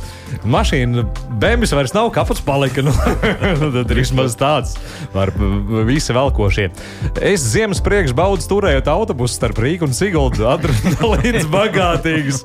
mašīna, 0.47 1.05
bēmis 1.43 1.73
vairs 1.75 1.95
nav 1.97 2.11
kapats 2.15 2.43
palika. 2.47 2.85
Nu, 2.87 2.93
tad 3.75 3.91
vismaz 3.97 4.37
tāds 4.39 4.77
var 5.15 5.33
b- 5.35 5.85
visi 5.89 6.15
velkošie. 6.17 6.69
Es 7.21 7.45
ziemas 7.53 7.81
priekš 7.85 8.15
baudu 8.17 8.47
turējot 8.51 8.89
autobusu 8.93 9.35
starp 9.39 9.59
Rīgu 9.63 9.89
un 9.89 9.97
Siguldu. 9.97 10.47
Adrenalīns 10.51 11.49
bagātīgs. 11.57 12.45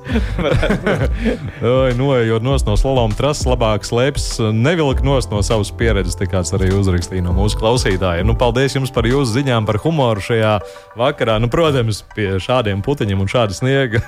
Noejot 1.95 2.43
nos 2.43 2.65
no 2.65 2.75
slaloma 2.79 3.15
trases, 3.17 3.45
labāk 3.49 3.86
slēpjas, 3.88 4.39
nevilk 4.53 5.01
nos 5.05 5.29
no 5.31 5.41
savas 5.45 5.71
pieredzes. 5.75 6.17
Tā 6.19 6.27
kāds 6.31 6.53
arī 6.55 6.71
uzrakstīja 6.75 7.23
no 7.25 7.34
mūsu 7.38 7.60
klausītājiem. 7.62 8.25
Nu, 8.27 8.36
paldies 8.39 8.75
jums 8.77 8.91
par 8.95 9.08
jūsu 9.10 9.36
ziņām, 9.39 9.67
par 9.67 9.79
humoru 9.84 10.23
šajā 10.23 10.55
vakarā. 10.99 11.38
Nu, 11.43 11.49
protams, 11.51 12.01
pie 12.15 12.36
šādiem 12.41 12.81
puteņiem 12.86 13.21
un 13.25 13.31
šāda 13.31 13.55
sniega. 13.58 14.01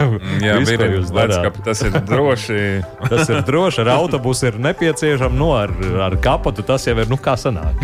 Jā, 0.44 0.58
visu, 0.62 0.78
jūs 0.98 1.12
lai 1.16 1.27
redz, 1.28 1.40
ka 1.44 1.66
tas 1.70 1.84
ir 1.86 1.98
droši. 2.08 2.62
Tas 3.12 3.30
ir 3.32 3.42
droši, 3.48 3.84
ar 3.86 3.94
autobusu 3.98 4.50
ir 4.50 4.60
nepieciešams, 4.62 5.38
nu, 5.38 5.52
ar, 5.56 5.72
ar 6.04 6.18
kapotu 6.24 6.66
tas 6.66 6.88
jau 6.88 6.96
ir, 6.98 7.08
nu, 7.10 7.18
kā 7.22 7.38
sanāk. 7.40 7.80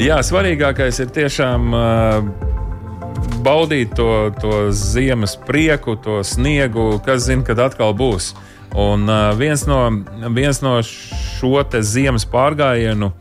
Jā, 0.00 0.18
svarīgākais 0.24 1.00
ir 1.04 1.12
tiešām 1.12 1.74
uh, 1.76 2.46
baudīt 3.46 3.94
to, 3.96 4.32
to 4.40 4.66
ziemas 4.74 5.36
prieku, 5.46 5.96
to 5.96 6.20
sniegu, 6.26 6.96
kas 7.04 7.26
zina, 7.28 7.44
kad 7.46 7.60
atkal 7.68 7.94
būs. 7.96 8.32
Un 8.76 9.06
viens, 9.38 9.62
no, 9.68 9.78
viens 10.34 10.60
no 10.60 10.74
šo 10.84 11.62
ziemas 11.80 12.26
pārgājienu, 12.28 13.12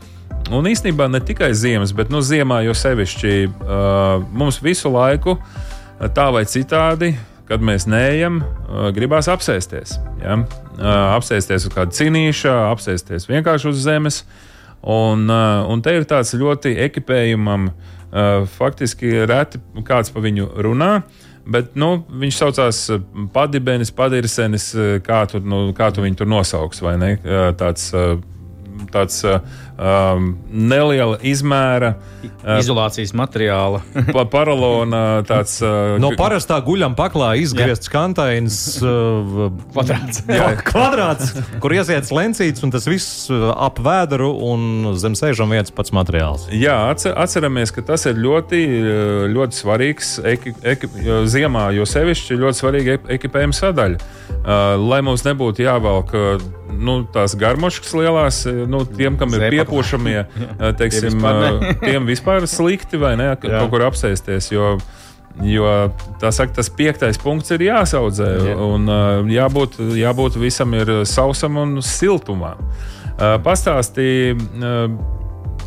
un 0.51 0.67
īstenībā 0.67 1.07
ne 1.11 1.21
tikai 1.23 1.53
ziemas, 1.55 1.93
bet 1.95 2.11
nu, 2.11 2.21
ziemā 2.25 2.63
jau 2.65 2.73
sevišķi 2.75 3.35
mums 4.33 4.59
visu 4.63 4.91
laiku, 4.91 5.37
tā 6.17 6.27
vai 6.33 6.43
citādi, 6.49 7.13
kad 7.49 7.63
mēs 7.65 7.85
neejam, 7.89 8.41
gribās 8.95 9.29
apsēsties. 9.31 9.97
Ja? 10.23 10.39
Apsēsties 11.15 11.67
uz 11.67 11.73
kāda 11.73 11.93
cinīša, 11.95 12.55
apsēsties 12.71 13.29
vienkārši 13.29 13.71
uz 13.71 13.83
zemes. 13.85 14.23
Un, 14.85 15.29
un 15.29 15.81
te 15.81 15.95
ir 15.97 16.05
tāds 16.09 16.35
ļoti 16.37 16.75
ekipējumam, 16.85 17.69
faktiski 18.57 19.25
reti 19.29 19.61
kāds 19.85 20.13
pa 20.13 20.21
viņu 20.25 20.51
runā. 20.65 20.91
Bet 21.45 21.75
nu, 21.77 21.99
viņš 22.09 22.37
saucās 22.41 22.79
Padibenis, 23.33 23.91
Padirsenis, 23.93 24.71
kā 25.05 25.23
tu, 25.29 25.41
nu, 25.45 25.67
kā 25.77 25.91
tu 25.93 26.01
viņu 26.01 26.21
tur 26.21 26.29
nosauks. 26.29 26.81
Tāds, 27.59 27.91
tāds 28.93 29.19
um, 29.77 30.31
neliela 30.49 31.17
izmēra, 31.25 31.93
uh, 31.97 32.57
Izolācijas 32.59 33.13
materiāla. 33.17 33.81
pa 34.15 34.25
paralona, 34.31 35.21
tāds 35.27 35.57
uh, 35.63 35.95
No 36.01 36.11
parastā 36.17 36.57
guļam 36.65 36.95
paklā 36.97 37.33
izgriezts 37.41 37.91
kantains 37.91 38.57
uh, 38.81 39.47
Kvadrāts. 39.75 40.23
Jā, 40.29 40.49
kvadrāts, 40.65 41.33
kur 41.63 41.75
iesiets 41.75 42.11
lencīts, 42.15 42.63
un 42.65 42.73
tas 42.73 42.87
viss 42.89 43.27
uh, 43.33 43.51
ap 43.55 43.79
vēdru 43.83 44.31
un 44.49 44.93
zem 45.01 45.15
sēžam 45.17 45.51
vietas 45.53 45.73
pats 45.75 45.93
materiāls. 45.95 46.47
Jā, 46.55 46.77
atcer, 46.93 47.15
atceramies, 47.19 47.73
ka 47.75 47.83
tas 47.85 48.05
ir 48.09 48.19
ļoti, 48.21 48.61
ļoti 49.35 49.59
svarīgs 49.59 50.15
eki, 50.25 50.55
eki, 50.75 50.89
ziemā, 51.31 51.67
jo 51.75 51.85
sevišķi 51.89 52.39
ļoti 52.41 52.61
svarīga 52.61 52.97
eki- 52.99 53.15
ekipējuma 53.19 53.57
sadaļa. 53.57 53.99
Uh, 54.45 54.75
lai 54.77 54.99
mums 55.01 55.23
nebūtu 55.25 55.63
jāvelk 55.65 56.11
uh, 56.13 56.43
nu, 56.75 56.99
tās 57.09 57.33
garmoškas 57.39 57.95
lielās, 57.97 58.43
uh, 58.45 58.59
nu, 58.69 58.83
tiem, 58.85 59.15
kam 59.17 59.33
ir 59.33 59.41
Zēpakli. 59.41 59.64
Piepūšamie, 59.65 60.19
uh, 60.25 60.69
teiksim, 60.77 61.17
uh, 61.21 61.65
tiem 61.81 62.05
vispār 62.09 62.45
slikti 62.49 62.99
vai 63.01 63.15
ne, 63.19 63.33
Jā. 63.33 63.39
kaut 63.41 63.73
kur 63.73 63.87
apsēsties. 63.89 64.51
Jo, 64.53 64.75
Jo 65.43 65.89
tā 66.21 66.29
saka, 66.31 66.53
tas 66.61 66.69
piektais 66.71 67.17
punkts 67.19 67.51
ir 67.51 67.65
jāsaudzē. 67.65 68.27
Jā. 68.39 68.53
Un, 68.55 68.85
uh, 68.87 69.25
jābūt, 69.27 69.81
jābūt 69.99 70.37
visam 70.39 70.71
ir 70.77 71.01
sausam 71.03 71.59
un 71.59 71.81
siltumā. 71.83 72.53
Uh, 72.55 73.35
Pastāstīja, 73.43 74.37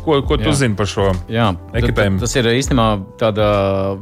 ko, 0.03 0.19
ko 0.25 0.37
tu 0.39 0.49
Jā. 0.49 0.55
zini 0.63 0.77
par 0.79 0.89
šo 0.89 1.09
Ekipējumu. 1.29 2.19
Tas 2.21 2.35
ir 2.39 2.49
īstenībā 2.51 2.87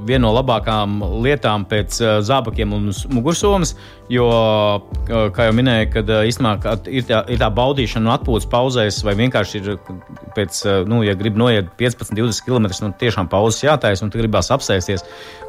viena 0.08 0.24
no 0.26 0.34
labākām 0.36 1.00
lietām 1.24 1.66
pēc 1.70 2.00
uh, 2.02 2.18
zābakiem 2.26 2.76
un 2.78 2.89
mugursomas. 3.14 3.76
Jo, 4.12 4.28
uh, 4.30 5.16
kā 5.36 5.50
jau 5.50 5.56
minēju, 5.58 5.89
kad 5.98 6.12
uh, 6.14 6.22
īstenībā 6.28 6.76
ir 6.88 7.08
tā, 7.10 7.24
ir 7.34 7.41
tā 7.41 7.50
baudīšana, 7.54 8.08
un 8.08 8.14
atpūtas 8.16 8.48
pauzēs, 8.52 9.02
vai 9.08 9.18
vienkārši 9.20 9.62
ir 9.62 9.74
pēc, 10.38 10.62
nu, 10.88 11.02
ja 11.04 11.18
grib 11.20 11.39
noiet 11.39 11.74
15, 11.80 12.16
20 12.16 12.45
km, 12.48 12.70
nu, 12.86 12.93
tiešām 13.02 13.30
pauzes 13.32 13.66
jātaisa, 13.66 14.06
un 14.06 14.14
tu 14.14 14.22
gribās 14.22 14.52
apsēsties. 14.54 15.06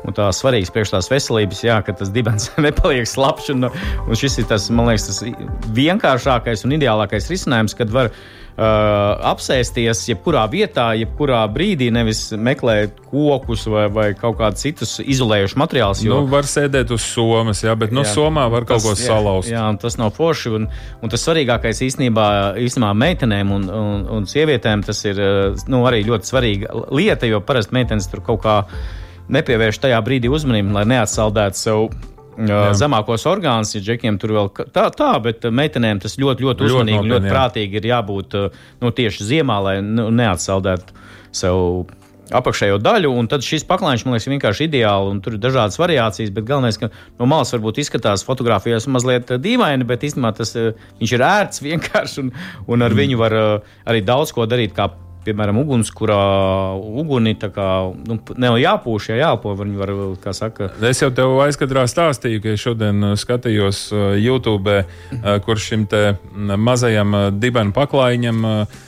Un 0.07 0.15
tā 0.15 0.29
svarīgs 0.35 0.71
priekš 0.75 0.95
tās 0.95 1.11
veselības, 1.11 1.63
jā, 1.67 1.79
ka 1.87 1.95
tas 1.99 2.11
dibens 2.15 2.51
nepaliek 2.67 3.09
slapjš. 3.09 3.55
Un, 3.57 3.71
un 4.07 4.19
šis 4.19 4.41
ir 4.43 4.51
tas, 4.51 4.69
man 4.75 4.91
liekas, 4.91 5.09
tas 5.11 5.71
vienkāršākais 5.79 6.67
un 6.67 6.77
ideālākais 6.79 7.31
risinājums, 7.33 7.77
kad 7.79 7.95
var 7.95 8.13
apsēsties 8.59 10.01
jebkurā 10.11 10.43
vietā, 10.51 10.89
jebkurā 10.99 11.45
brīdī, 11.55 11.93
nevis 11.95 12.33
meklēt 12.35 12.97
kokus 13.07 13.69
vai, 13.71 13.85
vai 13.93 14.07
kaut 14.19 14.39
kādus 14.41 14.65
citus 14.67 14.97
izolējušus 15.05 15.59
materiālus. 15.63 16.03
Nu, 16.09 16.25
var 16.31 16.49
sēdēt 16.49 16.91
uz 16.95 17.07
somas, 17.07 17.63
jā, 17.63 17.77
bet 17.79 17.95
no 17.95 18.03
Jā. 18.03 18.17
somā 18.17 18.49
var 18.51 18.67
kaut 18.67 18.83
ko 18.83 18.97
salauzt. 18.99 19.53
Jā, 19.53 19.63
jā, 19.63 19.79
tas 19.79 19.99
nav 20.01 20.11
forši. 20.17 20.55
Un, 20.59 20.67
un 21.03 21.13
tas 21.13 21.23
svarīgākais 21.23 21.85
īstenībā, 21.87 22.29
īstenībā 22.59 22.91
meitenēm 22.99 23.55
un, 23.55 23.71
un, 23.71 24.05
un 24.19 24.27
sievietēm 24.29 24.83
tas 24.87 25.05
ir 25.07 25.23
uh, 25.23 25.67
nu, 25.71 25.85
arī 25.87 26.03
ļoti 26.09 26.33
svarīga 26.33 26.85
lieta, 26.91 27.31
jo 27.31 27.39
parasti 27.47 27.79
meitenes 27.79 28.11
tur 28.11 28.27
kaut 28.27 28.43
kā 28.43 28.61
nepievērš 29.31 29.85
tajā 29.87 30.03
brīdī 30.03 30.33
uzmanību, 30.33 30.75
lai 30.75 30.89
neatsaldētu 30.97 31.63
sev. 31.63 31.91
Jā. 32.39 32.59
Zemākos 32.79 33.25
orgānus, 33.27 33.75
ja 33.75 33.83
džekiem 33.83 34.19
tur 34.23 34.35
vēl 34.37 34.51
tā, 34.71 34.89
tā 34.95 35.11
bet 35.23 35.47
uh, 35.49 35.55
meitenēm 35.55 35.99
tas 36.05 36.15
ļoti, 36.21 36.45
ļoti 36.47 36.67
uzmanīgi, 36.69 37.01
ļoti, 37.03 37.15
ļoti 37.15 37.33
prātīgi 37.33 37.81
ir 37.81 37.89
jābūt 37.91 38.37
uh, 38.39 38.59
nu, 38.85 38.93
tieši 38.95 39.27
ziemā, 39.33 39.57
lai 39.65 39.79
nu, 39.83 40.07
neatsaldētu 40.15 41.07
sev 41.35 41.89
apakšējo 42.39 42.77
daļu. 42.85 43.11
Un 43.19 43.27
tad 43.33 43.43
šis 43.47 43.67
paklājiņš 43.67 44.05
man 44.07 44.15
liekas 44.15 44.31
vienkārši 44.31 44.69
ideāli, 44.69 45.11
un 45.15 45.23
tur 45.25 45.35
ir 45.35 45.43
dažādas 45.43 45.81
variācijas. 45.81 46.31
Bet 46.37 46.47
galvenais, 46.47 46.79
ka 46.79 46.93
no 46.93 47.27
malas 47.31 47.51
varbūt 47.57 47.83
izskatās 47.83 48.23
fotografijās 48.29 48.87
mazliet 48.93 49.33
eh, 49.35 49.43
dīvaini, 49.43 49.89
bet 49.89 50.07
īstenībā 50.07 50.35
tas 50.39 50.55
viņš 50.55 51.17
ir 51.17 51.27
ērts, 51.33 51.65
vienkārši, 51.69 52.23
un, 52.23 52.33
un 52.71 52.87
ar 52.87 52.95
viņu 52.95 53.19
var 53.19 53.39
arī 53.89 54.05
daudz 54.07 54.37
ko 54.37 54.47
darīt. 54.47 54.77
Kā 54.79 54.93
Piemēram, 55.29 55.59
uguns, 55.61 55.91
kurā 55.93 56.19
uguni 56.81 57.35
kā 57.37 57.69
nu, 58.09 58.17
nav 58.41 58.57
jāpūš, 58.57 59.11
ja 59.13 59.19
jāelpo. 59.27 59.53
Viņi 59.59 59.77
var, 59.77 59.93
kā 60.23 60.33
saka, 60.37 60.71
Es 60.89 61.03
jau 61.03 61.11
tev 61.13 61.35
aizkadrā 61.45 61.85
stāstīju, 61.91 62.41
ka 62.45 62.55
šodien 62.57 63.11
uh, 63.11 63.17
skatījos 63.21 63.83
uh, 63.93 64.05
YouTube, 64.17 64.79
uh, 64.81 65.31
kur 65.45 65.61
šim 65.61 65.85
te 65.91 66.15
mm, 66.15 66.55
mazajam 66.65 67.17
dibenu 67.37 67.77
paklājiņam 67.77 68.49
uh, 68.49 68.79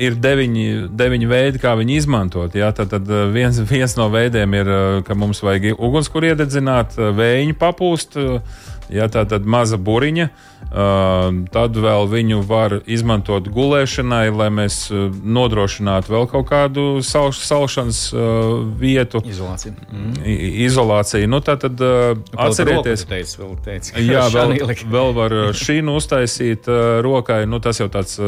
ir 0.00 0.16
deviņi, 0.20 0.64
deviņi 0.96 1.28
veidi, 1.28 1.60
kā 1.60 1.74
viņu 1.76 1.94
izmantot. 2.00 2.56
Jā, 2.56 2.72
tad 2.76 2.94
tad 2.96 3.12
viens, 3.32 3.60
viens 3.68 3.94
no 4.00 4.08
veidiem 4.12 4.56
ir, 4.56 4.72
ka 5.04 5.16
mums 5.16 5.44
vajag 5.44 5.74
ugunskura 5.76 6.32
iededzināt, 6.32 6.96
vējiņu 6.96 7.60
papūst. 7.60 8.18
uh, 8.20 8.66
Jā, 8.88 9.08
tā 9.12 9.24
tad 9.28 9.44
maza 9.48 9.76
buriņa. 9.76 10.28
Uh, 10.68 11.46
tad 11.48 11.76
vēl 11.80 12.04
viņu 12.12 12.42
var 12.44 12.74
izmantot 12.84 13.46
gulēšanai, 13.52 14.26
lai 14.36 14.48
mēs 14.52 14.76
uh, 14.92 15.06
nodrošinātu 15.08 16.12
vēl 16.12 16.26
kaut 16.28 16.44
kādu 16.50 16.84
sal 17.06 17.30
salšanas 17.32 18.00
uh, 18.12 18.58
vietu. 18.80 19.22
izolācija. 19.24 19.72
Mm. 19.88 20.18
Izolācija. 20.66 21.30
Nu, 21.30 21.40
tā 21.44 21.56
tad 21.60 21.80
uh, 21.80 22.20
atcerieties, 22.36 23.06
teicu, 23.08 23.38
vēl 23.40 23.54
teicu, 23.64 23.94
Jā, 24.04 24.26
vēl, 24.36 24.56
vēl 24.92 25.14
var 25.16 25.36
šīnu 25.56 25.94
uztaisīt 26.00 26.68
rokai. 27.04 27.44
Nu, 27.48 27.62
tas 27.64 27.80
jau 27.80 27.88
tāds 27.92 28.18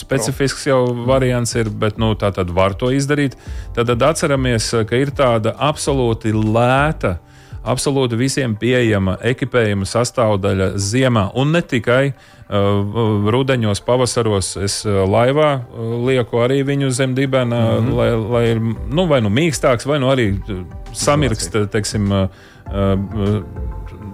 specifisks 0.00 0.64
jau 0.70 0.80
variants 1.08 1.52
ir, 1.60 1.68
bet 1.68 2.00
nu, 2.00 2.14
tā 2.16 2.32
tad 2.32 2.52
var 2.56 2.72
to 2.78 2.88
izdarīt. 2.94 3.36
Tad, 3.76 3.90
tad 3.92 4.08
atceramies, 4.12 4.70
ka 4.88 5.02
ir 5.02 5.12
tāda 5.16 5.52
absolūti 5.60 6.32
lēta. 6.32 7.18
Absolūti 7.62 8.18
visiem 8.18 8.56
pieejama 8.58 9.16
ekipējuma 9.22 9.86
sastāvdaļa 9.86 10.72
ziemā, 10.82 11.28
un 11.38 11.52
ne 11.54 11.60
tikai 11.62 12.10
uh, 12.10 13.28
rudenos, 13.30 13.78
pavasaros. 13.86 14.56
Es 14.58 14.80
uh, 14.86 15.04
laivā 15.06 15.50
uh, 15.60 15.92
lieku 16.08 16.42
arī 16.42 16.62
viņu 16.66 16.90
zem 16.90 17.14
dibena, 17.14 17.60
mm 17.60 17.86
-hmm. 17.86 17.94
lai, 17.98 18.08
lai 18.34 18.44
ir 18.50 18.62
nu, 18.90 19.06
vai 19.06 19.20
nu 19.22 19.30
mīkstāks, 19.30 19.86
vai 19.86 20.00
nu 20.02 20.10
arī 20.10 20.32
uh, 20.34 20.64
samirkst, 20.92 21.54
teiksim, 21.70 22.10
uh, 22.10 22.26
uh, 22.66 23.44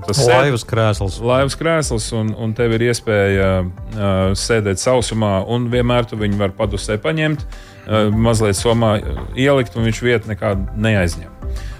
tas 0.06 0.20
Laivas 0.28 0.64
krēsls. 0.64 1.18
laivas 1.24 1.56
krēsls, 1.56 2.12
un, 2.12 2.34
un 2.36 2.52
tev 2.54 2.72
ir 2.76 2.84
iespēja 2.90 3.48
uh, 3.64 4.36
sēdēt 4.36 4.76
sausumā, 4.76 5.44
un 5.48 5.70
vienmēr 5.72 6.04
tu 6.04 6.16
viņu 6.16 6.36
vari 6.36 6.52
padusē 6.52 6.98
paņemt, 7.00 7.40
uh, 7.40 8.12
mazliet 8.12 8.56
somā 8.56 8.98
ielikt, 9.36 9.76
un 9.76 9.88
viņš 9.88 10.02
vietu 10.02 10.28
nekādu 10.28 10.68
neaizņem. 10.76 11.32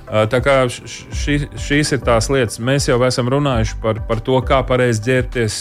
Tā 0.08 0.38
kā 0.40 0.54
ši, 0.72 1.34
šīs 1.60 1.92
ir 1.92 2.00
tās 2.04 2.30
lietas, 2.32 2.56
mēs 2.64 2.88
jau 2.88 2.96
esam 3.04 3.28
runājuši 3.28 3.76
par, 3.82 4.00
par 4.08 4.22
to, 4.24 4.38
kā 4.48 4.62
pareizi 4.64 5.04
ģērbties 5.04 5.60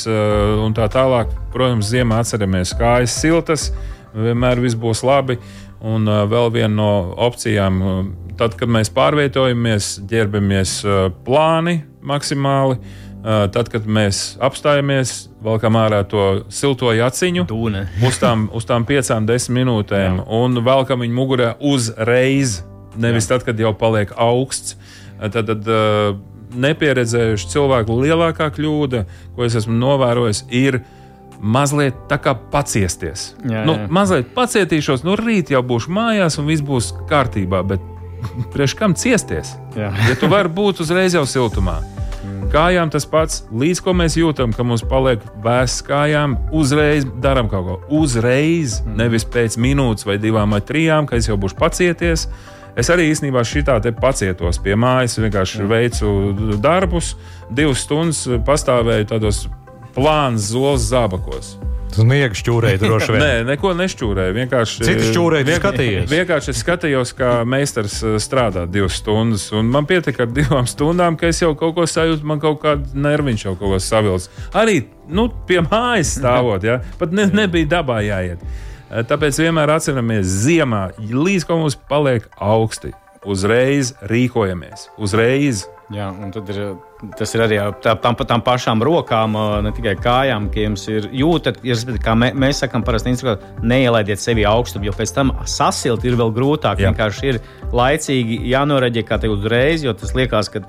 un 0.63 0.75
tā 0.77 0.87
tālāk. 0.93 1.33
Protams, 1.51 1.89
ziemā 1.91 2.21
atceramies, 2.23 2.71
kājas 2.79 3.15
siltas, 3.19 3.71
vienmēr 4.15 4.61
viss 4.63 4.79
būs 4.79 5.03
labi. 5.07 5.39
Un 5.83 6.07
vēl 6.07 6.47
viena 6.55 6.73
no 6.73 6.91
opcijām, 7.27 7.81
tad, 8.39 8.55
kad 8.57 8.71
mēs 8.71 8.89
pārvietojamies, 8.95 9.91
ģērbamies 10.09 10.79
plāni 11.27 11.83
maksimāli. 12.01 12.79
Tad, 13.27 13.67
kad 13.73 13.83
mēs 13.83 14.37
apstājamies, 14.41 15.27
valkam 15.43 15.75
ārā 15.75 15.99
to 16.07 16.45
silto 16.53 16.93
jaciņu 16.95 17.43
Dūne. 17.49 17.83
uz 18.07 18.17
tām, 18.21 18.47
uz 18.55 18.63
tām 18.69 18.85
piecām, 18.87 19.25
desmit 19.27 19.65
minūtēm, 19.65 20.21
un 20.23 20.61
velkam 20.63 21.03
viņu 21.03 21.17
mugurā 21.17 21.49
uzreiz, 21.59 22.61
nevis 23.01 23.29
tad, 23.29 23.45
kad 23.47 23.59
jau 23.59 23.73
paliek 23.77 24.11
augsts. 24.17 24.77
Tad, 25.17 25.47
tad 25.49 25.69
uh, 25.71 26.17
nepieredzējuši 26.53 27.49
cilvēku 27.51 27.97
lielākā 28.03 28.51
kļūda, 28.55 29.03
ko 29.35 29.47
es 29.47 29.57
esmu 29.57 29.75
novērojis, 29.79 30.43
ir 30.53 30.81
mazliet 31.41 31.97
tā 32.09 32.17
kā 32.21 32.33
paciesties. 32.53 33.31
Jā, 33.45 33.65
nu, 33.67 33.77
jā. 33.77 33.89
mazliet 33.93 34.31
pacietīšos, 34.37 35.05
nu 35.05 35.17
rīt 35.19 35.51
jau 35.53 35.61
būšu 35.65 35.93
mājās 35.93 36.39
un 36.41 36.49
viss 36.49 36.65
būs 36.65 36.93
kārtībā. 37.09 37.61
Bet 37.67 37.83
priekš 38.53 38.77
kam 38.79 38.97
ciesties? 38.97 39.53
Jā. 39.77 39.91
Ja 40.07 40.17
tu 40.17 40.29
vari 40.31 40.51
būt 40.53 40.81
uzreiz 40.85 41.17
jau 41.17 41.25
siltumā. 41.29 41.81
Kājām 42.47 42.87
tas 42.91 43.03
pats, 43.07 43.41
līdz 43.51 43.81
ko 43.83 43.91
mēs 43.97 44.15
jūtam, 44.15 44.53
ka 44.55 44.63
mums 44.63 44.83
paliek 44.87 45.23
vēsts 45.43 45.83
kājām, 45.87 46.37
uzreiz 46.55 47.03
darām 47.23 47.49
kaut 47.51 47.65
ko. 47.67 47.75
Uzreiz, 47.99 48.79
nevis 48.87 49.25
pēc 49.27 49.57
minūtes 49.59 50.07
vai 50.07 50.15
divām 50.21 50.55
vai 50.55 50.61
trijām, 50.63 51.09
kad 51.09 51.19
es 51.19 51.27
jau 51.27 51.35
būšu 51.39 51.59
pacieties. 51.59 52.27
Es 52.77 52.91
arī 52.93 53.07
īstenībā 53.09 53.41
šitā 53.47 53.79
te 53.81 53.89
pacietos 53.95 54.59
pie 54.61 54.75
mājas, 54.77 55.17
vienkārši 55.17 55.63
Jā. 55.63 55.69
veicu 55.71 56.11
darbus, 56.61 57.15
divas 57.49 57.81
stundas 57.87 58.25
pastāvēju 58.45 59.07
tādos 59.09 59.47
plānos, 59.95 60.51
zoles 60.51 60.85
zābakos. 60.91 61.55
Tas 61.87 62.03
niega 62.05 62.35
šķūrēja 62.37 62.79
droši 62.81 63.13
vien. 63.15 63.21
Nē, 63.23 63.31
neko 63.47 63.71
nešķūrēja. 63.79 64.35
Vienkārši, 64.35 64.85
Cits 64.85 65.09
šķūrēja, 65.09 65.47
vien, 65.47 65.59
skatījies. 65.61 66.07
Vienkārši 66.11 66.53
es 66.53 66.61
skatījos, 66.61 67.13
kā 67.17 67.31
meistars 67.49 67.97
eh, 68.03 68.17
strādā 68.21 68.67
divas 68.69 68.99
stundas. 69.01 69.47
Un 69.57 69.71
man 69.73 69.87
pietika 69.89 70.27
ar 70.27 70.31
divām 70.35 70.67
stundām, 70.69 71.17
ka 71.17 71.31
es 71.31 71.41
jau 71.41 71.53
kaut 71.57 71.73
ko 71.79 71.87
sajūtu, 71.89 72.27
man 72.27 72.43
kaut 72.43 72.61
kāda 72.61 73.03
nerviņš 73.07 73.47
jau 73.47 73.55
kaut 73.57 73.73
ko 73.73 73.81
savilts. 73.81 74.29
Arī 74.57 74.83
nu, 75.09 75.29
pie 75.49 75.63
mājas 75.65 76.17
stāvot, 76.19 76.65
ja? 76.69 76.81
pat 76.99 77.15
ne, 77.15 77.29
nebija 77.33 77.77
dabā 77.79 78.03
jāiet. 78.05 78.43
Eh, 78.87 79.03
tāpēc 79.03 79.35
vienmēr 79.41 79.73
atceramies 79.73 80.29
ziemā, 80.45 80.85
līdz 80.97 81.45
ko 81.47 81.57
mums 81.59 81.75
paliek 81.89 82.27
augsti. 82.39 82.93
Uzreiz 83.27 83.91
rīkojamies, 84.07 84.87
uzreiz. 84.95 85.65
Jā, 85.93 86.09
un 86.11 86.33
ir 86.35 86.61
Tas 86.97 87.29
ir 87.35 87.43
arī 87.45 87.57
tā, 87.83 87.91
tam, 88.01 88.15
tām 88.17 88.41
pašām 88.41 88.81
rokām, 88.81 89.35
ne 89.61 89.69
tikai 89.75 89.93
kājām, 90.01 90.47
ka 90.49 90.63
jums 90.63 90.87
ir 90.89 91.05
jūtat, 91.13 91.59
ja, 91.65 91.75
kā 92.01 92.15
mē, 92.17 92.31
mēs 92.33 92.63
sakām, 92.63 92.81
parasti 92.85 93.13
neielaidiet 93.61 94.17
sevi 94.17 94.47
augstumu, 94.49 94.87
jo 94.87 94.95
pēc 94.97 95.13
tam 95.13 95.29
sasilt 95.45 96.07
ir 96.09 96.17
vēl 96.17 96.33
grūtāk. 96.33 96.81
Jā. 96.81 96.89
Vienkārši 96.89 97.29
ir 97.29 97.37
laicīgi 97.69 98.39
jānoreģē 98.49 99.03
kā 99.05 99.19
te 99.21 99.29
uzreiz, 99.29 99.83
jo 99.85 99.93
tas 99.93 100.15
liekas, 100.17 100.49
ka 100.49 100.63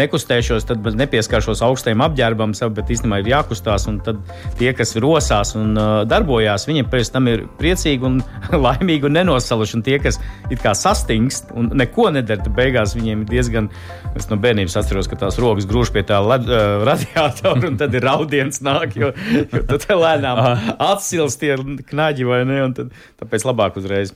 nekustēšos, 0.00 0.64
tad 0.70 0.88
nepieskaršos 0.96 1.60
augstajam 1.68 2.06
apģērbam, 2.06 2.56
bet 2.78 2.94
īstenībā 2.96 3.20
ir 3.20 3.30
jākustās. 3.34 3.84
Un 3.92 4.00
tad 4.06 4.24
tie, 4.56 4.72
kas 4.72 4.96
rosās 5.04 5.52
un 5.60 5.76
uh, 5.76 5.92
darbojās, 6.08 6.64
viņiem 6.70 6.88
pēc 6.88 7.12
tam 7.12 7.28
ir 7.28 7.44
priecīgi 7.60 8.08
un 8.08 8.22
laimīgi 8.66 9.10
un 9.10 9.18
nenosaluši. 9.20 9.76
Un 9.76 9.84
tie, 9.84 10.00
kas 10.00 10.16
it 10.48 10.64
kā 10.64 10.72
sastingst 10.72 11.52
un 11.52 11.74
neko 11.76 12.08
nedara, 12.16 12.40
tad 12.40 12.56
beigās 12.56 12.96
viņiem 12.96 13.26
ir 13.26 13.32
diezgan, 13.36 13.70
es 14.16 14.32
no 14.32 14.40
bērnības 14.64 14.78
atceros, 14.80 15.08
ka 15.08 15.18
tās 15.18 15.38
rokas 15.40 15.66
grūž 15.68 15.92
pie 15.92 16.02
tā 16.06 16.20
led, 16.24 16.48
uh, 16.48 16.84
radiatora, 16.86 17.68
un 17.68 17.76
tad 17.78 17.94
ir 17.94 18.04
raudiens 18.04 18.60
nāk, 18.64 18.96
jo, 18.96 19.12
jo 19.52 19.62
tad 19.68 19.84
lēnām 19.90 20.40
atsilst 20.78 21.40
tie 21.40 21.56
knaģi 21.90 22.24
vai 22.28 22.44
ne, 22.48 22.60
un 22.64 22.74
tad, 22.74 22.94
tāpēc 23.20 23.44
labāk 23.44 23.76
uzreiz. 23.80 24.14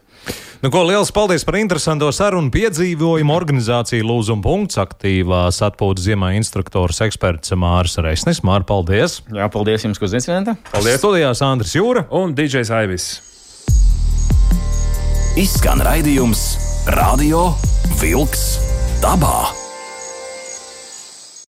Nu, 0.63 0.73
ko, 0.75 0.83
liels 0.89 1.13
paldies 1.15 1.45
par 1.47 1.59
interesanto 1.61 2.09
sarunu 2.11 2.51
piedzīvojumu. 2.51 3.31
Organizācija 3.31 4.03
Lūzuma 4.03 4.43
punkts 4.43 4.81
aktīvās 4.81 5.61
atpūtas 5.63 6.09
ziemā 6.09 6.33
instruktors 6.39 6.99
eksperts 7.05 7.55
Māris 7.55 7.95
Reisnis. 8.03 8.43
Māri, 8.43 8.67
paldies! 8.67 9.21
Jā, 9.31 9.47
paldies 9.53 9.87
jums, 9.87 10.01
ko 10.03 10.11
zināt! 10.11 10.51
Paldies! 10.73 10.99
Studijās 10.99 11.45
Andris 11.47 11.77
Jūra 11.79 12.09
un 12.19 12.35
DJs 12.35 12.75
Aivis. 12.75 13.09
Izskan 15.39 15.79
raidījums 15.87 16.49
Radio 16.99 17.53
Vilks 18.03 18.51
dabā. 19.05 19.68